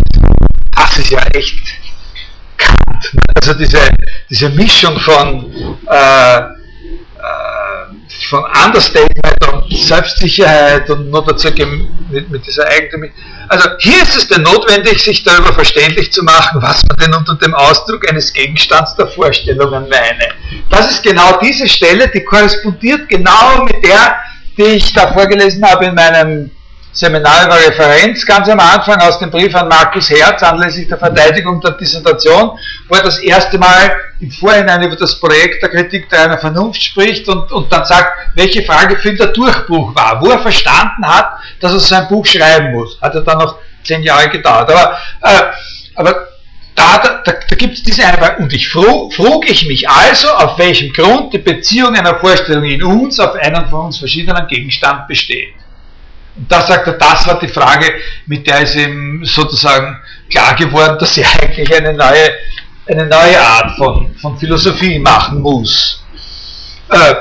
das 0.75 0.97
ist 0.97 1.09
ja 1.09 1.21
echt 1.33 1.55
Kant. 2.57 3.11
Also 3.35 3.53
diese, 3.53 3.79
diese 4.29 4.49
Mischung 4.49 4.99
von 4.99 5.77
äh, 5.87 6.41
von 8.29 8.43
Understatement 8.65 9.47
und 9.51 9.71
Selbstsicherheit 9.77 10.89
und 10.89 11.09
nur 11.09 11.23
dazu 11.25 11.49
mit, 12.09 12.29
mit 12.29 12.45
dieser 12.45 12.67
Eigentum. 12.67 13.09
Also 13.49 13.69
hier 13.79 14.01
ist 14.01 14.15
es 14.15 14.27
denn 14.27 14.41
notwendig, 14.41 15.03
sich 15.03 15.23
darüber 15.23 15.53
verständlich 15.53 16.11
zu 16.11 16.23
machen, 16.23 16.61
was 16.61 16.83
man 16.87 16.97
denn 16.97 17.13
unter 17.13 17.35
dem 17.35 17.53
Ausdruck 17.53 18.09
eines 18.09 18.33
Gegenstands 18.33 18.95
der 18.95 19.07
Vorstellungen 19.07 19.87
meine. 19.89 20.29
Das 20.69 20.91
ist 20.91 21.03
genau 21.03 21.37
diese 21.41 21.67
Stelle, 21.67 22.07
die 22.07 22.23
korrespondiert 22.23 23.09
genau 23.09 23.63
mit 23.65 23.83
der, 23.83 24.15
die 24.57 24.75
ich 24.75 24.93
da 24.93 25.11
vorgelesen 25.13 25.63
habe 25.65 25.85
in 25.85 25.95
meinem 25.95 26.51
Seminar 26.95 27.45
über 27.45 27.57
Referenz 27.57 28.25
ganz 28.25 28.47
am 28.47 28.59
Anfang 28.61 29.01
aus 29.01 29.19
dem 29.19 29.29
Brief 29.29 29.53
an 29.53 29.67
Markus 29.67 30.09
Herz 30.09 30.41
anlässlich 30.41 30.87
der 30.87 30.97
Verteidigung 30.97 31.59
der 31.59 31.71
Dissertation, 31.71 32.57
wo 32.87 32.95
er 32.95 33.03
das 33.03 33.19
erste 33.19 33.57
Mal 33.57 33.93
im 34.21 34.31
Vorhinein 34.31 34.81
über 34.81 34.95
das 34.95 35.19
Projekt 35.19 35.61
der 35.61 35.71
Kritik 35.71 36.09
der 36.09 36.23
einer 36.23 36.37
Vernunft 36.37 36.81
spricht 36.81 37.27
und, 37.27 37.51
und 37.51 37.69
dann 37.69 37.83
sagt, 37.83 38.13
welche 38.35 38.63
Frage 38.63 38.95
für 38.95 39.09
ihn 39.09 39.17
der 39.17 39.27
Durchbruch 39.27 39.93
war, 39.93 40.21
wo 40.21 40.29
er 40.29 40.39
verstanden 40.39 41.05
hat, 41.05 41.33
dass 41.59 41.73
er 41.73 41.79
sein 41.81 42.07
Buch 42.07 42.25
schreiben 42.25 42.71
muss. 42.71 42.97
Hat 43.01 43.13
er 43.13 43.21
dann 43.21 43.39
noch 43.39 43.57
zehn 43.83 44.01
Jahre 44.01 44.29
gedauert. 44.29 44.71
Aber, 44.71 44.97
äh, 45.21 45.41
aber 45.95 46.27
da, 46.75 47.21
da, 47.25 47.33
da 47.49 47.55
gibt 47.57 47.73
es 47.73 47.83
diese 47.83 48.05
eine 48.05 48.17
Frage. 48.17 48.41
Und 48.41 48.53
ich 48.53 48.69
frug, 48.69 49.13
frug 49.13 49.49
ich 49.49 49.67
mich 49.67 49.89
also, 49.89 50.29
auf 50.29 50.57
welchem 50.57 50.93
Grund 50.93 51.33
die 51.33 51.39
Beziehung 51.39 51.93
einer 51.93 52.15
Vorstellung 52.19 52.63
in 52.63 52.81
uns 52.81 53.19
auf 53.19 53.35
einen 53.35 53.67
von 53.67 53.87
uns 53.87 53.97
verschiedenen 53.97 54.47
Gegenstand 54.47 55.09
besteht. 55.09 55.53
Da 56.35 56.67
sagt 56.67 56.87
er, 56.87 56.93
das 56.93 57.25
war 57.27 57.39
die 57.39 57.47
Frage, 57.47 57.93
mit 58.25 58.45
der 58.45 58.61
ist 58.61 58.75
ihm 58.75 59.23
sozusagen 59.23 59.97
klar 60.29 60.53
geworden, 60.55 60.97
dass 60.99 61.17
er 61.17 61.27
eigentlich 61.41 61.73
eine 61.73 61.93
neue, 61.93 62.29
eine 62.87 63.05
neue 63.05 63.39
Art 63.39 63.77
von, 63.77 64.13
von 64.15 64.37
Philosophie 64.37 64.99
machen 64.99 65.41
muss. 65.41 66.03
Äh, 66.89 67.15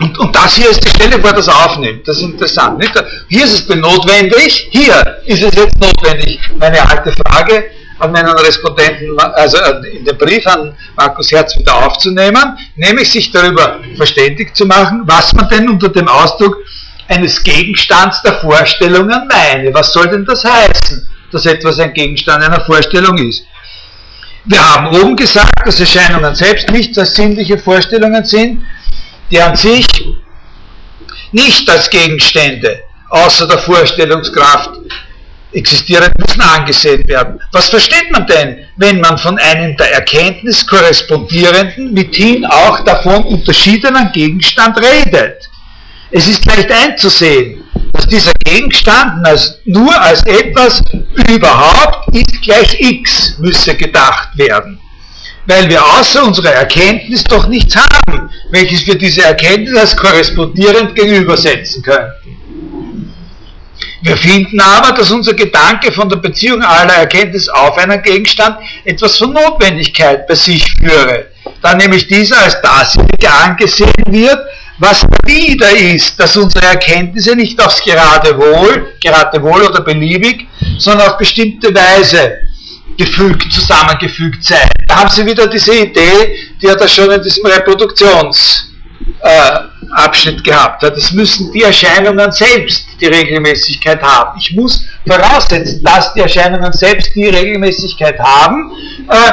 und, 0.00 0.18
und, 0.18 0.34
das 0.34 0.56
hier 0.56 0.70
ist 0.70 0.82
die 0.82 0.88
Stelle, 0.88 1.22
wo 1.22 1.26
er 1.26 1.34
das 1.34 1.48
aufnimmt. 1.48 2.08
Das 2.08 2.16
ist 2.16 2.22
interessant. 2.22 2.78
Nicht? 2.78 2.92
Hier 3.28 3.44
ist 3.44 3.68
es 3.68 3.76
notwendig, 3.76 4.68
hier 4.70 5.20
ist 5.26 5.42
es 5.42 5.54
jetzt 5.54 5.78
notwendig, 5.78 6.40
meine 6.58 6.88
alte 6.88 7.12
Frage 7.12 7.64
an 7.98 8.10
meinen 8.10 8.36
Respondenten, 8.36 9.16
also 9.18 9.58
in 9.84 10.04
den 10.04 10.18
Brief 10.18 10.46
an 10.46 10.74
Markus 10.96 11.30
Herz 11.30 11.56
wieder 11.56 11.86
aufzunehmen, 11.86 12.58
nämlich 12.74 13.10
sich 13.10 13.30
darüber 13.30 13.80
verständigt 13.96 14.56
zu 14.56 14.66
machen, 14.66 15.02
was 15.04 15.32
man 15.34 15.48
denn 15.48 15.68
unter 15.68 15.88
dem 15.88 16.08
Ausdruck 16.08 16.56
eines 17.08 17.42
Gegenstands 17.42 18.22
der 18.22 18.34
Vorstellungen 18.40 19.28
meine. 19.28 19.72
Was 19.74 19.92
soll 19.92 20.08
denn 20.08 20.24
das 20.24 20.44
heißen, 20.44 21.08
dass 21.30 21.46
etwas 21.46 21.78
ein 21.78 21.92
Gegenstand 21.92 22.42
einer 22.42 22.64
Vorstellung 22.64 23.18
ist? 23.18 23.44
Wir 24.44 24.74
haben 24.74 24.88
oben 24.88 25.16
gesagt, 25.16 25.66
dass 25.66 25.78
Erscheinungen 25.78 26.34
selbst 26.34 26.70
nichts 26.70 26.98
als 26.98 27.14
sinnliche 27.14 27.58
Vorstellungen 27.58 28.24
sind, 28.24 28.62
die 29.30 29.40
an 29.40 29.56
sich 29.56 29.86
nicht 31.30 31.68
als 31.70 31.88
Gegenstände 31.88 32.82
außer 33.08 33.46
der 33.46 33.58
Vorstellungskraft 33.58 34.70
existieren 35.52 36.10
müssen 36.18 36.40
angesehen 36.40 37.06
werden. 37.06 37.38
Was 37.52 37.68
versteht 37.68 38.10
man 38.10 38.26
denn, 38.26 38.64
wenn 38.76 39.00
man 39.00 39.18
von 39.18 39.38
einem 39.38 39.76
der 39.76 39.92
Erkenntnis 39.92 40.66
korrespondierenden, 40.66 41.92
mithin 41.92 42.44
auch 42.46 42.80
davon 42.84 43.24
unterschiedenen 43.24 44.10
Gegenstand 44.12 44.78
redet? 44.78 45.48
Es 46.14 46.28
ist 46.28 46.44
leicht 46.44 46.70
einzusehen, 46.70 47.64
dass 47.94 48.06
dieser 48.06 48.32
Gegenstand 48.44 49.26
nur 49.64 49.98
als 49.98 50.22
etwas 50.26 50.82
überhaupt 51.28 52.14
ist 52.14 52.42
gleich 52.42 52.78
x 52.78 53.38
müsse 53.38 53.74
gedacht 53.74 54.28
werden. 54.36 54.78
Weil 55.46 55.68
wir 55.70 55.82
außer 55.82 56.22
unserer 56.22 56.52
Erkenntnis 56.52 57.24
doch 57.24 57.48
nichts 57.48 57.74
haben, 57.74 58.28
welches 58.50 58.86
wir 58.86 58.96
diese 58.96 59.22
Erkenntnis 59.22 59.76
als 59.76 59.96
korrespondierend 59.96 60.94
gegenübersetzen 60.94 61.82
könnten. 61.82 63.12
Wir 64.02 64.16
finden 64.16 64.60
aber, 64.60 64.92
dass 64.92 65.10
unser 65.10 65.32
Gedanke 65.32 65.92
von 65.92 66.08
der 66.08 66.16
Beziehung 66.16 66.62
aller 66.62 66.94
Erkenntnis 66.94 67.48
auf 67.48 67.78
einen 67.78 68.02
Gegenstand 68.02 68.58
etwas 68.84 69.16
von 69.16 69.32
Notwendigkeit 69.32 70.26
bei 70.26 70.34
sich 70.34 70.72
führe, 70.72 71.28
da 71.62 71.74
nämlich 71.74 72.06
dieser 72.06 72.38
als 72.38 72.60
dasjenige 72.60 73.32
angesehen 73.32 73.92
wird, 74.08 74.38
was 74.82 75.06
wieder 75.24 75.70
ist, 75.70 76.18
dass 76.18 76.36
unsere 76.36 76.66
Erkenntnisse 76.66 77.36
nicht 77.36 77.64
aufs 77.64 77.80
Geradewohl, 77.84 78.94
Geradewohl 79.00 79.62
oder 79.62 79.80
beliebig, 79.80 80.48
sondern 80.78 81.08
auf 81.08 81.18
bestimmte 81.18 81.72
Weise 81.72 82.38
gefügt, 82.98 83.52
zusammengefügt 83.52 84.42
sein. 84.44 84.68
Da 84.88 84.96
haben 84.96 85.08
Sie 85.08 85.24
wieder 85.24 85.46
diese 85.46 85.72
Idee, 85.72 86.36
die 86.60 86.68
hat 86.68 86.80
er 86.80 86.88
schon 86.88 87.12
in 87.12 87.22
diesem 87.22 87.46
Reproduktionsabschnitt 87.46 90.40
äh, 90.40 90.42
gehabt 90.42 90.82
hat. 90.82 90.96
Es 90.96 91.12
müssen 91.12 91.52
die 91.52 91.62
Erscheinungen 91.62 92.32
selbst 92.32 92.84
die 93.00 93.06
Regelmäßigkeit 93.06 94.02
haben. 94.02 94.40
Ich 94.40 94.52
muss 94.52 94.84
voraussetzen, 95.06 95.80
dass 95.84 96.12
die 96.14 96.20
Erscheinungen 96.20 96.72
selbst 96.72 97.14
die 97.14 97.28
Regelmäßigkeit 97.28 98.18
haben, 98.18 98.72
äh, 99.08 99.32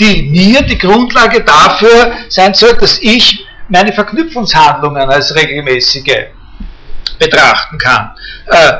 die 0.00 0.24
mir 0.24 0.62
die 0.62 0.76
Grundlage 0.76 1.44
dafür 1.44 2.14
sein 2.28 2.52
soll, 2.52 2.74
dass 2.74 2.98
ich 3.00 3.46
meine 3.68 3.92
Verknüpfungshandlungen 3.92 5.08
als 5.08 5.34
regelmäßige 5.34 6.26
betrachten 7.18 7.78
kann. 7.78 8.10
Äh, 8.46 8.72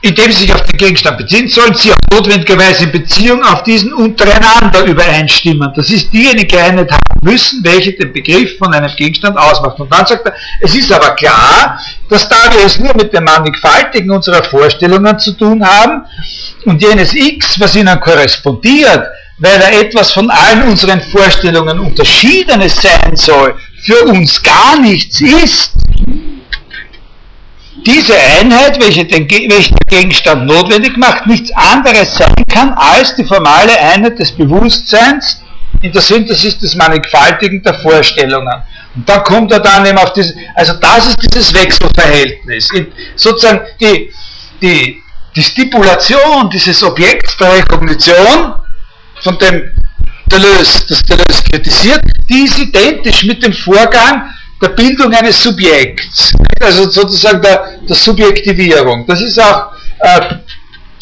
indem 0.00 0.30
sie 0.30 0.42
sich 0.42 0.54
auf 0.54 0.62
den 0.62 0.76
Gegenstand 0.76 1.18
beziehen, 1.18 1.48
sollen 1.48 1.74
sie 1.74 1.92
auch 1.92 1.96
notwendigerweise 2.12 2.84
in 2.84 2.92
Beziehung 2.92 3.42
auf 3.42 3.64
diesen 3.64 3.92
untereinander 3.92 4.84
übereinstimmen. 4.84 5.72
Das 5.74 5.90
ist 5.90 6.12
diejenige 6.12 6.58
Einheit 6.58 6.90
haben 6.90 6.98
müssen, 7.22 7.64
welche 7.64 7.92
den 7.92 8.12
Begriff 8.12 8.58
von 8.58 8.72
einem 8.72 8.90
Gegenstand 8.94 9.36
ausmacht. 9.36 9.78
Und 9.80 9.92
dann 9.92 10.06
sagt 10.06 10.26
er, 10.26 10.34
es 10.60 10.74
ist 10.74 10.92
aber 10.92 11.10
klar, 11.16 11.80
dass 12.08 12.28
da 12.28 12.36
wir 12.52 12.64
es 12.64 12.78
nur 12.78 12.94
mit 12.94 13.12
dem 13.12 13.24
Mannigfaltigen 13.24 14.10
unserer 14.10 14.44
Vorstellungen 14.44 15.18
zu 15.18 15.32
tun 15.32 15.64
haben 15.66 16.04
und 16.64 16.80
jenes 16.80 17.12
X, 17.14 17.58
was 17.58 17.74
ihnen 17.74 17.98
korrespondiert, 17.98 19.04
weil 19.38 19.60
er 19.60 19.80
etwas 19.80 20.12
von 20.12 20.30
allen 20.30 20.68
unseren 20.68 21.00
Vorstellungen 21.00 21.78
Unterschiedenes 21.80 22.80
sein 22.80 23.16
soll, 23.16 23.54
für 23.82 24.04
uns 24.04 24.42
gar 24.42 24.78
nichts 24.80 25.20
ist. 25.20 25.72
Diese 27.86 28.14
Einheit, 28.18 28.80
welche 28.82 29.04
den, 29.04 29.30
welche 29.30 29.74
den 29.74 29.88
Gegenstand 29.88 30.46
notwendig 30.46 30.96
macht, 30.96 31.26
nichts 31.26 31.50
anderes 31.52 32.16
sein 32.16 32.34
kann 32.52 32.74
als 32.74 33.14
die 33.14 33.24
formale 33.24 33.78
Einheit 33.78 34.18
des 34.18 34.32
Bewusstseins 34.32 35.40
in 35.80 35.92
der 35.92 36.02
Synthesis 36.02 36.58
des 36.58 36.74
Mannigfaltigen 36.74 37.62
der 37.62 37.74
Vorstellungen. 37.74 38.62
Und 38.96 39.08
dann 39.08 39.22
kommt 39.22 39.52
er 39.52 39.60
dann 39.60 39.86
eben 39.86 39.96
auf 39.96 40.12
dieses, 40.12 40.34
also 40.56 40.72
das 40.74 41.06
ist 41.06 41.16
dieses 41.22 41.54
Wechselverhältnis. 41.54 42.68
In, 42.72 42.88
sozusagen 43.14 43.60
die, 43.80 44.10
die, 44.60 45.00
die 45.36 45.42
Stipulation 45.42 46.50
dieses 46.50 46.82
Objekts 46.82 47.36
der 47.36 47.54
Rekognition 47.58 48.54
von 49.22 49.38
dem 49.38 49.72
Deleuze, 50.30 50.86
das 50.88 51.02
Deleuze 51.02 51.42
kritisiert, 51.50 52.02
die 52.28 52.44
ist 52.44 52.58
identisch 52.58 53.24
mit 53.24 53.42
dem 53.42 53.52
Vorgang 53.52 54.34
der 54.60 54.68
Bildung 54.68 55.12
eines 55.14 55.42
Subjekts, 55.42 56.32
also 56.60 56.90
sozusagen 56.90 57.40
der, 57.40 57.78
der 57.88 57.96
Subjektivierung. 57.96 59.06
Das 59.06 59.20
ist 59.20 59.40
auch 59.40 59.72
äh, 60.00 60.20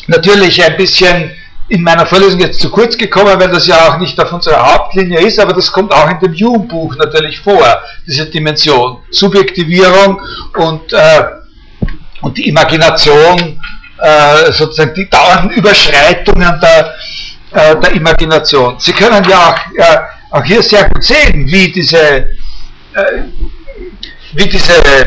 natürlich 0.06 0.62
ein 0.62 0.76
bisschen 0.76 1.30
in 1.68 1.82
meiner 1.82 2.06
Vorlesung 2.06 2.38
jetzt 2.40 2.60
zu 2.60 2.70
kurz 2.70 2.96
gekommen, 2.96 3.38
weil 3.40 3.48
das 3.48 3.66
ja 3.66 3.88
auch 3.88 3.98
nicht 3.98 4.18
auf 4.20 4.32
unserer 4.32 4.72
Hauptlinie 4.72 5.20
ist, 5.20 5.38
aber 5.40 5.52
das 5.52 5.72
kommt 5.72 5.92
auch 5.92 6.08
in 6.08 6.20
dem 6.20 6.32
Hume-Buch 6.32 6.94
natürlich 6.96 7.40
vor, 7.40 7.82
diese 8.06 8.26
Dimension. 8.26 8.98
Subjektivierung 9.10 10.20
und, 10.56 10.92
äh, 10.92 11.24
und 12.20 12.38
die 12.38 12.48
Imagination 12.48 13.60
äh, 13.98 14.52
sozusagen 14.52 14.94
die 14.94 15.10
dauernden 15.10 15.50
Überschreitungen 15.50 16.60
der, 16.60 16.94
äh, 17.56 17.80
der 17.80 17.92
Imagination. 17.92 18.78
Sie 18.78 18.92
können 18.92 19.24
ja 19.24 19.50
auch, 19.50 19.58
äh, 19.78 19.98
auch 20.30 20.44
hier 20.44 20.62
sehr 20.62 20.88
gut 20.90 21.02
sehen, 21.02 21.46
wie 21.50 21.72
diese, 21.72 21.98
äh, 21.98 22.24
wie 24.34 24.48
diese 24.48 25.06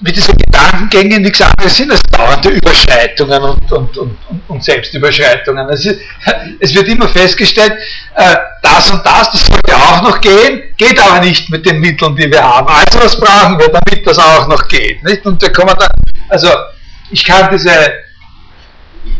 wie 0.00 0.12
diese 0.12 0.32
Gedankengänge 0.34 1.20
nichts 1.20 1.40
anderes 1.40 1.74
sind 1.74 1.90
als 1.90 2.02
dauernde 2.10 2.50
Überschreitungen 2.50 3.42
und, 3.42 3.72
und, 3.72 3.96
und, 3.96 4.18
und 4.46 4.62
Selbstüberschreitungen. 4.62 5.68
Es, 5.70 5.86
ist, 5.86 6.00
es, 6.60 6.74
wird 6.74 6.88
immer 6.88 7.08
festgestellt, 7.08 7.72
äh, 8.14 8.36
das 8.62 8.90
und 8.90 9.04
das, 9.06 9.30
das 9.32 9.46
sollte 9.46 9.74
auch 9.74 10.02
noch 10.02 10.20
gehen, 10.20 10.64
geht 10.76 11.00
aber 11.00 11.20
nicht 11.20 11.48
mit 11.48 11.64
den 11.64 11.80
Mitteln, 11.80 12.14
die 12.14 12.30
wir 12.30 12.42
haben. 12.42 12.68
Also 12.68 13.00
was 13.04 13.18
brauchen 13.18 13.58
wir, 13.58 13.68
damit 13.68 14.06
das 14.06 14.18
auch 14.18 14.46
noch 14.48 14.68
geht? 14.68 15.02
Nicht? 15.02 15.24
Und 15.24 15.40
wir 15.40 15.52
kommen 15.52 15.74
dann, 15.78 15.88
also 16.28 16.48
ich 17.10 17.24
kann 17.24 17.48
diese, 17.50 17.70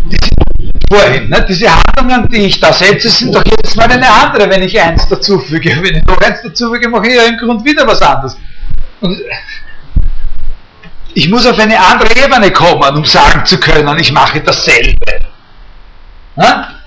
diese 0.05 0.31
vorhin, 0.91 1.29
ne, 1.29 1.45
diese 1.49 1.69
Handlungen, 1.75 2.29
die 2.29 2.47
ich 2.47 2.61
da 2.61 2.73
setze, 2.73 3.09
sind 3.09 3.35
doch 3.35 3.45
jedes 3.45 3.75
Mal 3.75 3.91
eine 3.91 4.09
andere, 4.09 4.49
wenn 4.49 4.63
ich 4.63 4.81
eins 4.81 5.09
dazufüge. 5.09 5.71
Wenn 5.83 5.97
ich 5.97 6.05
noch 6.05 6.21
eins 6.21 6.43
dazufüge, 6.43 6.89
mache 6.89 7.09
ich 7.09 7.15
ja 7.15 7.25
im 7.25 7.37
Grund 7.37 7.65
wieder 7.65 7.87
was 7.87 8.01
anderes. 8.03 8.37
Und 9.01 9.21
ich 11.15 11.29
muss 11.29 11.47
auf 11.47 11.59
eine 11.59 11.79
andere 11.79 12.15
Ebene 12.23 12.51
kommen, 12.51 12.97
um 12.97 13.05
sagen 13.05 13.45
zu 13.47 13.59
können, 13.59 13.99
ich 13.99 14.13
mache 14.13 14.41
dasselbe. 14.41 14.95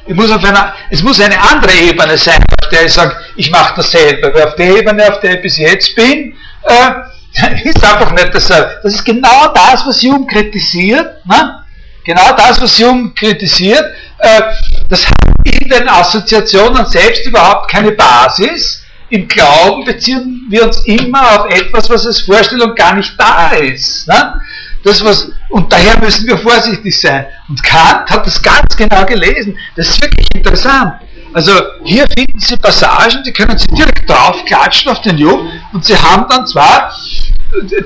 Ich 0.06 0.16
muss 0.16 0.32
auf 0.32 0.44
eine, 0.44 0.74
es 0.90 1.04
muss 1.04 1.20
eine 1.20 1.40
andere 1.40 1.74
Ebene 1.74 2.18
sein, 2.18 2.44
auf 2.62 2.70
der 2.70 2.86
ich 2.86 2.94
sage, 2.94 3.16
ich 3.36 3.52
mache 3.52 3.74
dasselbe. 3.78 4.34
Weil 4.34 4.44
auf 4.44 4.56
der 4.56 4.78
Ebene, 4.78 5.08
auf 5.08 5.20
der 5.20 5.36
ich 5.36 5.42
bis 5.42 5.58
jetzt 5.58 5.96
bin, 5.96 6.36
äh, 6.64 7.64
ist 7.64 7.84
einfach 7.84 8.12
nicht 8.12 8.34
dasselbe. 8.34 8.80
Das 8.84 8.94
ist 8.94 9.06
genau 9.06 9.54
das, 9.54 9.86
was 9.86 10.02
Jung 10.02 10.28
kritisiert. 10.28 11.26
Ne? 11.26 11.64
Genau 12.06 12.34
das, 12.36 12.62
was 12.62 12.78
Jung 12.78 13.14
kritisiert. 13.14 13.86
Äh, 14.18 14.42
das 14.88 15.06
hat 15.06 15.16
in 15.44 15.70
den 15.70 15.88
Assoziationen 15.88 16.86
selbst 16.86 17.26
überhaupt 17.26 17.70
keine 17.70 17.92
Basis 17.92 18.84
im 19.10 19.28
Glauben 19.28 19.84
beziehen 19.86 20.46
wir 20.50 20.66
uns 20.66 20.86
immer 20.86 21.40
auf 21.40 21.52
etwas, 21.52 21.90
was 21.90 22.06
als 22.06 22.22
Vorstellung 22.22 22.76
gar 22.76 22.96
nicht 22.96 23.14
da 23.18 23.50
ist. 23.50 24.08
Ne? 24.08 24.40
Das, 24.84 25.04
was, 25.04 25.32
und 25.50 25.72
daher 25.74 26.00
müssen 26.00 26.28
wir 26.28 26.38
vorsichtig 26.38 27.00
sein. 27.00 27.26
Und 27.50 27.62
Kant 27.64 28.10
hat 28.10 28.26
das 28.26 28.42
ganz 28.42 28.78
genau 28.78 29.04
gelesen. 29.06 29.58
Das 29.76 29.90
ist 29.90 30.02
wirklich 30.02 30.28
interessant. 30.34 30.94
Also 31.34 31.52
hier 31.84 32.06
finden 32.08 32.40
Sie 32.40 32.56
Passagen, 32.58 33.24
die 33.24 33.34
können 33.34 33.58
Sie 33.58 33.68
direkt 33.68 34.10
draufklatschen 34.10 34.92
auf 34.92 35.02
den 35.02 35.18
Jung 35.18 35.50
und 35.74 35.86
Sie 35.86 35.96
haben 35.96 36.26
dann 36.30 36.48
zwar, 36.48 36.96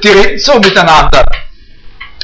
die 0.03 0.07
reden 0.07 0.39
so 0.39 0.59
miteinander. 0.59 1.23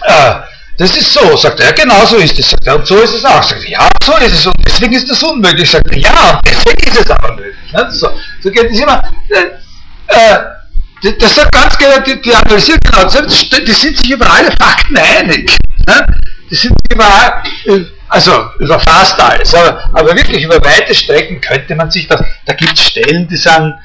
Äh, 0.01 0.33
das 0.80 0.95
ist 0.95 1.11
so, 1.11 1.36
sagt 1.36 1.59
er, 1.59 1.73
genau 1.73 2.05
so 2.05 2.15
ist 2.15 2.39
es. 2.39 2.51
Sagt 2.51 2.65
er, 2.65 2.77
und 2.77 2.88
so 2.88 2.99
ist 3.01 3.13
es 3.13 3.25
auch. 3.25 3.43
Sagt 3.43 3.65
er, 3.65 3.69
ja, 3.69 3.89
so 4.01 4.15
ist 4.15 4.34
es 4.34 4.45
und 4.45 4.55
deswegen 4.65 4.93
ist 4.93 5.09
das 5.09 5.21
unmöglich. 5.21 5.69
Sagt 5.69 5.91
er, 5.91 5.97
ja, 5.97 6.39
deswegen 6.45 6.89
ist 6.89 7.01
es 7.01 7.11
aber 7.11 7.36
möglich. 7.36 7.73
Ne? 7.73 7.88
So, 7.91 8.09
so 8.41 8.49
geht 8.49 8.71
es 8.71 8.80
immer. 8.80 9.03
Äh, 9.30 9.57
äh, 10.07 11.13
das 11.19 11.36
sagt 11.36 11.51
ganz 11.51 11.77
genau, 11.77 11.99
die, 11.99 12.21
die 12.21 12.34
analysiert 12.34 12.80
genau, 12.82 13.03
die 13.09 13.71
sind 13.73 13.97
sich 13.97 14.09
über 14.09 14.32
alle 14.32 14.51
Fakten 14.53 14.95
einig. 14.97 15.53
Ne? 15.86 16.05
Die 16.49 16.55
sind 16.55 16.73
überall, 16.89 17.43
äh, 17.65 17.82
also 18.07 18.45
über 18.59 18.80
fast 18.80 19.19
alles, 19.19 19.53
aber, 19.53 19.84
aber 19.93 20.15
wirklich 20.15 20.43
über 20.43 20.63
weite 20.63 20.95
Strecken 20.95 21.41
könnte 21.41 21.75
man 21.75 21.91
sich 21.91 22.07
das, 22.07 22.23
da 22.45 22.53
gibt 22.53 22.80
es 22.80 22.86
Stellen, 22.86 23.27
die 23.27 23.36
sind, 23.36 23.75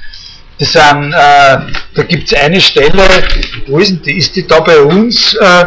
die 0.61 0.65
sind 0.65 1.13
äh, 1.13 1.59
da 1.95 2.03
gibt 2.07 2.33
es 2.33 2.39
eine 2.39 2.61
Stelle, 2.61 3.25
wo 3.67 3.79
ist 3.81 4.07
die, 4.07 4.17
ist 4.17 4.37
die 4.37 4.47
da 4.47 4.61
bei 4.61 4.81
uns, 4.81 5.35
äh, 5.35 5.65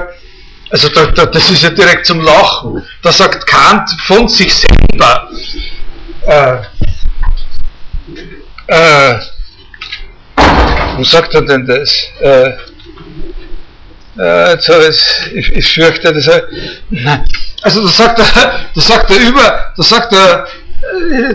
also 0.70 0.90
da, 0.90 1.06
da, 1.08 1.26
das 1.26 1.50
ist 1.50 1.64
ja 1.64 1.70
direkt 1.70 2.06
zum 2.06 2.22
Lachen. 2.22 2.84
Da 3.02 3.12
sagt 3.12 3.46
Kant 3.48 3.90
von 4.06 4.28
sich 4.28 4.54
selber, 4.54 5.30
äh, 6.26 6.58
äh, 8.68 9.20
wo 10.98 11.04
sagt 11.04 11.34
er 11.36 11.42
denn 11.44 11.66
das? 11.66 12.08
Äh, 12.20 12.52
äh, 14.20 14.90
ich, 15.34 15.52
ich 15.52 15.74
fürchte, 15.74 16.14
das, 16.14 16.28
also 17.62 17.84
da 17.84 17.88
sagt 17.88 18.20
er, 18.20 18.26
da 18.74 18.82
sagt 18.82 19.12
er 19.12 19.20
über, 19.20 19.74
da 19.76 19.84
sagt 19.84 20.14
er, 20.14 20.48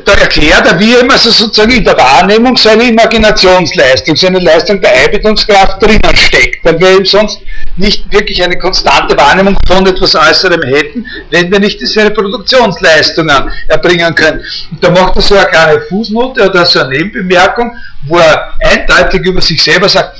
da 0.05 0.13
erklärt 0.15 0.67
er, 0.67 0.79
wie 0.79 0.95
immer 0.95 1.15
also 1.15 1.31
sozusagen 1.31 1.73
in 1.73 1.85
der 1.85 1.97
Wahrnehmung 1.97 2.57
seine 2.57 2.85
Imaginationsleistung, 2.85 4.17
seine 4.17 4.39
Leistung 4.39 4.81
der 4.81 4.93
Einbildungskraft 4.93 5.83
drinnen 5.83 6.17
steckt, 6.17 6.65
weil 6.65 6.79
wir 6.81 6.91
eben 6.91 7.05
sonst 7.05 7.41
nicht 7.77 8.11
wirklich 8.13 8.43
eine 8.43 8.59
konstante 8.59 9.17
Wahrnehmung 9.17 9.57
von 9.67 9.87
etwas 9.87 10.15
Äußerem 10.15 10.63
hätten, 10.63 11.07
wenn 11.31 11.51
wir 11.51 11.61
nicht 11.61 11.81
diese 11.81 12.05
Reproduktionsleistungen 12.05 13.51
erbringen 13.69 14.15
können. 14.15 14.45
Und 14.71 14.83
da 14.83 14.91
macht 14.91 15.17
er 15.17 15.23
so 15.23 15.35
eine 15.37 15.47
kleine 15.47 15.81
Fußnote 15.83 16.49
oder 16.49 16.67
so 16.67 16.81
eine 16.81 16.91
Nebenbemerkung, 16.91 17.77
wo 18.07 18.19
er 18.19 18.55
eindeutig 18.61 19.23
über 19.25 19.41
sich 19.41 19.63
selber 19.63 19.89
sagt, 19.89 20.19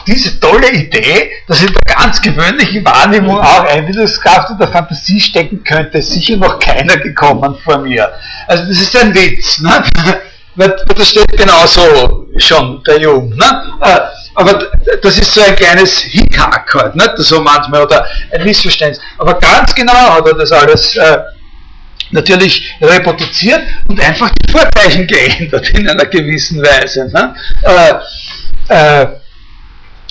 auf 0.00 0.04
diese 0.04 0.38
tolle 0.40 0.72
Idee, 0.72 1.30
dass 1.46 1.60
in 1.62 1.68
der 1.68 1.94
ganz 1.94 2.20
gewöhnlichen 2.20 2.84
Wahrnehmung 2.84 3.38
auch 3.38 3.64
Einbildungskraft 3.64 4.50
und 4.50 4.60
der 4.60 4.68
Fantasie 4.68 5.20
stecken 5.20 5.62
könnte, 5.64 6.00
sicher 6.00 6.36
noch 6.36 6.58
keiner 6.58 6.96
gekommen 6.96 7.56
vor 7.64 7.78
mir. 7.78 8.10
Also 8.46 8.64
das 8.64 8.80
ist 8.80 8.96
ein 8.96 9.14
Witz, 9.14 9.60
ne? 9.60 9.82
Das 10.56 11.08
steht 11.08 11.36
genauso 11.36 12.26
schon 12.36 12.82
der 12.84 13.00
Jung. 13.00 13.30
Ne? 13.30 13.62
Äh, 13.82 13.98
aber 14.34 14.70
das 15.00 15.18
ist 15.18 15.32
so 15.32 15.40
ein 15.42 15.56
kleines 15.56 15.98
Hickhack 15.98 16.74
halt, 16.74 16.96
nicht? 16.96 17.12
so 17.18 17.40
manchmal, 17.40 17.82
oder 17.82 18.04
ein 18.32 18.44
Missverständnis. 18.44 19.00
Aber 19.18 19.34
ganz 19.34 19.74
genau 19.74 19.92
hat 19.92 20.26
er 20.26 20.34
das 20.34 20.52
alles 20.52 20.96
äh, 20.96 21.18
natürlich 22.10 22.74
reproduziert 22.80 23.62
und 23.88 24.00
einfach 24.00 24.30
die 24.30 24.52
Vorzeichen 24.52 25.06
geändert 25.06 25.68
in 25.70 25.88
einer 25.88 26.06
gewissen 26.06 26.60
Weise. 26.62 27.06
Ne? 27.06 27.34
Äh, 27.62 29.02
äh, 29.02 29.06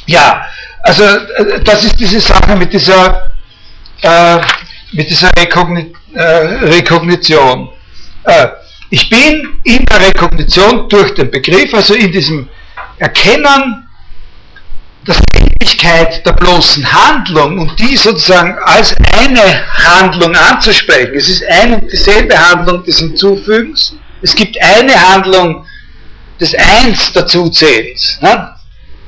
ja, 0.10 0.46
also 0.84 1.04
äh, 1.04 1.62
das 1.64 1.84
ist 1.84 2.00
diese 2.00 2.20
Sache 2.20 2.56
mit 2.56 2.74
dieser, 2.74 3.32
äh, 4.02 4.38
mit 4.94 5.10
dieser 5.10 5.30
Rekogni 5.38 5.94
äh, 6.14 6.22
Rekognition. 6.22 7.70
Äh, 8.24 8.48
ich 8.90 9.10
bin 9.10 9.60
in 9.64 9.86
der 9.86 10.08
Rekognition 10.08 10.90
durch 10.90 11.14
den 11.14 11.30
Begriff, 11.30 11.74
also 11.74 11.94
in 11.94 12.12
diesem 12.12 12.50
Erkennen 12.98 13.88
der 15.06 15.16
Tätigkeit 15.32 16.26
der 16.26 16.34
bloßen 16.34 16.92
Handlung 16.92 17.60
und 17.60 17.80
die 17.80 17.96
sozusagen 17.96 18.58
als 18.64 18.96
eine 19.14 19.68
Handlung 19.74 20.36
anzusprechen. 20.36 21.14
Es 21.16 21.30
ist 21.30 21.44
eine 21.46 21.78
und 21.78 21.92
dieselbe 21.92 22.36
Handlung 22.36 22.84
des 22.84 22.98
Hinzufügens. 22.98 23.96
Es 24.22 24.36
gibt 24.36 24.58
eine 24.62 24.94
Handlung 25.00 25.66
des 26.42 26.56
Eins 26.56 27.14
dazuzählens. 27.14 28.18
Ne? 28.22 28.59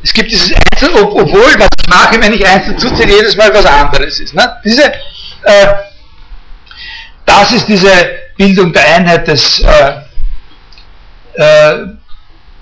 Es 0.03 0.13
gibt 0.13 0.31
dieses 0.31 0.51
Einzel, 0.53 0.89
obwohl, 0.95 1.53
was 1.57 1.67
ich 1.79 1.87
mache, 1.87 2.21
wenn 2.21 2.33
ich 2.33 2.47
Einzel 2.47 2.75
zuzähle, 2.77 3.13
jedes 3.17 3.35
Mal 3.35 3.53
was 3.53 3.65
anderes 3.65 4.19
ist. 4.19 4.33
Ne? 4.33 4.57
Diese, 4.65 4.83
äh, 4.83 5.73
das 7.25 7.51
ist 7.51 7.67
diese 7.67 7.91
Bildung 8.37 8.73
der 8.73 8.95
Einheit 8.95 9.27
des, 9.27 9.59
äh, 9.59 9.91
äh, 11.35 11.87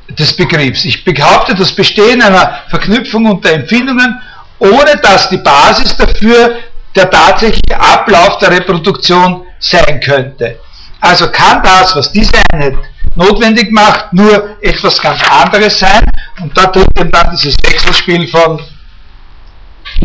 des 0.09 0.33
Begriffs. 0.33 0.83
Ich 0.85 1.03
behaupte 1.05 1.55
das 1.55 1.71
Bestehen 1.71 2.21
einer 2.21 2.59
Verknüpfung 2.69 3.25
unter 3.25 3.51
Empfindungen, 3.51 4.19
ohne 4.59 4.97
dass 5.01 5.29
die 5.29 5.37
Basis 5.37 5.95
dafür 5.95 6.59
der 6.95 7.09
tatsächliche 7.09 7.79
Ablauf 7.79 8.39
der 8.39 8.51
Reproduktion 8.51 9.45
sein 9.59 9.99
könnte. 10.01 10.59
Also 10.99 11.29
kann 11.31 11.63
das, 11.63 11.95
was 11.95 12.11
diese 12.11 12.33
Einheit 12.51 12.75
notwendig 13.15 13.71
macht, 13.71 14.13
nur 14.13 14.57
etwas 14.61 15.01
ganz 15.01 15.21
anderes 15.23 15.79
sein. 15.79 16.03
Und 16.41 16.57
da 16.57 16.67
tritt 16.67 16.87
eben 16.97 17.11
dann 17.11 17.31
dieses 17.31 17.57
Wechselspiel 17.63 18.27
von, 18.27 18.61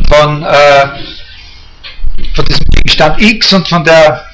von, 0.08 0.42
äh, 0.42 0.86
von 2.34 2.44
diesem 2.44 2.64
Gegenstand 2.72 3.20
X 3.20 3.52
und 3.52 3.68
von 3.68 3.84
der 3.84 4.24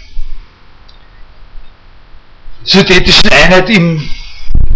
synthetischen 2.64 3.30
Einheit 3.30 3.68
im, 3.70 4.08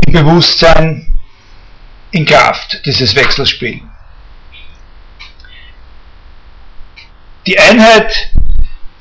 im 0.07 0.13
Bewusstsein 0.13 1.11
in 2.11 2.25
Kraft, 2.25 2.81
dieses 2.85 3.15
Wechselspiel. 3.15 3.81
Die 7.47 7.59
Einheit 7.59 8.31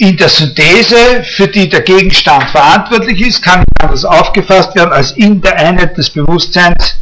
in 0.04 0.18
der 0.18 0.28
Synthese, 0.28 1.24
für 1.24 1.47
die 1.47 1.70
der 1.70 1.80
Gegenstand 1.80 2.49
verantwortlich 2.49 3.22
ist, 3.22 3.41
kann 3.41 3.64
anders 3.80 4.04
aufgefasst 4.04 4.76
werden 4.76 4.91
als 4.91 5.12
in 5.12 5.41
der 5.41 5.56
Einheit 5.56 5.97
des 5.97 6.10
Bewusstseins, 6.10 6.97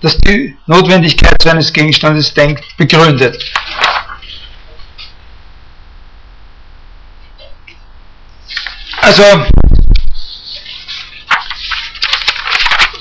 das 0.00 0.16
die 0.16 0.56
Notwendigkeit 0.66 1.36
seines 1.42 1.70
Gegenstandes 1.70 2.32
denkt, 2.32 2.64
begründet. 2.78 3.44
Also, 9.02 9.22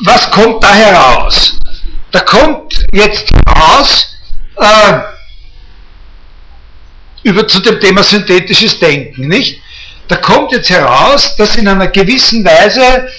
was 0.02 0.30
kommt 0.32 0.62
da 0.62 0.74
heraus? 0.74 1.58
Da 2.12 2.20
kommt 2.20 2.84
jetzt 2.92 3.30
heraus, 3.48 4.14
äh, 4.58 5.17
über 7.28 7.46
zu 7.46 7.60
dem 7.60 7.80
Thema 7.80 8.04
synthetisches 8.04 8.80
Denken, 8.80 9.28
nicht? 9.28 9.62
Da 10.08 10.16
kommt 10.16 10.54
jetzt 10.54 10.70
heraus, 10.70 11.36
dass 11.36 11.58
in 11.58 11.68
einer 11.68 11.88
gewissen 11.88 12.44
Weise 12.46 13.10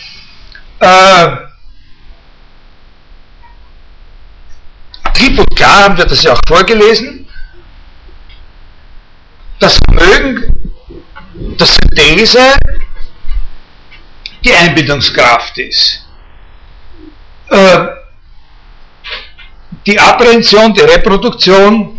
äh, 0.80 1.36
klipp 5.12 5.38
und 5.38 5.54
klar 5.54 5.84
haben 5.84 5.98
wir 5.98 6.06
das 6.06 6.22
ja 6.22 6.32
auch 6.32 6.40
vorgelesen, 6.48 7.28
das 9.59 9.78
Vermögen 9.84 10.72
der 11.34 11.66
Synthese 11.66 12.54
die 14.42 14.54
Einbildungskraft 14.54 15.59
ist. 15.59 16.06
Äh, 17.50 17.88
die 19.84 20.00
Apprehension, 20.00 20.72
die 20.72 20.80
Reproduktion 20.80 21.97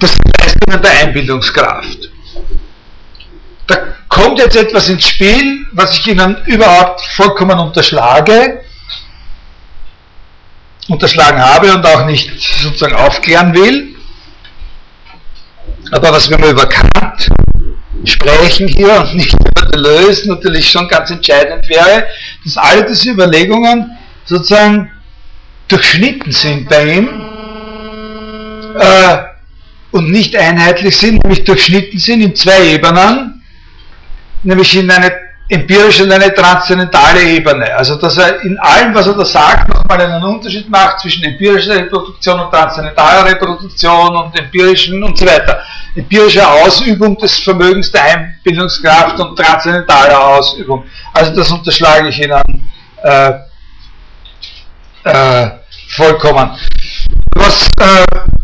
das 0.00 0.12
sind 0.12 0.40
Leistungen 0.40 0.82
der 0.82 1.06
Einbildungskraft. 1.06 2.10
Da 3.66 3.76
kommt 4.08 4.38
jetzt 4.38 4.56
etwas 4.56 4.88
ins 4.88 5.06
Spiel, 5.06 5.66
was 5.72 5.98
ich 5.98 6.06
Ihnen 6.08 6.36
überhaupt 6.46 7.02
vollkommen 7.02 7.58
unterschlage, 7.58 8.62
unterschlagen 10.88 11.40
habe 11.40 11.72
und 11.72 11.86
auch 11.86 12.04
nicht 12.06 12.32
sozusagen 12.40 12.96
aufklären 12.96 13.54
will. 13.54 13.94
Aber 15.92 16.12
was 16.12 16.28
wir 16.28 16.38
mal 16.38 16.50
über 16.50 16.66
Kant 16.66 17.28
sprechen 18.04 18.66
hier 18.66 19.00
und 19.00 19.14
nicht 19.14 19.32
über 19.34 19.68
Deleuze 19.70 20.28
natürlich 20.28 20.70
schon 20.70 20.88
ganz 20.88 21.10
entscheidend 21.10 21.68
wäre, 21.68 22.06
dass 22.44 22.56
alle 22.56 22.84
diese 22.84 23.10
Überlegungen 23.10 23.96
sozusagen 24.24 24.90
durchschnitten 25.68 26.32
sind 26.32 26.68
bei 26.68 26.94
ihm 26.94 27.08
äh, 28.78 29.29
und 29.92 30.10
nicht 30.10 30.36
einheitlich 30.36 30.96
sind, 30.96 31.22
nämlich 31.22 31.44
durchschnitten 31.44 31.98
sind 31.98 32.20
in 32.20 32.34
zwei 32.34 32.74
Ebenen, 32.74 33.42
nämlich 34.42 34.76
in 34.76 34.90
eine 34.90 35.12
empirische 35.50 36.04
und 36.04 36.12
eine 36.12 36.32
transzendentale 36.32 37.22
Ebene. 37.22 37.74
Also 37.74 37.96
dass 37.96 38.16
er 38.16 38.40
in 38.42 38.56
allem, 38.58 38.94
was 38.94 39.06
er 39.06 39.14
da 39.14 39.24
sagt, 39.24 39.68
nochmal 39.68 40.00
einen 40.00 40.22
Unterschied 40.22 40.70
macht 40.70 41.00
zwischen 41.00 41.24
empirischer 41.24 41.74
Reproduktion 41.74 42.38
und 42.38 42.52
transzendentaler 42.52 43.28
Reproduktion 43.30 44.16
und 44.16 44.38
empirischen 44.38 45.02
und 45.02 45.18
so 45.18 45.26
weiter. 45.26 45.60
Empirische 45.96 46.46
Ausübung 46.46 47.18
des 47.18 47.36
Vermögens 47.40 47.90
der 47.90 48.04
Einbildungskraft 48.04 49.18
und 49.18 49.36
transzendentaler 49.36 50.24
Ausübung. 50.24 50.84
Also 51.12 51.34
das 51.34 51.50
unterschlage 51.50 52.08
ich 52.08 52.22
Ihnen 52.22 52.70
äh, 53.02 53.32
äh, 55.02 55.50
vollkommen. 55.88 56.50
Was 57.34 57.68
äh, 57.80 58.39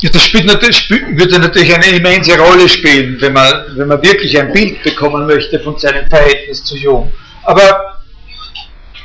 ja, 0.00 0.10
das 0.10 0.24
spielt 0.24 0.46
natürlich, 0.46 0.88
würde 0.88 1.38
natürlich 1.38 1.74
eine 1.74 1.86
immense 1.86 2.38
Rolle 2.38 2.68
spielen, 2.68 3.20
wenn 3.20 3.34
man, 3.34 3.64
wenn 3.76 3.88
man 3.88 4.02
wirklich 4.02 4.38
ein 4.38 4.52
Bild 4.52 4.82
bekommen 4.82 5.26
möchte 5.26 5.60
von 5.60 5.78
seinem 5.78 6.08
Verhältnis 6.08 6.64
zu 6.64 6.76
Jung. 6.76 7.12
Aber 7.44 7.98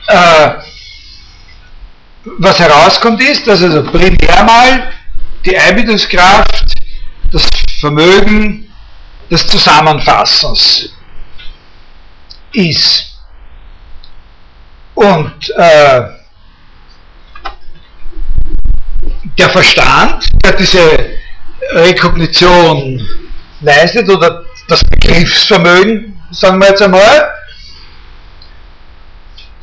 äh, 0.08 0.50
was 2.38 2.60
herauskommt 2.60 3.22
ist, 3.22 3.46
dass 3.46 3.62
also 3.62 3.84
primär 3.84 4.44
mal 4.44 4.92
die 5.46 5.58
Einbildungskraft, 5.58 6.74
das 7.32 7.48
Vermögen 7.80 8.72
des 9.30 9.46
Zusammenfassens 9.48 10.90
ist. 12.54 13.20
Und 14.96 15.50
äh, 15.58 16.02
der 19.38 19.50
Verstand, 19.50 20.28
der 20.44 20.54
diese 20.54 20.82
Rekognition 21.72 23.06
leistet, 23.62 24.10
oder 24.10 24.44
das 24.68 24.84
Begriffsvermögen, 24.84 26.20
sagen 26.32 26.60
wir 26.60 26.70
jetzt 26.70 26.82
einmal, 26.82 27.34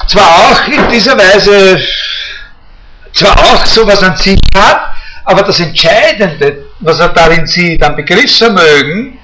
zwar 0.07 0.29
auch 0.29 0.69
in 0.69 0.89
dieser 0.91 1.17
Weise, 1.17 1.81
zwar 3.13 3.39
auch 3.39 3.65
sowas 3.67 4.03
an 4.03 4.17
sich 4.17 4.39
hat, 4.55 4.95
aber 5.25 5.43
das 5.43 5.61
Entscheidende, 5.61 6.67
was 6.81 6.99
er 6.99 7.11
darin 7.11 7.47
sieht, 7.47 7.83
an 7.83 7.95
Begriffsvermögen, 7.95 9.19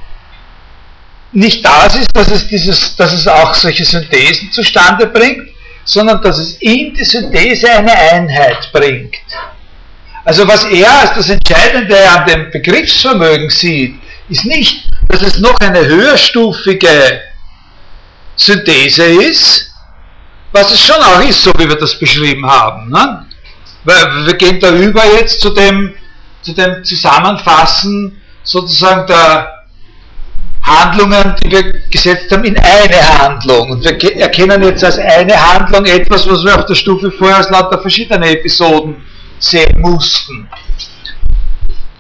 nicht 1.33 1.65
das 1.65 1.95
ist, 1.97 2.09
dass 2.15 2.31
es, 2.31 2.47
dieses, 2.49 2.97
dass 2.97 3.13
es 3.13 3.27
auch 3.27 3.53
solche 3.55 3.85
Synthesen 3.85 4.51
zustande 4.51 5.07
bringt, 5.07 5.49
sondern 5.85 6.23
dass 6.23 6.39
es 6.39 6.57
in 6.61 6.95
die 6.95 7.05
Synthese 7.05 7.71
eine 7.71 7.93
Einheit 7.93 8.71
bringt. 8.73 9.17
Also 10.29 10.47
was 10.47 10.65
er 10.65 10.93
als 11.01 11.15
das 11.15 11.31
Entscheidende 11.31 11.97
an 12.11 12.27
dem 12.27 12.51
Begriffsvermögen 12.51 13.49
sieht, 13.49 13.99
ist 14.29 14.45
nicht, 14.45 14.87
dass 15.09 15.23
es 15.23 15.39
noch 15.39 15.59
eine 15.59 15.87
höherstufige 15.87 17.23
Synthese 18.37 19.05
ist, 19.05 19.73
was 20.53 20.71
es 20.71 20.85
schon 20.85 20.97
auch 20.97 21.27
ist, 21.27 21.43
so 21.43 21.51
wie 21.57 21.67
wir 21.67 21.77
das 21.77 21.99
beschrieben 21.99 22.45
haben. 22.45 22.91
Ne? 22.91 23.25
Weil 23.85 24.27
wir 24.27 24.35
gehen 24.35 24.61
da 24.61 24.71
über 24.71 25.03
jetzt 25.19 25.41
zu 25.41 25.49
dem, 25.49 25.95
zu 26.43 26.53
dem 26.53 26.85
Zusammenfassen 26.85 28.21
sozusagen 28.43 29.07
der 29.07 29.65
Handlungen, 30.61 31.37
die 31.43 31.51
wir 31.51 31.73
gesetzt 31.89 32.31
haben, 32.31 32.45
in 32.45 32.59
eine 32.59 33.19
Handlung. 33.19 33.71
Und 33.71 33.83
wir 33.83 34.21
erkennen 34.21 34.63
jetzt 34.63 34.85
als 34.85 34.99
eine 34.99 35.55
Handlung 35.55 35.87
etwas, 35.87 36.29
was 36.29 36.45
wir 36.45 36.55
auf 36.55 36.67
der 36.67 36.75
Stufe 36.75 37.11
vorher 37.13 37.39
aus 37.39 37.49
lauter 37.49 37.81
verschiedene 37.81 38.29
Episoden 38.29 38.97
sehen 39.39 39.81
mussten. 39.81 40.49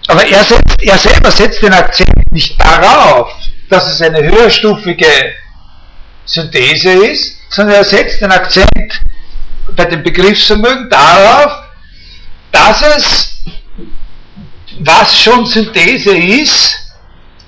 Aber 0.08 0.26
er, 0.26 0.42
setzt, 0.42 0.82
er 0.82 0.98
selber 0.98 1.30
setzt 1.30 1.62
den 1.62 1.72
Akzent 1.72 2.32
nicht 2.32 2.58
darauf, 2.60 3.30
dass 3.68 3.92
es 3.92 4.00
eine 4.00 4.22
höherstufige 4.22 5.34
Synthese 6.24 6.90
ist, 6.92 7.36
sondern 7.50 7.76
er 7.76 7.84
setzt 7.84 8.20
den 8.20 8.32
Akzent 8.32 9.00
bei 9.76 9.84
dem 9.84 10.02
Begriffsvermögen 10.02 10.88
darauf, 10.88 11.52
dass 12.52 12.82
es, 12.82 13.34
was 14.80 15.20
schon 15.20 15.44
Synthese 15.44 16.16
ist, 16.16 16.74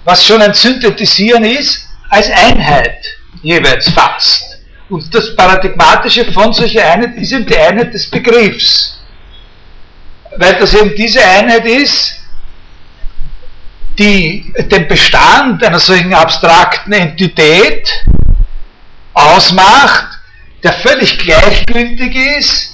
was 0.05 0.27
schon 0.27 0.43
ein 0.43 0.53
Synthetisieren 0.53 1.45
ist, 1.45 1.89
als 2.11 2.29
Einheit 2.31 3.05
jeweils 3.43 3.89
fasst. 3.91 4.45
Und 4.91 5.15
das 5.15 5.35
Paradigmatische 5.37 6.31
von 6.33 6.53
solcher 6.53 6.85
Einheit 6.85 7.17
ist 7.17 7.33
eben 7.33 7.47
die 7.47 7.57
Einheit 7.57 7.95
des 7.95 8.11
Begriffs 8.11 9.00
weil 10.37 10.55
das 10.55 10.75
eben 10.75 10.95
diese 10.95 11.25
Einheit 11.25 11.67
ist, 11.67 12.17
die 13.99 14.53
den 14.71 14.89
Bestand 14.89 15.63
einer 15.63 15.79
solchen 15.79 16.15
abstrakten 16.15 16.93
Entität 16.93 17.91
ausmacht, 19.13 20.07
der 20.63 20.73
völlig 20.75 21.19
gleichgültig 21.19 22.15
ist 22.39 22.71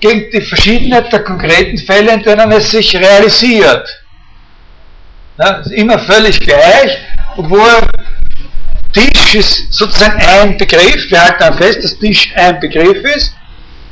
gegen 0.00 0.30
die 0.30 0.40
Verschiedenheit 0.40 1.12
der 1.12 1.24
konkreten 1.24 1.78
Fälle, 1.78 2.12
in 2.12 2.22
denen 2.22 2.52
es 2.52 2.70
sich 2.70 2.94
realisiert. 2.94 3.88
Ja, 5.38 5.58
ist 5.58 5.72
immer 5.72 5.98
völlig 6.00 6.38
gleich, 6.40 6.98
obwohl 7.36 7.80
Tisch 8.92 9.34
ist 9.34 9.72
sozusagen 9.72 10.20
ein 10.20 10.58
Begriff, 10.58 11.10
wir 11.10 11.22
halten 11.22 11.56
fest, 11.56 11.82
dass 11.82 11.98
Tisch 11.98 12.30
ein 12.34 12.60
Begriff 12.60 13.02
ist, 13.16 13.34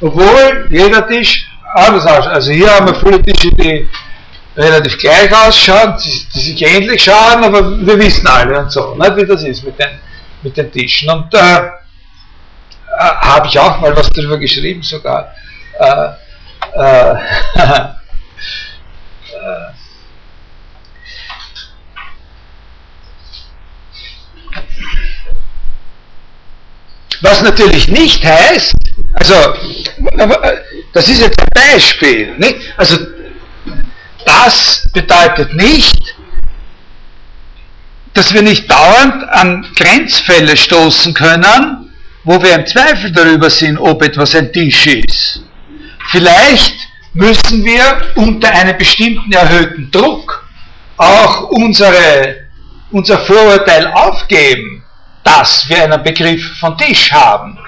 obwohl 0.00 0.68
jeder 0.70 1.08
Tisch 1.08 1.46
anders 1.74 2.06
aus. 2.06 2.26
Also 2.26 2.52
hier 2.52 2.70
haben 2.74 2.86
wir 2.86 2.94
viele 2.94 3.22
Tische, 3.22 3.50
die 3.52 3.88
relativ 4.56 4.98
gleich 4.98 5.32
ausschauen, 5.34 5.96
die, 6.02 6.26
die 6.34 6.40
sich 6.40 6.62
ähnlich 6.62 7.02
schauen, 7.04 7.44
aber 7.44 7.78
wir 7.86 7.98
wissen 7.98 8.26
alle 8.26 8.58
und 8.58 8.70
so, 8.70 8.94
nicht, 8.94 9.16
wie 9.16 9.26
das 9.26 9.42
ist 9.42 9.64
mit 9.64 9.78
den, 9.78 9.98
mit 10.42 10.56
den 10.56 10.70
Tischen. 10.70 11.08
Und 11.10 11.32
äh, 11.34 11.38
äh, 11.38 11.70
habe 12.98 13.46
ich 13.46 13.58
auch 13.58 13.80
mal 13.80 13.96
was 13.96 14.10
darüber 14.10 14.38
geschrieben 14.38 14.82
sogar. 14.82 15.32
Äh, 15.78 16.10
äh, 16.74 17.14
Was 27.22 27.42
natürlich 27.42 27.88
nicht 27.88 28.24
heißt, 28.24 28.74
also, 29.20 29.54
das 30.92 31.08
ist 31.08 31.20
jetzt 31.20 31.38
ein 31.40 31.48
Beispiel, 31.54 32.34
nicht? 32.38 32.56
Also, 32.76 32.96
das 34.24 34.88
bedeutet 34.92 35.54
nicht, 35.54 36.16
dass 38.14 38.32
wir 38.34 38.42
nicht 38.42 38.70
dauernd 38.70 39.28
an 39.28 39.66
Grenzfälle 39.76 40.56
stoßen 40.56 41.14
können, 41.14 41.90
wo 42.24 42.42
wir 42.42 42.54
im 42.54 42.66
Zweifel 42.66 43.12
darüber 43.12 43.50
sind, 43.50 43.78
ob 43.78 44.02
etwas 44.02 44.34
ein 44.34 44.52
Tisch 44.52 44.86
ist. 44.86 45.42
Vielleicht 46.10 46.74
müssen 47.12 47.64
wir 47.64 48.02
unter 48.16 48.48
einem 48.48 48.76
bestimmten 48.76 49.32
erhöhten 49.32 49.90
Druck 49.90 50.48
auch 50.96 51.50
unsere, 51.50 52.48
unser 52.90 53.18
Vorurteil 53.18 53.86
aufgeben 53.86 54.80
dass 55.22 55.68
wir 55.68 55.84
einen 55.84 56.02
Begriff 56.02 56.58
von 56.58 56.76
Tisch 56.76 57.12
haben. 57.12 57.58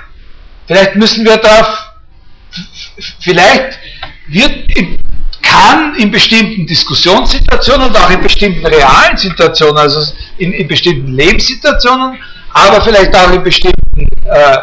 Vielleicht 0.73 0.97
müssen 0.97 1.27
wir 1.27 1.37
darauf 1.37 1.93
vielleicht 3.21 3.79
wird, 4.29 4.53
kann 5.43 5.95
in 5.97 6.11
bestimmten 6.11 6.67
Diskussionssituationen 6.67 7.89
und 7.89 7.97
auch 7.99 8.09
in 8.09 8.23
bestimmten 8.23 8.65
realen 8.65 9.19
Situationen, 9.19 9.77
also 9.77 10.01
in, 10.39 10.51
in 10.55 10.67
bestimmten 10.67 11.13
Lebenssituationen, 11.13 12.19
aber 12.55 12.81
vielleicht 12.81 13.15
auch 13.15 13.31
in 13.33 13.43
bestimmten 13.43 14.09
äh, 14.25 14.59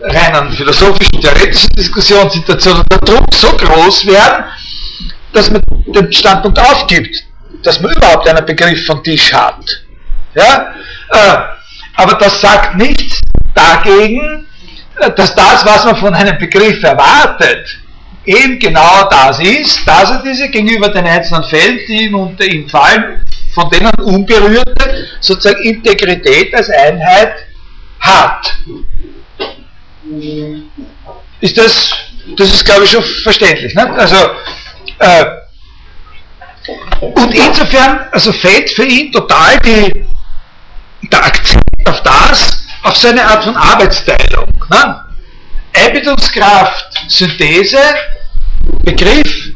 reinen 0.00 0.52
philosophischen, 0.52 1.20
theoretischen 1.20 1.68
Diskussionssituationen 1.76 2.82
der 2.90 2.98
Druck 3.00 3.26
so 3.34 3.48
groß 3.48 4.06
werden, 4.06 4.46
dass 5.34 5.50
man 5.50 5.60
den 5.86 6.10
Standpunkt 6.10 6.58
aufgibt, 6.58 7.24
dass 7.62 7.78
man 7.78 7.92
überhaupt 7.92 8.26
einen 8.26 8.46
Begriff 8.46 8.86
von 8.86 9.04
Tisch 9.04 9.34
hat. 9.34 9.82
Ja? 10.34 10.72
Äh, 11.10 11.36
aber 11.96 12.14
das 12.14 12.40
sagt 12.40 12.76
nichts 12.76 13.20
dagegen, 13.54 14.46
dass 15.16 15.34
das, 15.34 15.64
was 15.64 15.84
man 15.84 15.96
von 15.96 16.14
einem 16.14 16.38
Begriff 16.38 16.82
erwartet, 16.82 17.78
eben 18.24 18.58
genau 18.58 19.08
das 19.10 19.40
ist, 19.40 19.86
dass 19.86 20.10
er 20.10 20.22
diese 20.22 20.48
gegenüber 20.48 20.88
den 20.88 21.06
einzelnen 21.06 21.44
Fällen, 21.44 21.80
die 21.88 22.04
ihn 22.04 22.14
unter 22.14 22.44
ihm 22.44 22.68
fallen, 22.68 23.22
von 23.54 23.70
denen 23.70 23.92
unberührte, 24.02 25.08
sozusagen 25.20 25.62
Integrität 25.62 26.54
als 26.54 26.70
Einheit 26.70 27.34
hat. 28.00 28.56
Ist 31.40 31.56
das, 31.56 31.90
das 32.36 32.52
ist 32.52 32.64
glaube 32.64 32.84
ich 32.84 32.90
schon 32.90 33.02
verständlich. 33.02 33.74
Ne? 33.74 33.90
Also, 33.92 34.16
äh, 34.98 35.24
und 37.00 37.34
insofern 37.34 38.06
also 38.12 38.32
fällt 38.32 38.70
für 38.70 38.84
ihn 38.84 39.10
total 39.10 39.58
die, 39.60 40.04
der 41.10 41.24
Akzent 41.24 41.62
auf 41.86 42.02
das, 42.02 42.59
auf 42.82 42.96
seine 42.96 43.22
Art 43.22 43.44
von 43.44 43.56
Arbeitsteilung. 43.56 44.48
Ne? 44.70 45.04
Einbildungskraft, 45.74 47.00
Synthese, 47.08 47.78
Begriff, 48.84 49.50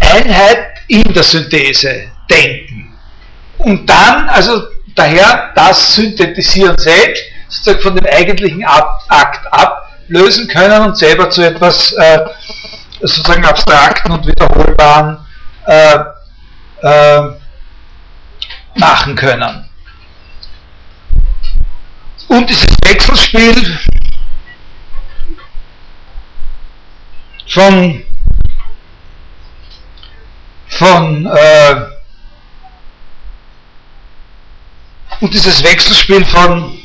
Einheit 0.00 0.68
in 0.88 1.12
der 1.12 1.22
Synthese, 1.22 2.10
Denken. 2.30 2.94
Und 3.58 3.88
dann, 3.88 4.28
also 4.28 4.62
daher 4.94 5.52
das 5.54 5.94
Synthetisieren 5.94 6.76
selbst, 6.78 7.22
sozusagen 7.48 7.82
von 7.82 7.96
dem 7.96 8.06
eigentlichen 8.06 8.64
Akt 8.64 9.46
ablösen 9.50 10.48
können 10.48 10.82
und 10.82 10.98
selber 10.98 11.30
zu 11.30 11.42
etwas 11.42 11.92
äh, 11.92 12.18
sozusagen 13.00 13.44
abstrakten 13.44 14.12
und 14.12 14.26
wiederholbaren 14.26 15.18
äh, 15.66 15.98
äh, 16.82 17.20
machen 18.74 19.14
können. 19.14 19.65
Und 22.28 22.50
dieses 22.50 22.66
Wechselspiel 22.84 23.78
von, 27.46 28.02
von 30.68 31.26
äh, 31.26 31.76
und 35.20 35.32
dieses 35.32 35.62
Wechselspiel 35.62 36.24
von 36.24 36.78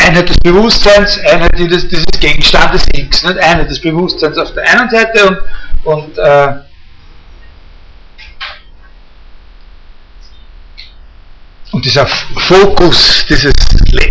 Einheit 0.00 0.28
des 0.28 0.38
Bewusstseins, 0.38 1.18
Einheit 1.18 1.58
dieses, 1.58 1.88
dieses 1.88 2.06
Gegenstandes 2.20 2.86
X, 2.92 3.24
nicht? 3.24 3.38
Einheit 3.38 3.68
des 3.68 3.80
Bewusstseins 3.80 4.38
auf 4.38 4.54
der 4.54 4.64
einen 4.64 4.88
Seite 4.90 5.26
und, 5.84 5.92
und 5.92 6.18
äh, 6.18 6.67
und 11.72 11.84
dieser 11.84 12.06
Fokus, 12.06 13.26
dieses, 13.28 13.52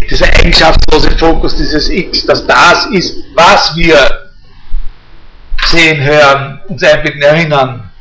dieser 0.09 0.27
eigenschaftslose 0.27 1.11
Fokus, 1.17 1.55
dieses 1.55 1.89
X, 1.89 2.25
dass 2.25 2.45
das 2.45 2.85
ist, 2.87 3.15
was 3.35 3.75
wir 3.75 4.29
sehen, 5.65 6.01
hören, 6.01 6.61
uns 6.67 6.83
einbilden, 6.83 7.21
erinnern, 7.21 7.91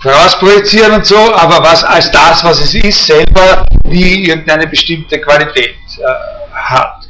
vorausprojizieren 0.00 0.92
und 0.94 1.06
so, 1.06 1.34
aber 1.34 1.62
was 1.62 1.84
als 1.84 2.10
das, 2.10 2.42
was 2.44 2.60
es 2.60 2.74
ist, 2.74 3.06
selber 3.06 3.64
nie 3.84 4.26
irgendeine 4.26 4.66
bestimmte 4.66 5.20
Qualität 5.20 5.76
äh, 5.98 6.04
hat. 6.52 7.02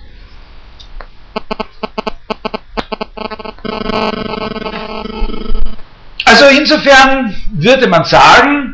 Also 6.24 6.46
insofern 6.46 7.34
würde 7.52 7.86
man 7.88 8.04
sagen, 8.04 8.71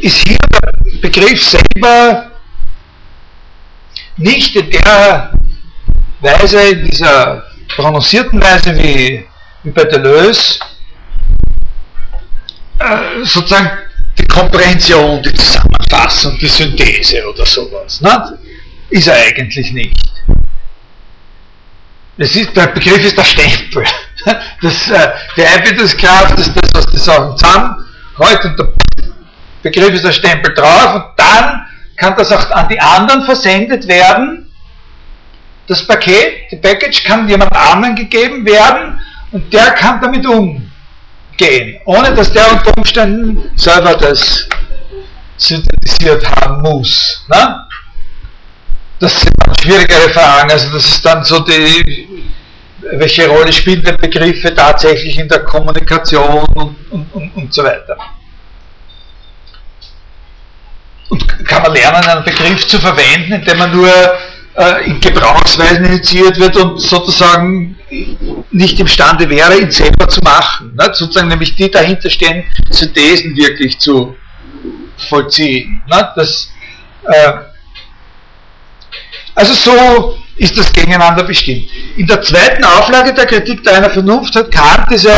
ist 0.00 0.26
hier 0.26 0.38
der 0.62 1.00
Begriff 1.00 1.42
selber 1.42 2.30
nicht 4.16 4.54
in 4.56 4.70
der 4.70 5.32
Weise, 6.20 6.60
in 6.60 6.84
dieser 6.84 7.44
prononcierten 7.76 8.40
Weise 8.42 8.76
wie, 8.76 9.24
wie 9.62 9.70
bei 9.70 9.84
Deleuze, 9.84 10.58
äh, 12.78 13.24
sozusagen 13.24 13.70
die 14.18 14.26
Komprehension, 14.26 15.22
die 15.22 15.32
Zusammenfassung, 15.32 16.38
die 16.38 16.48
Synthese 16.48 17.24
oder 17.28 17.46
sowas. 17.46 18.00
Ne? 18.00 18.38
Ist 18.90 19.06
er 19.06 19.14
eigentlich 19.14 19.72
nicht. 19.72 20.08
Das 22.16 22.34
ist, 22.34 22.56
der 22.56 22.66
Begriff 22.68 23.04
ist 23.04 23.16
der 23.16 23.24
Stempel. 23.24 23.84
Das, 24.60 24.90
äh, 24.90 25.12
die 25.36 25.44
Einbildungskraft 25.44 26.36
ist 26.38 26.52
das, 26.54 26.70
was 26.74 26.86
die 26.88 26.98
Sachen 26.98 27.36
zusammenhält 27.38 28.44
und 28.44 28.58
der 28.58 28.72
Begriff 29.62 29.92
ist 29.94 30.04
der 30.04 30.12
Stempel 30.12 30.54
drauf 30.54 30.94
und 30.94 31.04
dann 31.16 31.66
kann 31.96 32.14
das 32.16 32.32
auch 32.32 32.50
an 32.50 32.68
die 32.68 32.80
anderen 32.80 33.22
versendet 33.22 33.86
werden. 33.88 34.50
Das 35.66 35.86
Paket, 35.86 36.50
die 36.50 36.56
Package 36.56 37.04
kann 37.04 37.28
jemand 37.28 37.54
anderen 37.54 37.94
gegeben 37.94 38.46
werden 38.46 39.00
und 39.32 39.52
der 39.52 39.72
kann 39.72 40.00
damit 40.00 40.26
umgehen, 40.26 41.80
ohne 41.84 42.14
dass 42.14 42.32
der 42.32 42.50
unter 42.52 42.72
Umständen 42.76 43.50
selber 43.56 43.94
das 43.94 44.48
synthetisiert 45.36 46.24
haben 46.30 46.62
muss. 46.62 47.24
Ne? 47.28 47.66
Das 48.98 49.20
sind 49.20 49.32
dann 49.44 49.54
schwierigere 49.60 50.08
Fragen, 50.10 50.50
also 50.50 50.70
das 50.72 50.84
ist 50.84 51.04
dann 51.04 51.22
so 51.22 51.40
die, 51.40 52.08
welche 52.92 53.28
Rolle 53.28 53.52
spielen 53.52 53.82
die 53.84 53.92
Begriffe 53.92 54.54
tatsächlich 54.54 55.18
in 55.18 55.28
der 55.28 55.40
Kommunikation 55.40 56.44
und, 56.54 56.76
und, 56.90 57.12
und, 57.12 57.36
und 57.36 57.54
so 57.54 57.62
weiter. 57.62 57.96
Und 61.08 61.46
kann 61.46 61.62
man 61.62 61.72
lernen, 61.72 62.04
einen 62.04 62.24
Begriff 62.24 62.66
zu 62.66 62.78
verwenden, 62.78 63.32
indem 63.32 63.58
man 63.58 63.72
nur 63.72 63.88
äh, 64.58 64.86
in 64.86 65.00
Gebrauchsweisen 65.00 65.84
initiiert 65.84 66.38
wird 66.38 66.56
und 66.56 66.80
sozusagen 66.80 67.76
nicht 68.50 68.78
imstande 68.78 69.28
wäre, 69.30 69.58
ihn 69.58 69.70
selber 69.70 70.08
zu 70.08 70.20
machen. 70.20 70.74
Ne? 70.74 70.90
Sozusagen 70.92 71.28
nämlich 71.28 71.54
die 71.56 71.70
dahinterstehenden 71.70 72.44
Synthesen 72.70 73.36
wirklich 73.36 73.78
zu 73.78 74.16
vollziehen. 75.08 75.82
Ne? 75.88 76.12
Das, 76.16 76.50
äh, 77.04 77.32
also 79.34 79.54
so 79.54 80.18
ist 80.36 80.58
das 80.58 80.72
gegeneinander 80.72 81.24
bestimmt. 81.24 81.68
In 81.96 82.06
der 82.06 82.22
zweiten 82.22 82.64
Auflage 82.64 83.14
der 83.14 83.26
Kritik 83.26 83.62
der 83.64 83.76
einer 83.76 83.90
Vernunft 83.90 84.34
hat 84.34 84.50
Kant 84.50 84.86
diese, 84.90 85.12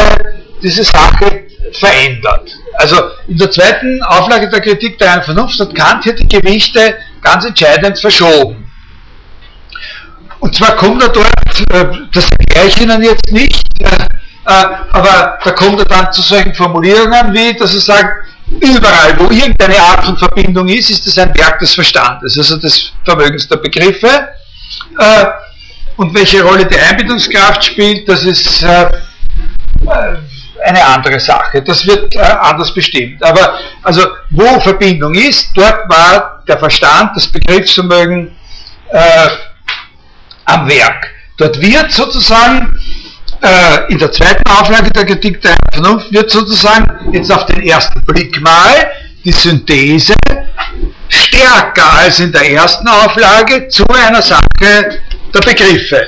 diese 0.63 0.85
Sache 0.85 1.50
verändert. 1.77 2.51
Also 2.75 2.97
in 3.29 3.37
der 3.37 3.51
zweiten 3.51 4.03
Auflage 4.03 4.49
der 4.49 4.61
Kritik 4.61 4.99
der 4.99 5.13
einen 5.13 5.23
Vernunft 5.23 5.59
hat 5.61 5.75
Kant 5.75 6.05
hier 6.05 6.15
die 6.15 6.29
Gewichte 6.29 6.97
ganz 7.23 7.45
entscheidend 7.45 7.99
verschoben. 7.99 8.71
Und 10.41 10.55
zwar 10.55 10.77
kommt 10.77 11.03
er 11.03 11.11
dort, 11.11 11.27
äh, 11.73 11.87
das 12.13 12.29
erkläre 12.39 12.69
ich 12.69 12.81
Ihnen 12.81 13.03
jetzt 13.03 13.31
nicht, 13.31 13.63
äh, 13.81 13.87
äh, 13.87 14.67
aber 14.93 15.39
da 15.45 15.51
kommt 15.53 15.79
er 15.79 15.85
dann 15.85 16.13
zu 16.13 16.23
solchen 16.23 16.55
Formulierungen 16.55 17.35
wie, 17.35 17.55
dass 17.55 17.75
er 17.75 17.81
sagt, 17.81 18.27
überall, 18.61 19.19
wo 19.19 19.25
irgendeine 19.31 19.79
Art 19.79 20.05
von 20.05 20.17
Verbindung 20.17 20.69
ist, 20.69 20.91
ist 20.91 21.07
es 21.07 21.19
ein 21.19 21.37
Werk 21.37 21.59
des 21.61 21.75
Verstandes, 21.75 22.37
also 22.37 22.57
des 22.57 22.93
Vermögens 23.05 23.47
der 23.47 23.59
Begriffe. 23.59 24.29
Und 25.97 26.15
welche 26.15 26.43
Rolle 26.43 26.67
die 26.67 26.77
Einbildungskraft 26.77 27.65
spielt, 27.65 28.09
das 28.09 28.25
ist 28.25 28.65
eine 30.65 30.85
andere 30.85 31.19
Sache. 31.21 31.63
Das 31.63 31.87
wird 31.87 32.17
anders 32.17 32.73
bestimmt. 32.73 33.23
Aber 33.23 33.59
also 33.83 34.07
wo 34.31 34.61
Verbindung 34.61 35.15
ist, 35.15 35.51
dort 35.55 35.89
war 35.89 36.43
der 36.47 36.59
Verstand, 36.59 37.17
das 37.17 37.27
Begriffsvermögen 37.27 38.37
am 40.45 40.69
Werk. 40.69 41.09
Dort 41.37 41.61
wird 41.61 41.93
sozusagen 41.93 42.79
äh, 43.43 43.91
in 43.91 43.99
der 43.99 44.13
zweiten 44.13 44.43
Auflage 44.51 44.91
der 44.91 45.07
Kritik 45.07 45.41
der 45.41 45.57
Vernunft 45.73 46.13
wird 46.13 46.31
sozusagen 46.31 47.13
jetzt 47.13 47.33
auf 47.33 47.47
den 47.47 47.63
ersten 47.63 48.01
Blick 48.03 48.41
mal 48.41 48.91
die 49.25 49.33
Synthese 49.33 50.15
stärker 51.09 51.93
als 51.99 52.21
in 52.21 52.33
der 52.33 52.51
ersten 52.51 52.87
Auflage 52.87 53.69
zu 53.69 53.85
einer 53.87 54.21
Sache 54.21 55.01
der 55.33 55.41
Begriffe. 55.41 56.07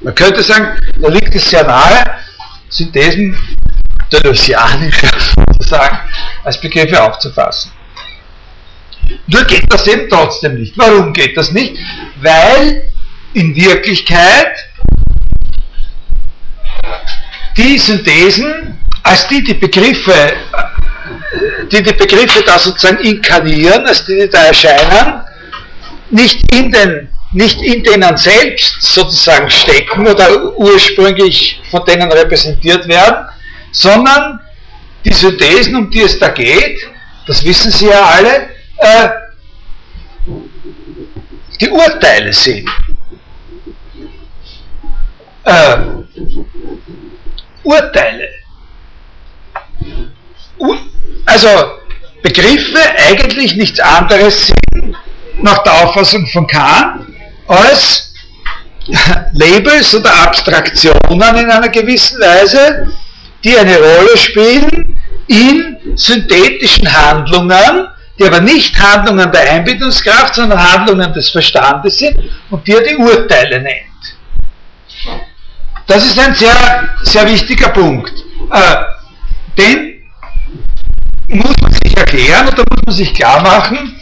Man 0.00 0.14
könnte 0.14 0.42
sagen, 0.42 0.78
da 1.00 1.08
liegt 1.08 1.34
es 1.34 1.50
sehr 1.50 1.64
nahe, 1.64 2.04
Synthesen 2.68 3.36
deleuzianischer 4.12 5.10
sozusagen 5.18 5.98
als 6.44 6.60
Begriffe 6.60 7.02
aufzufassen. 7.02 7.72
Nur 9.26 9.44
geht 9.44 9.72
das 9.72 9.86
eben 9.86 10.08
trotzdem 10.08 10.54
nicht. 10.58 10.76
Warum 10.76 11.12
geht 11.12 11.36
das 11.36 11.52
nicht? 11.52 11.76
Weil 12.20 12.90
in 13.34 13.54
Wirklichkeit 13.54 14.56
die 17.56 17.78
Synthesen, 17.78 18.78
als 19.02 19.26
die 19.28 19.42
die 19.42 19.54
Begriffe, 19.54 20.32
die 21.70 21.82
die 21.82 21.92
Begriffe 21.92 22.42
da 22.44 22.58
sozusagen 22.58 22.98
inkarnieren, 22.98 23.86
als 23.86 24.04
die, 24.04 24.16
die 24.16 24.28
da 24.28 24.46
erscheinen, 24.46 25.22
nicht 26.10 26.40
in 26.54 26.70
den 26.70 27.08
nicht 27.36 27.60
in 27.60 27.84
denen 27.84 28.16
selbst 28.16 28.80
sozusagen 28.80 29.50
stecken 29.50 30.06
oder 30.06 30.56
ursprünglich 30.56 31.60
von 31.70 31.84
denen 31.84 32.10
repräsentiert 32.10 32.88
werden, 32.88 33.26
sondern 33.72 34.40
die 35.04 35.12
Synthesen, 35.12 35.76
um 35.76 35.90
die 35.90 36.00
es 36.00 36.18
da 36.18 36.28
geht, 36.28 36.80
das 37.26 37.44
wissen 37.44 37.70
Sie 37.70 37.88
ja 37.88 38.02
alle, 38.06 38.48
äh, 38.78 39.08
die 41.60 41.68
Urteile 41.68 42.32
sind. 42.32 42.70
Äh, 45.44 45.76
Urteile. 47.62 48.28
Ur 50.56 50.78
also 51.26 51.48
Begriffe 52.22 52.80
eigentlich 53.08 53.56
nichts 53.56 53.78
anderes 53.78 54.46
sind, 54.46 54.96
nach 55.42 55.58
der 55.58 55.84
Auffassung 55.84 56.26
von 56.28 56.46
Kant, 56.46 57.15
als 57.48 58.12
Labels 59.32 59.94
oder 59.94 60.14
Abstraktionen 60.22 61.36
in 61.36 61.50
einer 61.50 61.68
gewissen 61.68 62.20
Weise, 62.20 62.92
die 63.42 63.56
eine 63.56 63.76
Rolle 63.76 64.16
spielen 64.16 64.96
in 65.28 65.76
synthetischen 65.96 66.90
Handlungen, 66.92 67.88
die 68.18 68.24
aber 68.24 68.40
nicht 68.40 68.78
Handlungen 68.78 69.30
der 69.30 69.52
Einbildungskraft, 69.52 70.36
sondern 70.36 70.72
Handlungen 70.72 71.12
des 71.12 71.28
Verstandes 71.30 71.98
sind 71.98 72.18
und 72.50 72.66
die 72.66 72.72
er 72.72 72.82
die 72.82 72.96
Urteile 72.96 73.60
nennt. 73.60 73.86
Das 75.86 76.04
ist 76.04 76.18
ein 76.18 76.34
sehr, 76.34 76.88
sehr 77.02 77.26
wichtiger 77.26 77.68
Punkt. 77.68 78.12
Äh, 78.50 78.76
den 79.56 80.02
muss 81.28 81.54
man 81.60 81.72
sich 81.72 81.96
erklären 81.96 82.48
oder 82.48 82.64
muss 82.70 82.82
man 82.86 82.94
sich 82.94 83.14
klar 83.14 83.42
machen, 83.42 83.96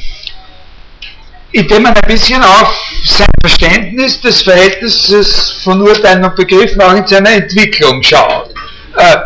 indem 1.55 1.85
man 1.85 1.95
ein 1.95 2.09
bisschen 2.09 2.43
auf 2.43 2.75
sein 3.05 3.29
Verständnis 3.41 4.21
des 4.21 4.43
Verhältnisses 4.43 5.53
von 5.63 5.81
Urteilen 5.81 6.25
und 6.25 6.35
Begriffen 6.35 6.81
auch 6.83 6.95
in 6.95 7.07
seiner 7.07 7.31
Entwicklung 7.31 8.03
schaut. 8.03 8.51
Äh, 8.97 9.17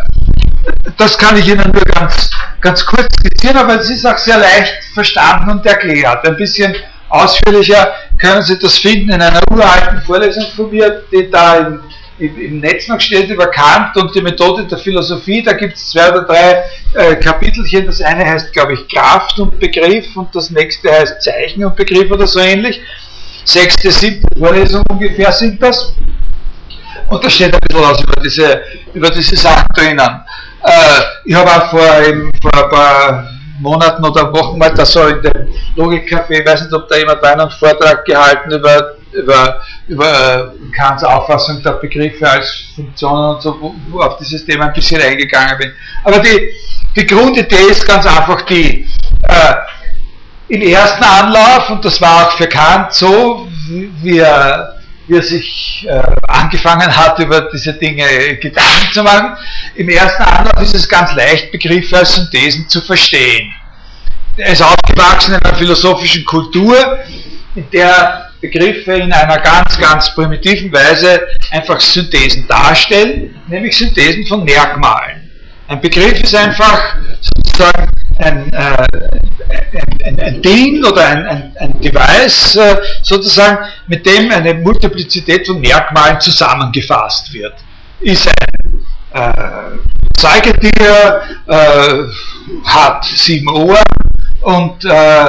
das 0.99 1.17
kann 1.17 1.39
ich 1.39 1.49
Ihnen 1.49 1.73
nur 1.73 1.83
ganz, 1.83 2.31
ganz 2.61 2.85
kurz 2.85 3.07
skizzieren, 3.19 3.57
aber 3.57 3.81
es 3.81 3.89
ist 3.89 4.07
auch 4.07 4.19
sehr 4.19 4.37
leicht 4.37 4.75
verstanden 4.93 5.51
und 5.53 5.65
erklärt. 5.65 6.27
Ein 6.27 6.37
bisschen 6.37 6.77
ausführlicher 7.09 7.95
können 8.21 8.43
Sie 8.43 8.59
das 8.59 8.77
finden 8.77 9.11
in 9.11 9.23
einer 9.23 9.41
uralten 9.51 10.03
Vorlesung 10.03 10.45
von 10.55 10.71
mir, 10.71 11.05
die 11.11 11.31
da 11.31 11.57
im 11.57 11.81
im 12.19 12.61
Netz 12.61 12.89
noch 12.89 13.01
steht 13.01 13.31
über 13.31 13.47
Kant 13.47 13.97
und 13.97 14.15
die 14.15 14.21
Methode 14.21 14.65
der 14.65 14.79
Philosophie. 14.79 15.43
Da 15.43 15.53
gibt 15.53 15.75
es 15.75 15.91
zwei 15.91 16.11
oder 16.11 16.23
drei 16.23 16.65
äh, 16.95 17.17
Kapitelchen. 17.17 17.87
Das 17.87 18.01
eine 18.01 18.25
heißt, 18.25 18.53
glaube 18.53 18.75
ich, 18.75 18.89
Kraft 18.89 19.39
und 19.39 19.59
Begriff 19.59 20.17
und 20.17 20.35
das 20.35 20.51
nächste 20.51 20.91
heißt 20.91 21.23
Zeichen 21.23 21.65
und 21.65 21.77
Begriff 21.77 22.11
oder 22.11 22.27
so 22.27 22.41
ähnlich. 22.41 22.81
Sechste, 23.45 23.91
siebte 23.91 24.27
Vorlesung 24.39 24.83
ungefähr 24.91 25.33
sind 25.33 25.63
das. 25.63 25.95
Und 27.09 27.25
da 27.25 27.31
steht 27.31 27.55
ein 27.55 27.61
bisschen 27.67 27.83
was 27.83 28.01
über 28.03 28.21
diese, 28.23 28.63
über 28.93 29.11
diese 29.11 29.37
Sachen 29.37 29.67
drinnen. 29.75 30.21
Äh, 30.65 31.01
ich 31.25 31.35
habe 31.35 31.51
auch 31.51 31.71
vor, 31.71 32.01
eben, 32.07 32.31
vor 32.43 32.65
ein 32.65 32.71
paar 32.71 33.29
Monaten 33.61 34.05
oder 34.05 34.33
Wochen 34.33 34.59
mal 34.59 34.73
da 34.75 34.85
so 34.85 35.07
in 35.07 35.23
dem 35.23 35.49
Logikcafé, 35.77 36.41
ich 36.41 36.47
weiß 36.47 36.63
nicht, 36.63 36.73
ob 36.73 36.89
da 36.89 36.97
jemand 36.97 37.23
einen 37.25 37.51
Vortrag 37.51 38.05
gehalten 38.05 38.53
über 38.53 38.98
über, 39.13 39.61
über 39.87 40.53
Kants 40.77 41.05
Auffassung 41.05 41.63
der 41.63 41.73
Begriffe 41.73 42.29
als 42.29 42.65
Funktionen 42.75 43.37
und 43.37 43.43
so, 43.43 43.57
wo, 43.61 43.75
wo 43.91 44.01
auf 44.01 44.19
dieses 44.19 44.45
Thema 44.45 44.67
ein 44.67 44.73
bisschen 44.73 45.01
eingegangen 45.01 45.59
bin. 45.59 45.73
Aber 46.05 46.19
die, 46.19 46.51
die 46.97 47.07
Grundidee 47.07 47.71
ist 47.71 47.87
ganz 47.87 48.07
einfach 48.07 48.43
die, 48.43 48.87
äh, 49.23 49.55
im 50.49 50.63
ersten 50.63 51.05
Anlauf, 51.05 51.71
und 51.71 51.85
das 51.85 52.01
war 52.01 52.27
auch 52.27 52.33
für 52.33 52.47
Kant 52.47 52.93
so, 52.93 53.49
wie 53.69 54.19
er, 54.19 54.77
wie 55.07 55.17
er 55.17 55.23
sich 55.23 55.87
äh, 55.89 56.03
angefangen 56.27 56.95
hat, 56.95 57.19
über 57.19 57.43
diese 57.53 57.75
Dinge 57.75 58.05
Gedanken 58.37 58.93
zu 58.93 59.03
machen, 59.03 59.37
im 59.75 59.89
ersten 59.89 60.23
Anlauf 60.23 60.63
ist 60.63 60.75
es 60.75 60.89
ganz 60.89 61.15
leicht, 61.15 61.53
Begriffe 61.53 61.99
als 61.99 62.15
Synthesen 62.15 62.69
zu 62.69 62.81
verstehen. 62.81 63.53
Er 64.37 64.53
ist 64.53 64.63
aufgewachsen 64.63 65.35
in 65.35 65.43
einer 65.43 65.57
philosophischen 65.57 66.25
Kultur, 66.25 66.99
in 67.55 67.69
der 67.71 68.28
Begriffe 68.41 68.93
in 68.93 69.13
einer 69.13 69.39
ganz, 69.39 69.79
ganz 69.79 70.15
primitiven 70.15 70.73
Weise 70.73 71.27
einfach 71.51 71.81
Synthesen 71.81 72.47
darstellen, 72.47 73.35
nämlich 73.49 73.77
Synthesen 73.77 74.27
von 74.27 74.45
Merkmalen. 74.45 75.31
Ein 75.67 75.81
Begriff 75.81 76.23
ist 76.23 76.35
einfach 76.35 76.97
sozusagen 77.21 77.91
ein, 78.19 78.53
äh, 78.53 78.87
ein, 80.05 80.21
ein, 80.21 80.43
Ding 80.43 80.85
oder 80.85 81.07
ein, 81.07 81.55
ein 81.59 81.81
Device, 81.81 82.57
äh, 82.57 82.77
sozusagen, 83.03 83.59
mit 83.87 84.07
dem 84.07 84.31
eine 84.31 84.55
Multiplizität 84.55 85.47
von 85.47 85.61
Merkmalen 85.61 86.21
zusammengefasst 86.21 87.33
wird. 87.33 87.55
Ist 88.01 88.29
ein 88.29 88.85
äh, 89.13 89.79
Säugetier, 90.19 91.23
äh, 91.47 92.05
hat 92.65 93.05
sieben 93.05 93.49
Ohren 93.49 93.83
und 94.41 94.85
äh, 94.85 95.29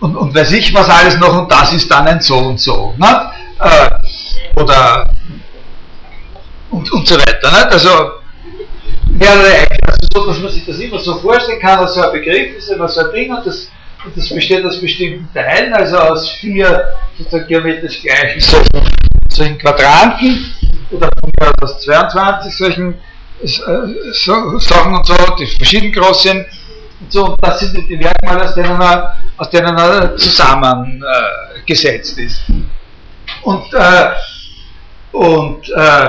und, 0.00 0.16
und 0.16 0.34
weiß 0.34 0.52
ich 0.52 0.74
was 0.74 0.88
alles 0.88 1.16
noch 1.18 1.42
und 1.42 1.50
das 1.50 1.72
ist 1.72 1.90
dann 1.90 2.06
ein 2.06 2.20
so 2.20 2.36
und 2.36 2.60
so. 2.60 2.94
Ne? 2.98 3.30
Äh, 3.60 4.60
oder 4.60 5.08
und, 6.70 6.92
und 6.92 7.06
so 7.06 7.16
weiter. 7.16 7.50
Ne? 7.50 7.70
Also 7.70 7.88
mehrere 9.08 9.66
also 9.82 10.08
so, 10.12 10.26
dass 10.26 10.38
man 10.38 10.52
sich 10.52 10.64
das 10.66 10.78
immer 10.78 10.98
so 10.98 11.16
vorstellen 11.16 11.60
kann, 11.60 11.80
dass 11.80 11.94
so 11.94 12.02
ein 12.02 12.12
Begriff 12.12 12.56
ist 12.56 12.68
immer 12.68 12.88
so 12.88 13.00
ein 13.00 13.12
Ding 13.12 13.34
und 13.34 13.46
das, 13.46 13.68
und 14.04 14.16
das 14.16 14.28
besteht 14.28 14.64
aus 14.64 14.80
bestimmten 14.80 15.28
Teilen, 15.32 15.72
also 15.72 15.98
aus 15.98 16.30
vier 16.32 16.84
sozusagen 17.16 17.46
geometrisch 17.46 18.02
gleichen 18.02 18.40
solchen, 18.40 18.90
solchen 19.30 19.58
Quadranten 19.58 20.52
oder 20.90 21.08
aus 21.62 21.80
22 21.80 22.56
solchen 22.56 22.94
äh, 23.42 23.46
so, 24.12 24.58
Sachen 24.58 24.94
und 24.94 25.06
so, 25.06 25.14
die 25.38 25.46
verschieden 25.46 25.92
groß 25.92 26.22
sind. 26.22 26.46
So, 27.08 27.36
das 27.40 27.60
sind 27.60 27.88
die 27.88 27.96
Merkmale, 27.96 28.42
aus 28.44 28.54
denen 28.54 28.80
er, 28.80 29.16
aus 29.36 29.48
denen 29.50 29.78
er 29.78 30.16
zusammengesetzt 30.16 32.18
äh, 32.18 32.24
ist. 32.24 32.42
Und, 33.42 33.72
äh, 33.74 34.10
und 35.12 35.68
äh, 35.70 36.08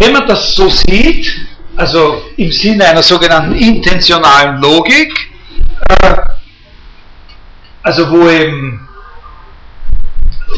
wenn 0.00 0.12
man 0.12 0.26
das 0.26 0.54
so 0.54 0.68
sieht, 0.68 1.34
also 1.76 2.22
im 2.36 2.52
Sinne 2.52 2.84
einer 2.86 3.02
sogenannten 3.02 3.56
intentionalen 3.56 4.60
Logik, 4.60 5.12
äh, 5.88 6.16
also 7.82 8.10
wo 8.10 8.28
eben, 8.28 8.86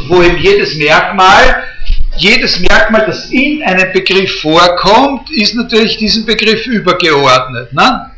wo 0.08 0.20
eben 0.22 0.38
jedes 0.38 0.74
Merkmal, 0.74 1.62
jedes 2.16 2.58
Merkmal, 2.60 3.06
das 3.06 3.30
in 3.30 3.62
einem 3.62 3.92
Begriff 3.92 4.40
vorkommt, 4.40 5.30
ist 5.30 5.54
natürlich 5.54 5.96
diesem 5.96 6.26
Begriff 6.26 6.66
übergeordnet. 6.66 7.72
Ne? 7.72 8.10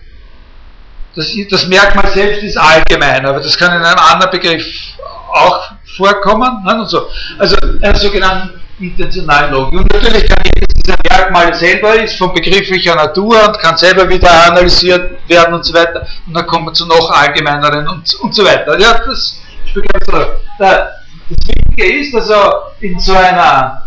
Das, 1.17 1.35
das 1.51 1.67
Merkmal 1.67 2.09
selbst 2.13 2.43
ist 2.43 2.57
allgemein, 2.57 3.25
aber 3.27 3.41
das 3.41 3.57
kann 3.57 3.73
in 3.77 3.85
einem 3.85 3.99
anderen 3.99 4.31
Begriff 4.31 4.67
auch 5.33 5.71
vorkommen. 5.97 6.65
Ne, 6.65 6.81
und 6.81 6.89
so. 6.89 7.09
Also 7.39 7.57
einer 7.81 7.99
sogenannten 7.99 8.61
intentionalen 8.79 9.53
Logik. 9.53 9.81
Und 9.81 9.93
natürlich 9.93 10.29
kann 10.29 10.45
jedes 10.45 10.75
dieser 10.75 10.99
Merkmale 11.11 11.55
selber 11.55 11.95
ist 11.95 12.17
von 12.17 12.33
begrifflicher 12.33 12.95
Natur 12.95 13.49
und 13.49 13.59
kann 13.59 13.77
selber 13.77 14.09
wieder 14.09 14.31
analysiert 14.47 15.29
werden 15.29 15.55
und 15.55 15.65
so 15.65 15.75
weiter. 15.75 16.07
Und 16.27 16.35
dann 16.35 16.47
kommen 16.47 16.67
wir 16.67 16.73
zu 16.75 16.87
noch 16.87 17.11
allgemeineren 17.11 17.89
und, 17.89 18.15
und 18.15 18.35
so 18.35 18.45
weiter. 18.45 18.79
Ja, 18.79 19.01
das 19.05 19.41
ganz. 19.75 20.29
Das 20.59 20.89
Wichtige 21.29 22.01
ist, 22.01 22.15
dass 22.15 22.31
er 22.31 22.73
in 22.81 22.99
so 23.01 23.15
einer 23.15 23.83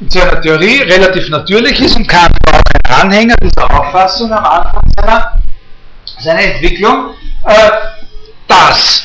in 0.00 0.20
einer 0.20 0.40
Theorie 0.40 0.82
relativ 0.82 1.28
natürlich 1.30 1.80
ist 1.80 1.96
und 1.96 2.12
war 2.12 2.26
auch 2.26 2.62
ein 2.84 3.02
Anhänger 3.02 3.34
dieser 3.42 3.70
Auffassung 3.70 4.32
am 4.32 4.44
Anfang 4.44 4.82
seiner 4.96 5.33
seine 6.18 6.54
Entwicklung, 6.54 7.14
äh, 7.44 7.70
dass, 8.48 9.04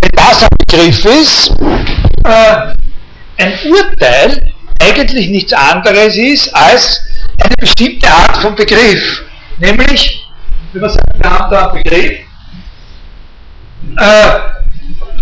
wenn 0.00 0.10
das 0.12 0.42
ein 0.42 0.48
Begriff 0.66 1.04
ist, 1.04 1.52
äh, 2.24 2.74
ein 3.38 3.58
Urteil 3.66 4.52
eigentlich 4.80 5.28
nichts 5.28 5.52
anderes 5.52 6.16
ist 6.16 6.54
als 6.54 7.02
eine 7.42 7.54
bestimmte 7.58 8.08
Art 8.08 8.36
von 8.38 8.54
Begriff. 8.54 9.22
Nämlich, 9.58 10.26
wenn 10.72 10.82
man 10.82 10.90
sagt, 10.90 11.06
wir 11.18 11.30
haben 11.30 11.50
da 11.50 11.70
einen 11.70 11.82
Begriff, 11.82 12.18
äh, 13.98 14.38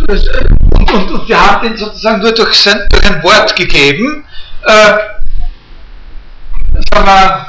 und, 0.09 0.93
und, 0.93 1.11
und, 1.11 1.28
wir 1.28 1.40
haben 1.40 1.69
den 1.69 1.77
sozusagen 1.77 2.20
nur 2.20 2.32
durch, 2.32 2.55
sein, 2.55 2.86
durch 2.90 3.05
ein 3.05 3.23
Wort 3.23 3.55
gegeben, 3.56 4.24
äh, 4.65 4.97
sagen 6.93 7.06
wir, 7.06 7.47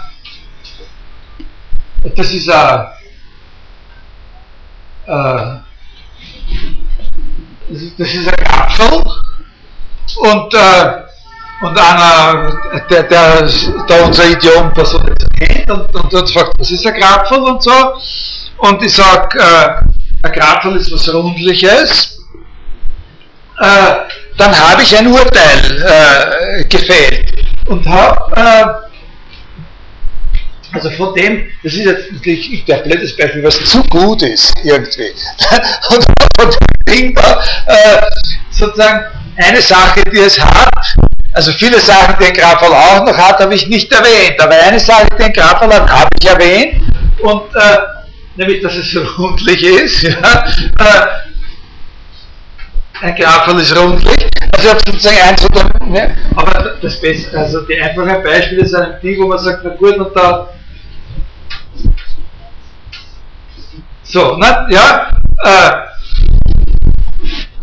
das 2.15 2.33
ist 2.33 2.49
ein 2.49 2.85
das, 5.05 5.61
ist, 7.69 7.99
das 7.99 8.13
ist 8.13 8.27
ein 8.27 8.47
Apfel 8.47 9.03
und, 10.17 10.53
äh, 10.53 11.03
und 11.61 11.79
einer, 11.79 12.59
der, 12.89 13.03
der, 13.03 13.49
der 13.87 14.05
unser 14.05 14.25
Idiom 14.25 14.73
versucht 14.73 15.19
zu 15.19 15.27
kennt 15.39 15.69
und, 15.69 15.95
und, 15.95 16.13
und 16.13 16.31
fragt, 16.31 16.51
was 16.57 16.71
ist 16.71 16.85
ein 16.85 16.93
Grapfel 16.99 17.39
und 17.39 17.63
so. 17.63 17.93
Und 18.57 18.81
ich 18.83 18.93
sage, 18.93 19.39
äh, 19.39 20.27
ein 20.27 20.31
Grapfel 20.31 20.75
ist 20.75 20.91
was 20.91 21.13
Rundliches. 21.13 22.19
Äh, 23.59 23.95
dann 24.37 24.57
habe 24.57 24.81
ich 24.81 24.97
ein 24.97 25.07
Urteil 25.07 26.61
äh, 26.61 26.65
gefällt 26.65 27.33
und 27.67 27.87
habe 27.87 28.35
äh, 28.35 28.84
also 30.75 30.89
von 30.91 31.15
dem, 31.15 31.47
das 31.63 31.73
ist 31.73 31.85
jetzt 31.85 32.11
natürlich 32.11 32.65
der 32.65 32.77
blödes 32.77 33.15
Beispiel, 33.15 33.43
was 33.43 33.63
zu 33.63 33.81
gut 33.83 34.21
ist 34.21 34.53
irgendwie. 34.63 35.11
Und 35.89 36.05
von 36.37 36.49
dem 36.49 36.93
Ding 36.93 37.15
da, 37.15 37.41
äh, 37.65 38.01
sozusagen 38.51 39.05
eine 39.37 39.61
Sache, 39.61 40.03
die 40.11 40.19
es 40.19 40.39
hat, 40.39 40.95
also 41.33 41.51
viele 41.53 41.79
Sachen, 41.79 42.15
die 42.19 42.25
ein 42.25 42.33
Grafal 42.33 42.71
auch 42.71 43.05
noch 43.05 43.17
hat, 43.17 43.39
habe 43.39 43.55
ich 43.55 43.67
nicht 43.67 43.91
erwähnt, 43.91 44.39
aber 44.39 44.55
eine 44.55 44.79
Sache, 44.79 45.07
die 45.17 45.23
ein 45.23 45.33
Grafal 45.33 45.73
hat, 45.73 45.89
habe 45.89 46.09
ich 46.19 46.27
erwähnt, 46.27 46.81
und 47.21 47.55
äh, 47.55 47.77
nämlich, 48.35 48.61
dass 48.61 48.75
es 48.75 48.95
rundlich 49.17 49.63
ist. 49.63 50.03
Ja, 50.03 50.45
äh, 50.79 51.05
ein 53.01 53.15
Grafal 53.15 53.59
ist 53.59 53.75
rundlich. 53.75 54.29
Also 54.53 54.67
ich 54.67 54.73
habe 54.73 54.79
sozusagen 54.85 55.17
eins 55.17 55.45
oder 55.45 55.85
ne, 55.85 56.15
aber 56.35 56.75
das 56.81 56.99
Beste, 57.01 57.37
also 57.37 57.61
die 57.61 57.81
einfachen 57.81 58.23
Beispiele 58.23 58.65
sind 58.65 58.95
die, 59.01 59.17
wo 59.17 59.27
man 59.27 59.39
sagt, 59.39 59.61
na 59.63 59.71
gut, 59.71 59.97
und 59.97 60.15
da 60.15 60.49
so, 64.07 64.35
na, 64.37 64.67
ja, 64.69 65.09
äh, 65.43 65.71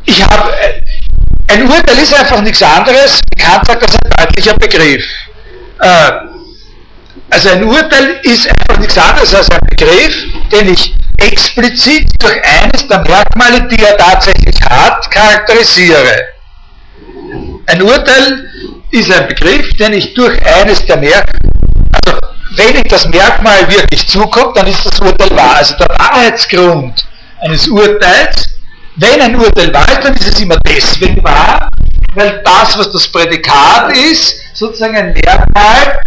ich 0.05 0.23
habe, 0.23 0.51
äh, 0.52 0.81
ein 1.52 1.69
Urteil 1.69 1.98
ist 1.98 2.14
einfach 2.14 2.40
nichts 2.40 2.62
anderes, 2.62 3.20
Kant 3.39 3.66
sagt, 3.66 3.82
das 3.82 3.90
ist 3.93 3.98
ein 4.05 4.27
deutlicher 4.27 4.55
Begriff. 4.55 5.05
Äh, 5.81 6.10
also 7.31 7.51
ein 7.51 7.64
Urteil 7.64 8.20
ist 8.23 8.48
einfach 8.48 8.78
nichts 8.78 8.98
anderes 8.98 9.35
als 9.35 9.51
ein 9.51 9.60
Begriff, 9.69 10.14
den 10.51 10.73
ich 10.73 10.94
explizit 11.19 12.06
durch 12.19 12.40
eines 12.44 12.86
der 12.89 12.98
Merkmale, 13.01 13.69
die 13.69 13.82
er 13.82 13.97
tatsächlich 13.97 14.60
hat, 14.62 15.10
charakterisiere. 15.10 16.28
Ein 17.66 17.82
Urteil 17.82 18.51
ist 18.90 19.10
ein 19.12 19.28
Begriff, 19.28 19.73
den 19.77 19.93
ich 19.94 20.12
durch 20.14 20.44
eines 20.44 20.85
der 20.86 20.97
Merkmale, 20.97 21.39
wenn 22.57 22.77
ich 22.77 22.85
das 22.85 23.07
Merkmal 23.09 23.69
wirklich 23.69 24.07
zukommt, 24.07 24.57
dann 24.57 24.66
ist 24.66 24.85
das 24.85 25.01
Urteil 25.01 25.31
wahr. 25.37 25.57
Also 25.57 25.74
der 25.77 25.89
Wahrheitsgrund 25.89 27.05
eines 27.41 27.69
Urteils, 27.69 28.49
wenn 28.97 29.20
ein 29.20 29.37
Urteil 29.37 29.73
wahr 29.73 29.89
ist, 29.89 30.05
dann 30.05 30.15
ist 30.15 30.29
es 30.29 30.41
immer 30.41 30.59
deswegen 30.66 31.23
wahr, 31.24 31.69
weil 32.15 32.43
das, 32.45 32.77
was 32.79 32.91
das 32.93 33.09
Prädikat 33.09 33.97
ist, 33.97 34.37
sozusagen 34.55 34.97
ein 34.97 35.12
Merkmal 35.12 36.01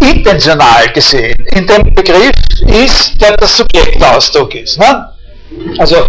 intentional 0.00 0.88
gesehen 0.92 1.36
in 1.52 1.66
dem 1.66 1.94
Begriff 1.94 2.32
ist, 2.66 3.20
der 3.20 3.36
das 3.36 3.56
Subjektausdruck 3.56 4.54
ist. 4.54 4.78
Ne? 4.78 5.08
Also 5.78 6.06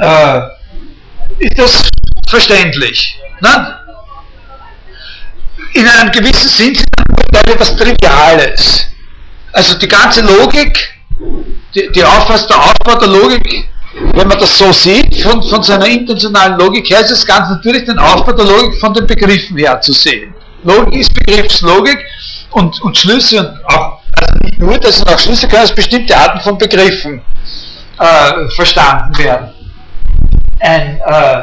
äh, 0.00 0.40
ist 1.38 1.58
das 1.58 1.88
verständlich. 2.28 3.18
Ne? 3.40 3.76
In 5.74 5.86
einem 5.86 6.10
gewissen 6.10 6.48
Sinn 6.48 6.74
sind 6.74 6.95
Urteile 7.26 7.54
etwas 7.54 7.76
Triviales. 7.76 8.86
Also 9.52 9.78
die 9.78 9.88
ganze 9.88 10.20
Logik, 10.22 10.78
die, 11.74 11.90
die 11.92 12.04
Auffassung, 12.04 12.48
der 12.48 12.58
Aufbau 12.58 12.98
der 12.98 13.08
Logik, 13.08 13.68
wenn 14.14 14.28
man 14.28 14.38
das 14.38 14.58
so 14.58 14.72
sieht, 14.72 15.22
von, 15.22 15.42
von 15.42 15.62
seiner 15.62 15.86
intentionalen 15.86 16.58
Logik 16.58 16.90
her, 16.90 17.00
ist 17.00 17.10
es 17.10 17.26
ganz 17.26 17.48
natürlich 17.48 17.84
den 17.84 17.98
Aufbau 17.98 18.32
der 18.32 18.44
Logik 18.44 18.78
von 18.80 18.92
den 18.92 19.06
Begriffen 19.06 19.56
her 19.56 19.80
zu 19.80 19.92
sehen. 19.92 20.34
Logik 20.64 21.00
ist 21.00 21.14
Begriffslogik 21.14 21.98
und, 22.50 22.80
und 22.82 22.96
Schlüsse 22.96 23.38
und 23.40 23.64
auch, 23.66 24.00
also 24.16 24.34
nicht 24.42 24.58
nur 24.58 24.78
das, 24.78 24.96
sondern 24.96 25.14
auch 25.14 25.18
Schlüsse 25.18 25.48
können 25.48 25.62
als 25.62 25.74
bestimmte 25.74 26.16
Arten 26.16 26.40
von 26.40 26.58
Begriffen 26.58 27.22
äh, 27.98 28.48
verstanden 28.54 29.16
werden. 29.18 29.50
Ein, 30.60 31.00
äh, 31.06 31.42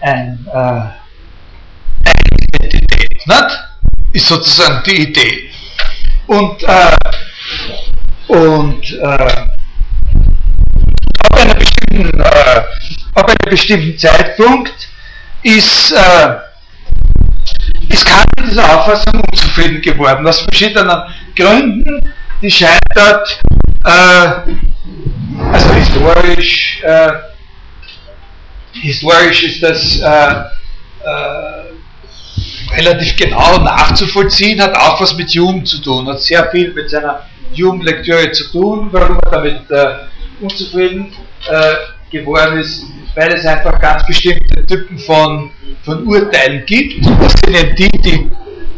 ein, 0.00 0.46
äh, 0.52 0.58
eine 0.58 0.92
Identität, 2.60 3.26
nicht? 3.26 3.61
Ist 4.12 4.26
sozusagen 4.26 4.82
die 4.84 5.02
Idee. 5.02 5.50
Und, 6.26 6.62
äh, 6.62 6.96
und 8.28 8.92
äh, 8.92 9.06
ab, 9.06 9.48
einer 11.32 11.54
bestimmten, 11.54 12.20
äh, 12.20 12.62
ab 13.14 13.28
einem 13.28 13.50
bestimmten 13.50 13.98
Zeitpunkt 13.98 14.88
ist, 15.42 15.92
äh, 15.92 16.36
ist 17.88 18.06
Kant 18.06 18.26
mit 18.38 18.50
dieser 18.50 18.78
Auffassung 18.78 19.20
unzufrieden 19.20 19.82
geworden, 19.82 20.26
aus 20.26 20.40
verschiedenen 20.40 21.02
Gründen, 21.36 22.12
die 22.40 22.50
scheitert, 22.50 23.40
äh, 23.84 24.28
also 25.52 25.74
historisch, 25.74 26.80
äh, 26.82 27.12
historisch 28.72 29.42
ist 29.42 29.62
das 29.62 30.00
äh, 30.00 30.44
relativ 32.76 33.16
genau 33.16 33.58
nachzuvollziehen, 33.58 34.60
hat 34.60 34.74
auch 34.74 35.00
was 35.00 35.16
mit 35.16 35.30
Jugend 35.30 35.68
zu 35.68 35.78
tun, 35.78 36.06
hat 36.08 36.22
sehr 36.22 36.50
viel 36.50 36.72
mit 36.72 36.90
seiner 36.90 37.22
Jugendlektüre 37.52 38.30
zu 38.32 38.50
tun, 38.50 38.88
warum 38.90 39.18
er 39.24 39.30
damit 39.30 39.70
äh, 39.70 39.94
unzufrieden 40.40 41.12
äh, 41.48 41.74
geworden 42.10 42.58
ist, 42.58 42.84
weil 43.14 43.32
es 43.32 43.44
einfach 43.44 43.80
ganz 43.80 44.06
bestimmte 44.06 44.64
Typen 44.66 44.98
von, 44.98 45.50
von 45.84 46.06
Urteilen 46.06 46.64
gibt. 46.66 47.04
Das 47.20 47.32
sind 47.44 47.54
eben 47.54 47.76
die, 47.76 47.90
die 48.00 48.30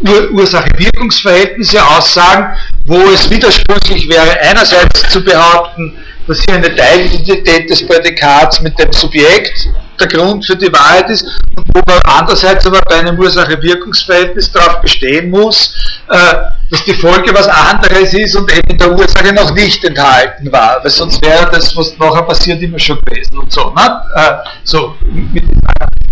Ur 0.06 0.30
Ursache-Wirkungsverhältnisse 0.32 1.82
aussagen, 1.82 2.56
wo 2.86 2.98
es 3.14 3.30
widersprüchlich 3.30 4.08
wäre, 4.08 4.38
einerseits 4.40 5.08
zu 5.08 5.24
behaupten, 5.24 5.96
dass 6.26 6.42
hier 6.44 6.56
eine 6.56 6.74
Teilidentität 6.74 7.70
des 7.70 7.86
Prädikats 7.86 8.60
mit 8.60 8.78
dem 8.78 8.92
Subjekt 8.92 9.68
der 9.98 10.06
Grund 10.08 10.44
für 10.44 10.56
die 10.56 10.72
Wahrheit 10.72 11.08
ist 11.10 11.22
und 11.22 11.64
wo 11.74 11.80
man 11.86 12.00
andererseits 12.04 12.66
aber 12.66 12.80
bei 12.88 12.96
einem 12.96 13.18
Ursache-Wirkungsverhältnis 13.18 14.50
darauf 14.52 14.80
bestehen 14.80 15.30
muss, 15.30 15.74
äh, 16.08 16.34
dass 16.70 16.84
die 16.84 16.94
Folge 16.94 17.34
was 17.34 17.48
anderes 17.48 18.14
ist 18.14 18.36
und 18.36 18.50
eben 18.50 18.70
in 18.70 18.78
der 18.78 18.92
Ursache 18.92 19.32
noch 19.32 19.52
nicht 19.54 19.84
enthalten 19.84 20.50
war, 20.50 20.82
weil 20.82 20.90
sonst 20.90 21.24
wäre 21.24 21.48
das, 21.50 21.76
was 21.76 21.96
nachher 21.98 22.22
passiert, 22.22 22.62
immer 22.62 22.78
schon 22.78 23.00
gewesen 23.02 23.38
und 23.38 23.52
so. 23.52 23.70
Ne? 23.70 24.00
Äh, 24.14 24.32
so 24.64 24.94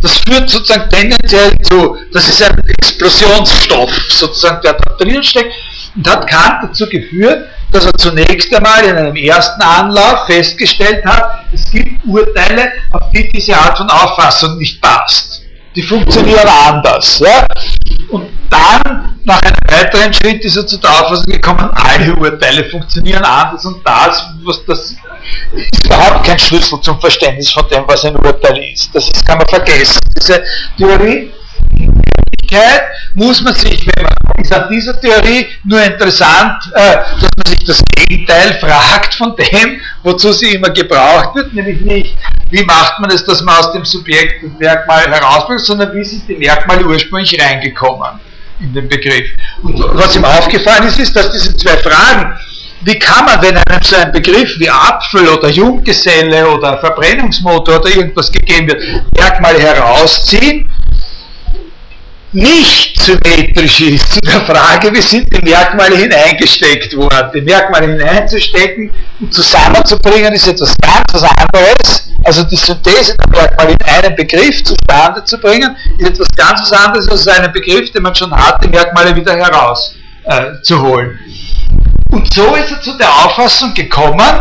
das 0.03 0.19
führt 0.19 0.51
sozusagen 0.51 0.91
tendenziell 0.91 1.53
zu, 1.63 1.97
das 2.13 2.29
ist 2.29 2.43
ein 2.43 2.61
Explosionsstoff, 2.67 3.91
sozusagen, 4.09 4.61
der 4.63 4.75
da 4.75 4.95
drin 4.97 5.23
steckt 5.23 5.53
und 5.95 6.09
hat 6.09 6.29
Kant 6.29 6.65
dazu 6.65 6.89
geführt, 6.89 7.47
dass 7.73 7.87
er 7.87 7.93
zunächst 7.95 8.55
einmal 8.55 8.85
in 8.85 8.97
einem 8.97 9.17
ersten 9.17 9.61
Anlauf 9.63 10.27
festgestellt 10.27 11.05
hat, 11.05 11.45
es 11.53 11.71
gibt 11.71 12.05
Urteile, 12.05 12.73
auf 12.93 13.11
die 13.11 13.29
diese 13.31 13.57
Art 13.57 13.79
von 13.79 13.89
Auffassung 13.89 14.59
nicht 14.59 14.81
passt. 14.81 15.43
Die 15.75 15.83
funktionieren 15.83 16.47
anders. 16.47 17.19
Ja? 17.21 17.47
Und 18.11 18.29
dann, 18.51 19.17
nach 19.25 19.41
einem 19.41 19.57
weiteren 19.71 20.13
Schritt, 20.13 20.45
ist 20.45 20.57
er 20.57 20.67
zu 20.67 20.77
der 20.77 20.91
Auffassung 20.91 21.33
gekommen, 21.33 21.71
alle 21.73 22.15
Urteile 22.15 22.65
funktionieren 22.67 23.25
anders 23.25 23.65
und 23.65 23.81
das, 23.87 24.27
was 24.45 24.65
das 24.67 24.95
ist 25.53 25.85
überhaupt 25.85 26.27
kein 26.27 26.39
Schlüssel 26.39 26.81
zum 26.81 27.01
Verständnis 27.01 27.51
von 27.51 27.67
dem, 27.69 27.85
was 27.87 28.05
ein 28.05 28.17
Urteil 28.17 28.59
ist. 28.73 28.95
Das 28.95 29.11
kann 29.25 29.39
man 29.39 29.49
vergessen. 29.49 29.99
Diese 30.19 30.43
Theorie 30.77 31.31
Wirklichkeit 32.53 32.83
muss 33.15 33.41
man 33.43 33.55
sich, 33.55 33.87
wenn 33.87 34.05
man 34.05 34.63
an 34.63 34.69
dieser 34.71 35.01
Theorie 35.01 35.47
nur 35.65 35.83
interessant, 35.83 36.71
äh, 36.75 36.97
dass 37.21 37.31
man 37.37 37.47
sich 37.47 37.65
das 37.65 37.83
Gegenteil 37.95 38.55
fragt 38.61 39.15
von 39.15 39.35
dem, 39.37 39.81
wozu 40.03 40.33
sie 40.33 40.55
immer 40.55 40.71
gebraucht 40.71 41.35
wird, 41.35 41.55
nämlich 41.55 41.81
nicht, 41.81 42.17
wie 42.51 42.63
macht 42.65 43.01
man 43.01 43.11
es, 43.11 43.25
dass 43.25 43.41
man 43.43 43.57
aus 43.57 43.73
dem 43.73 43.85
Subjekt 43.85 44.43
das 44.43 44.51
Merkmal 44.59 45.11
herausbringt, 45.11 45.61
sondern 45.61 45.95
wie 45.95 46.05
sind 46.05 46.29
die 46.29 46.37
Merkmale 46.37 46.85
ursprünglich 46.85 47.41
reingekommen 47.41 48.21
in 48.61 48.75
den 48.75 48.89
Begriff. 48.89 49.29
Und 49.63 49.83
was 49.95 50.15
ihm 50.17 50.25
aufgefallen 50.25 50.87
ist, 50.87 50.99
ist, 50.99 51.17
dass 51.17 51.33
diese 51.33 51.57
zwei 51.57 51.77
Fragen, 51.79 52.39
wie 52.83 52.99
kann 52.99 53.25
man, 53.25 53.41
wenn 53.41 53.57
einem 53.57 53.83
so 53.83 53.97
ein 53.97 54.13
Begriff 54.13 54.59
wie 54.59 54.69
Apfel 54.69 55.29
oder 55.29 55.49
Junggeselle 55.49 56.49
oder 56.51 56.79
Verbrennungsmotor 56.79 57.81
oder 57.81 57.89
irgendwas 57.89 58.31
gegeben 58.31 58.69
wird, 58.69 58.83
Merkmale 59.17 59.59
herausziehen 59.61 60.69
nicht 62.33 63.01
symmetrisch 63.01 63.81
ist 63.81 64.15
zu 64.15 64.21
der 64.21 64.41
Frage, 64.43 64.93
wie 64.93 65.01
sind 65.01 65.29
die 65.33 65.43
Merkmale 65.43 65.97
hineingesteckt 65.97 66.97
worden. 66.97 67.31
Die 67.35 67.43
Merkmale 67.43 67.89
hineinzustecken 67.89 68.91
und 69.21 69.35
zusammenzubringen 69.35 70.33
ist 70.33 70.49
etwas 70.49 70.75
ganz 70.81 71.05
was 71.13 71.23
anderes. 71.23 72.11
Also 72.25 72.45
die 72.45 72.57
Synthese 72.57 73.17
der 73.17 73.43
Merkmale 73.43 73.73
in 73.73 73.83
einen 73.83 74.17
Begriff 74.17 74.65
zustande 74.65 75.25
zu 75.25 75.39
bringen, 75.39 75.77
ist 75.99 76.09
etwas 76.09 76.29
ganz 76.37 76.61
was 76.63 76.73
anderes 76.73 77.09
als 77.09 77.29
einen 77.29 77.53
Begriff, 77.53 77.91
den 77.93 78.03
man 78.03 78.15
schon 78.15 78.33
hat, 78.33 78.65
die 78.65 78.69
Merkmale 78.69 79.15
wieder 79.15 79.37
herauszuholen. 79.37 81.19
Äh, 81.19 82.15
und 82.15 82.33
so 82.33 82.55
ist 82.55 82.71
er 82.71 82.81
zu 82.81 82.97
der 82.97 83.09
Auffassung 83.09 83.75
gekommen, 83.75 84.41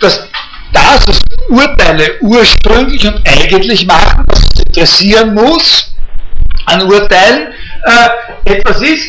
dass 0.00 0.26
das, 0.72 1.06
was 1.06 1.20
Urteile 1.48 2.18
ursprünglich 2.20 3.06
und 3.06 3.20
eigentlich 3.26 3.86
machen, 3.86 4.24
was 4.26 4.42
uns 4.42 4.62
interessieren 4.66 5.34
muss, 5.34 5.90
an 6.66 6.82
Urteilen 6.82 7.52
äh, 7.84 8.52
etwas 8.52 8.80
ist, 8.82 9.06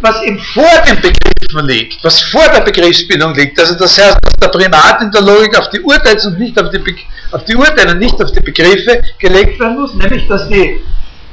was 0.00 0.22
eben 0.22 0.38
vor 0.38 0.82
den 0.86 0.96
Begriffen 0.96 1.66
liegt, 1.66 2.02
was 2.04 2.20
vor 2.22 2.48
der 2.54 2.60
Begriffsbildung 2.60 3.34
liegt. 3.34 3.58
Also 3.58 3.74
das 3.74 3.98
heißt, 3.98 4.18
dass 4.22 4.34
der 4.40 4.48
Primat 4.48 5.02
in 5.02 5.10
der 5.10 5.20
Logik 5.22 5.58
auf 5.58 5.68
die 5.70 5.80
Urteils- 5.80 6.26
und 6.26 6.38
nicht 6.38 6.58
auf 6.60 6.70
die, 6.70 6.78
Be 6.78 6.94
auf 7.32 7.44
die 7.44 7.56
Urteile, 7.56 7.94
nicht 7.94 8.22
auf 8.22 8.32
die 8.32 8.40
Begriffe 8.40 9.02
gelegt 9.18 9.60
werden 9.60 9.78
muss, 9.78 9.94
nämlich 9.94 10.26
dass 10.26 10.48
die, 10.48 10.80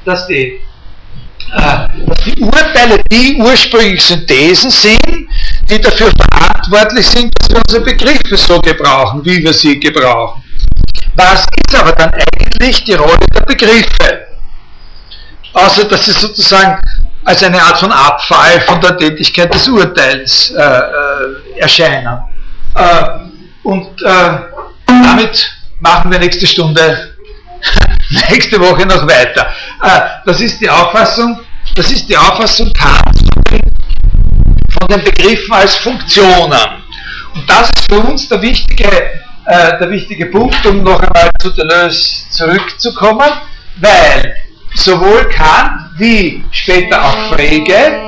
dass 0.05 0.27
die, 0.27 0.59
äh, 1.53 1.87
dass 2.05 2.23
die 2.25 2.41
Urteile 2.41 3.01
die 3.11 3.37
ursprünglich 3.39 4.03
Synthesen 4.03 4.69
sind, 4.69 5.29
die 5.69 5.79
dafür 5.79 6.11
verantwortlich 6.31 7.07
sind, 7.07 7.31
dass 7.39 7.49
wir 7.49 7.61
unsere 7.67 7.83
Begriffe 7.83 8.37
so 8.37 8.59
gebrauchen, 8.59 9.23
wie 9.23 9.43
wir 9.43 9.53
sie 9.53 9.79
gebrauchen. 9.79 10.43
Was 11.15 11.41
ist 11.41 11.75
aber 11.75 11.93
dann 11.93 12.11
eigentlich 12.13 12.83
die 12.83 12.93
Rolle 12.93 13.17
der 13.33 13.41
Begriffe? 13.41 14.26
Außer 15.57 15.85
dass 15.85 16.05
sie 16.05 16.11
sozusagen 16.11 16.79
als 17.25 17.43
eine 17.43 17.61
Art 17.61 17.79
von 17.79 17.91
Abfall 17.91 18.61
von 18.61 18.79
der 18.79 18.95
Tätigkeit 18.95 19.51
des 19.53 19.67
Urteils 19.67 20.51
äh, 20.51 20.61
äh, 20.61 21.59
erscheinen. 21.59 22.19
Äh, 22.75 23.03
und 23.63 24.01
äh, 24.03 24.37
damit 24.85 25.51
machen 25.79 26.11
wir 26.11 26.19
nächste 26.19 26.45
Stunde, 26.45 27.15
nächste 28.29 28.59
Woche 28.59 28.85
noch 28.85 29.07
weiter. 29.07 29.47
Äh, 29.81 30.01
das 30.25 30.39
ist 30.41 30.61
die 30.61 30.69
Auffassung, 30.69 31.39
das 31.75 31.91
ist 31.91 32.07
die 32.07 32.15
Auffassung 32.15 32.71
von 34.79 34.87
den 34.89 35.03
Begriffen 35.03 35.53
als 35.53 35.75
Funktionen. 35.77 36.67
Und 37.33 37.49
das 37.49 37.69
ist 37.75 37.89
für 37.89 37.99
uns 37.99 38.29
der 38.29 38.41
wichtige, 38.43 38.89
äh, 39.45 39.79
der 39.79 39.89
wichtige 39.89 40.27
Punkt, 40.27 40.63
um 40.67 40.83
noch 40.83 41.01
einmal 41.01 41.31
zu 41.41 41.49
Deleuze 41.49 42.29
zurückzukommen, 42.29 43.31
weil 43.77 44.35
sowohl 44.75 45.29
Kant 45.29 45.91
wie 45.97 46.43
später 46.51 47.03
auch 47.03 47.33
Frege 47.33 48.07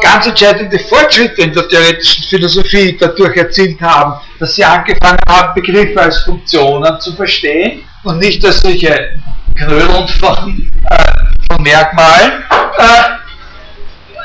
ganz 0.00 0.26
entscheidende 0.26 0.78
Fortschritte 0.78 1.42
in 1.42 1.52
der 1.52 1.68
theoretischen 1.68 2.24
Philosophie 2.24 2.96
dadurch 2.98 3.36
erzielt 3.36 3.80
haben, 3.80 4.20
dass 4.38 4.54
sie 4.54 4.64
angefangen 4.64 5.18
haben, 5.28 5.54
Begriffe 5.54 6.00
als 6.00 6.18
Funktionen 6.20 7.00
zu 7.00 7.12
verstehen 7.14 7.82
und 8.04 8.18
nicht 8.18 8.44
als 8.44 8.60
solche 8.60 9.20
Knödeln 9.56 10.08
von, 10.08 10.70
äh, 10.88 11.52
von 11.52 11.62
Merkmalen. 11.62 12.42
Äh, 12.78 13.20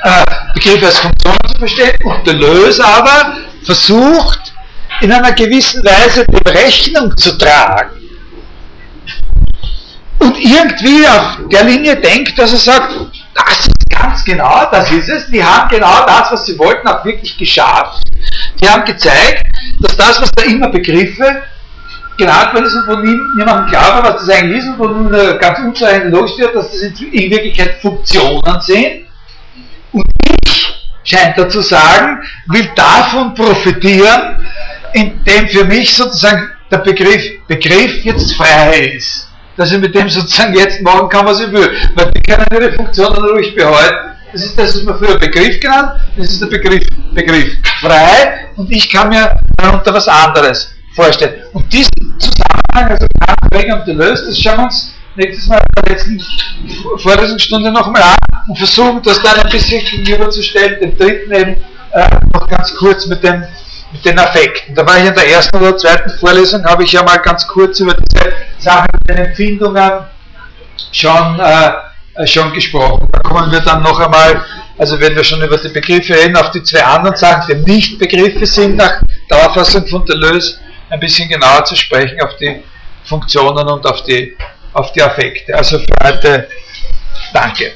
äh, 0.08 0.26
Begriffe 0.54 0.86
als 0.86 1.00
Funktionen 1.00 1.40
zu 1.48 1.60
verstehen 1.60 1.98
und 2.04 2.26
Deleuze 2.28 2.86
aber 2.86 3.38
versucht, 3.64 4.54
in 5.02 5.12
einer 5.12 5.34
gewissen 5.34 5.84
Weise 5.84 6.26
dem 6.26 6.54
Rechnung 6.54 7.18
zu 7.18 7.38
tragen 7.38 8.05
und 10.20 10.38
irgendwie 10.40 11.08
auf 11.08 11.40
der 11.52 11.64
Linie 11.66 11.98
denkt, 11.98 12.38
dass 12.38 12.52
er 12.54 12.60
sagt, 12.60 12.94
das 13.34 13.60
ist 13.60 13.90
ganz 13.90 14.24
genau, 14.24 14.66
das 14.72 14.92
ist 14.92 15.10
es, 15.10 15.28
die 15.28 15.44
haben 15.44 15.70
genau 15.70 16.06
das, 16.06 16.32
was 16.32 16.46
sie 16.46 16.58
wollten, 16.58 16.88
auch 16.88 17.04
wirklich 17.04 17.38
geschafft. 17.38 18.04
Die 18.60 18.68
haben 18.68 18.86
gezeigt, 18.86 19.46
dass 19.82 19.98
das, 19.98 20.22
was 20.22 20.32
da 20.32 20.44
immer 20.44 20.70
Begriffe 20.70 21.44
genannt 22.18 22.54
worden 22.54 22.66
ist 22.66 22.76
und 22.76 22.86
von 22.86 23.02
niemandem 23.02 23.68
klar 23.68 24.04
war, 24.04 24.14
was 24.14 24.26
das 24.26 24.38
eigentlich 24.38 24.60
ist 24.60 24.68
und 24.68 24.78
von 24.78 25.10
nun 25.10 25.40
ganz 25.40 25.60
unzureichend 25.60 26.14
lossteht, 26.14 26.56
dass 26.56 26.72
das 26.72 26.82
in 26.82 27.32
Wirklichkeit 27.32 27.76
Funktionen 27.82 28.62
sind. 28.62 29.06
Und 29.92 30.06
ich, 30.46 30.76
scheint 31.04 31.38
er 31.38 31.50
zu 31.50 31.62
sagen, 31.62 32.24
will 32.48 32.70
davon 32.76 33.34
profitieren, 33.36 34.46
indem 34.94 35.48
für 35.50 35.66
mich 35.66 35.94
sozusagen 35.94 36.50
der 36.72 36.78
Begriff 36.80 37.46
Begriff 37.48 38.04
jetzt 38.06 38.34
frei 38.34 38.94
ist 38.96 39.30
dass 39.58 39.72
ich 39.72 39.80
mit 39.80 39.96
dem 39.96 40.10
sozusagen 40.10 40.54
jetzt 40.54 40.82
machen 40.82 41.10
kann, 41.10 41.26
was 41.26 41.40
ich 41.40 41.52
will. 41.52 41.72
Weil 41.96 42.12
die 42.12 42.22
können 42.22 42.46
ihre 42.52 42.74
Funktionen 42.74 43.24
ruhig 43.24 43.56
behalten. 43.56 44.16
Das 44.32 44.44
ist 44.44 44.58
das, 44.60 44.76
was 44.76 44.84
man 44.84 44.98
früher 44.98 45.18
Begriff 45.18 45.60
genannt, 45.62 46.02
das 46.18 46.32
ist 46.32 46.42
der 46.42 46.48
Begriff, 46.48 46.86
Begriff 47.14 47.56
frei 47.80 48.50
und 48.58 48.70
ich 48.70 48.90
kann 48.90 49.08
mir 49.08 49.40
darunter 49.56 49.94
was 49.94 50.10
anderes 50.10 50.76
vorstellen. 50.94 51.36
Und 51.54 51.72
diesen 51.72 51.90
Zusammenhang, 52.20 52.92
also 52.92 53.08
Kant, 53.26 53.74
und 53.74 53.88
Deleuze, 53.88 54.26
das 54.26 54.38
schauen 54.38 54.58
wir 54.58 54.64
uns 54.66 54.94
nächstes 55.16 55.48
Mal 55.48 55.58
in 55.58 55.84
der 55.84 55.94
letzten 55.94 56.22
Vorlesungsstunde 56.98 57.72
nochmal 57.72 58.02
an 58.02 58.16
und 58.50 58.58
versuchen 58.58 59.02
das 59.04 59.22
dann 59.22 59.40
ein 59.40 59.50
bisschen 59.50 59.82
gegenüberzustellen, 59.86 60.80
den 60.82 60.98
dritten 60.98 61.34
eben 61.34 61.56
äh, 61.92 62.10
noch 62.34 62.50
ganz 62.50 62.76
kurz 62.76 63.06
mit 63.06 63.24
dem 63.24 63.44
mit 63.92 64.06
den 64.06 64.20
Affekten. 64.20 64.76
Da 64.76 64.86
war 64.86 64.98
ich 64.98 65.06
in 65.06 65.16
der 65.16 65.28
ersten 65.28 65.58
oder 65.58 65.78
zweiten 65.78 66.10
Vorlesung, 66.20 66.66
habe 66.66 66.84
ich 66.84 66.92
ja 66.92 67.04
mal 67.04 67.18
ganz 67.18 67.48
kurz 67.48 67.80
über 67.80 67.94
diese 67.94 68.34
Sachen 68.58 68.88
mit 68.94 69.10
den 69.10 69.26
Empfindungen 69.26 69.92
schon, 70.92 71.40
äh, 71.40 72.28
schon 72.28 72.54
gesprochen. 72.54 73.08
Da 73.12 73.20
kommen 73.20 73.52
wir 73.52 73.62
dann 73.62 73.84
noch 73.84 74.00
einmal, 74.00 74.44
also 74.78 75.00
wenn 75.00 75.16
wir 75.16 75.24
schon 75.24 75.42
über 75.42 75.58
die 75.58 75.70
Begriffe 75.70 76.14
reden, 76.14 76.36
auf 76.36 76.52
die 76.52 76.64
zwei 76.64 76.84
anderen 76.84 77.16
Sachen, 77.16 77.64
die 77.66 77.72
nicht 77.72 78.00
Begriffe 78.00 78.46
sind, 78.46 78.78
nach 78.78 79.02
der 79.30 79.46
Auffassung 79.46 79.86
von 79.88 80.06
Deleuze 80.06 80.60
ein 80.90 81.00
bisschen 81.00 81.30
genauer 81.30 81.66
zu 81.66 81.76
sprechen, 81.76 82.20
auf 82.22 82.36
die 82.38 82.64
Funktionen 83.04 83.68
und 83.68 83.86
auf 83.86 84.04
die, 84.04 84.36
auf 84.74 84.92
die 84.94 85.02
Affekte. 85.02 85.56
Also 85.56 85.80
für 85.80 85.96
heute, 86.04 86.48
danke. 87.34 87.74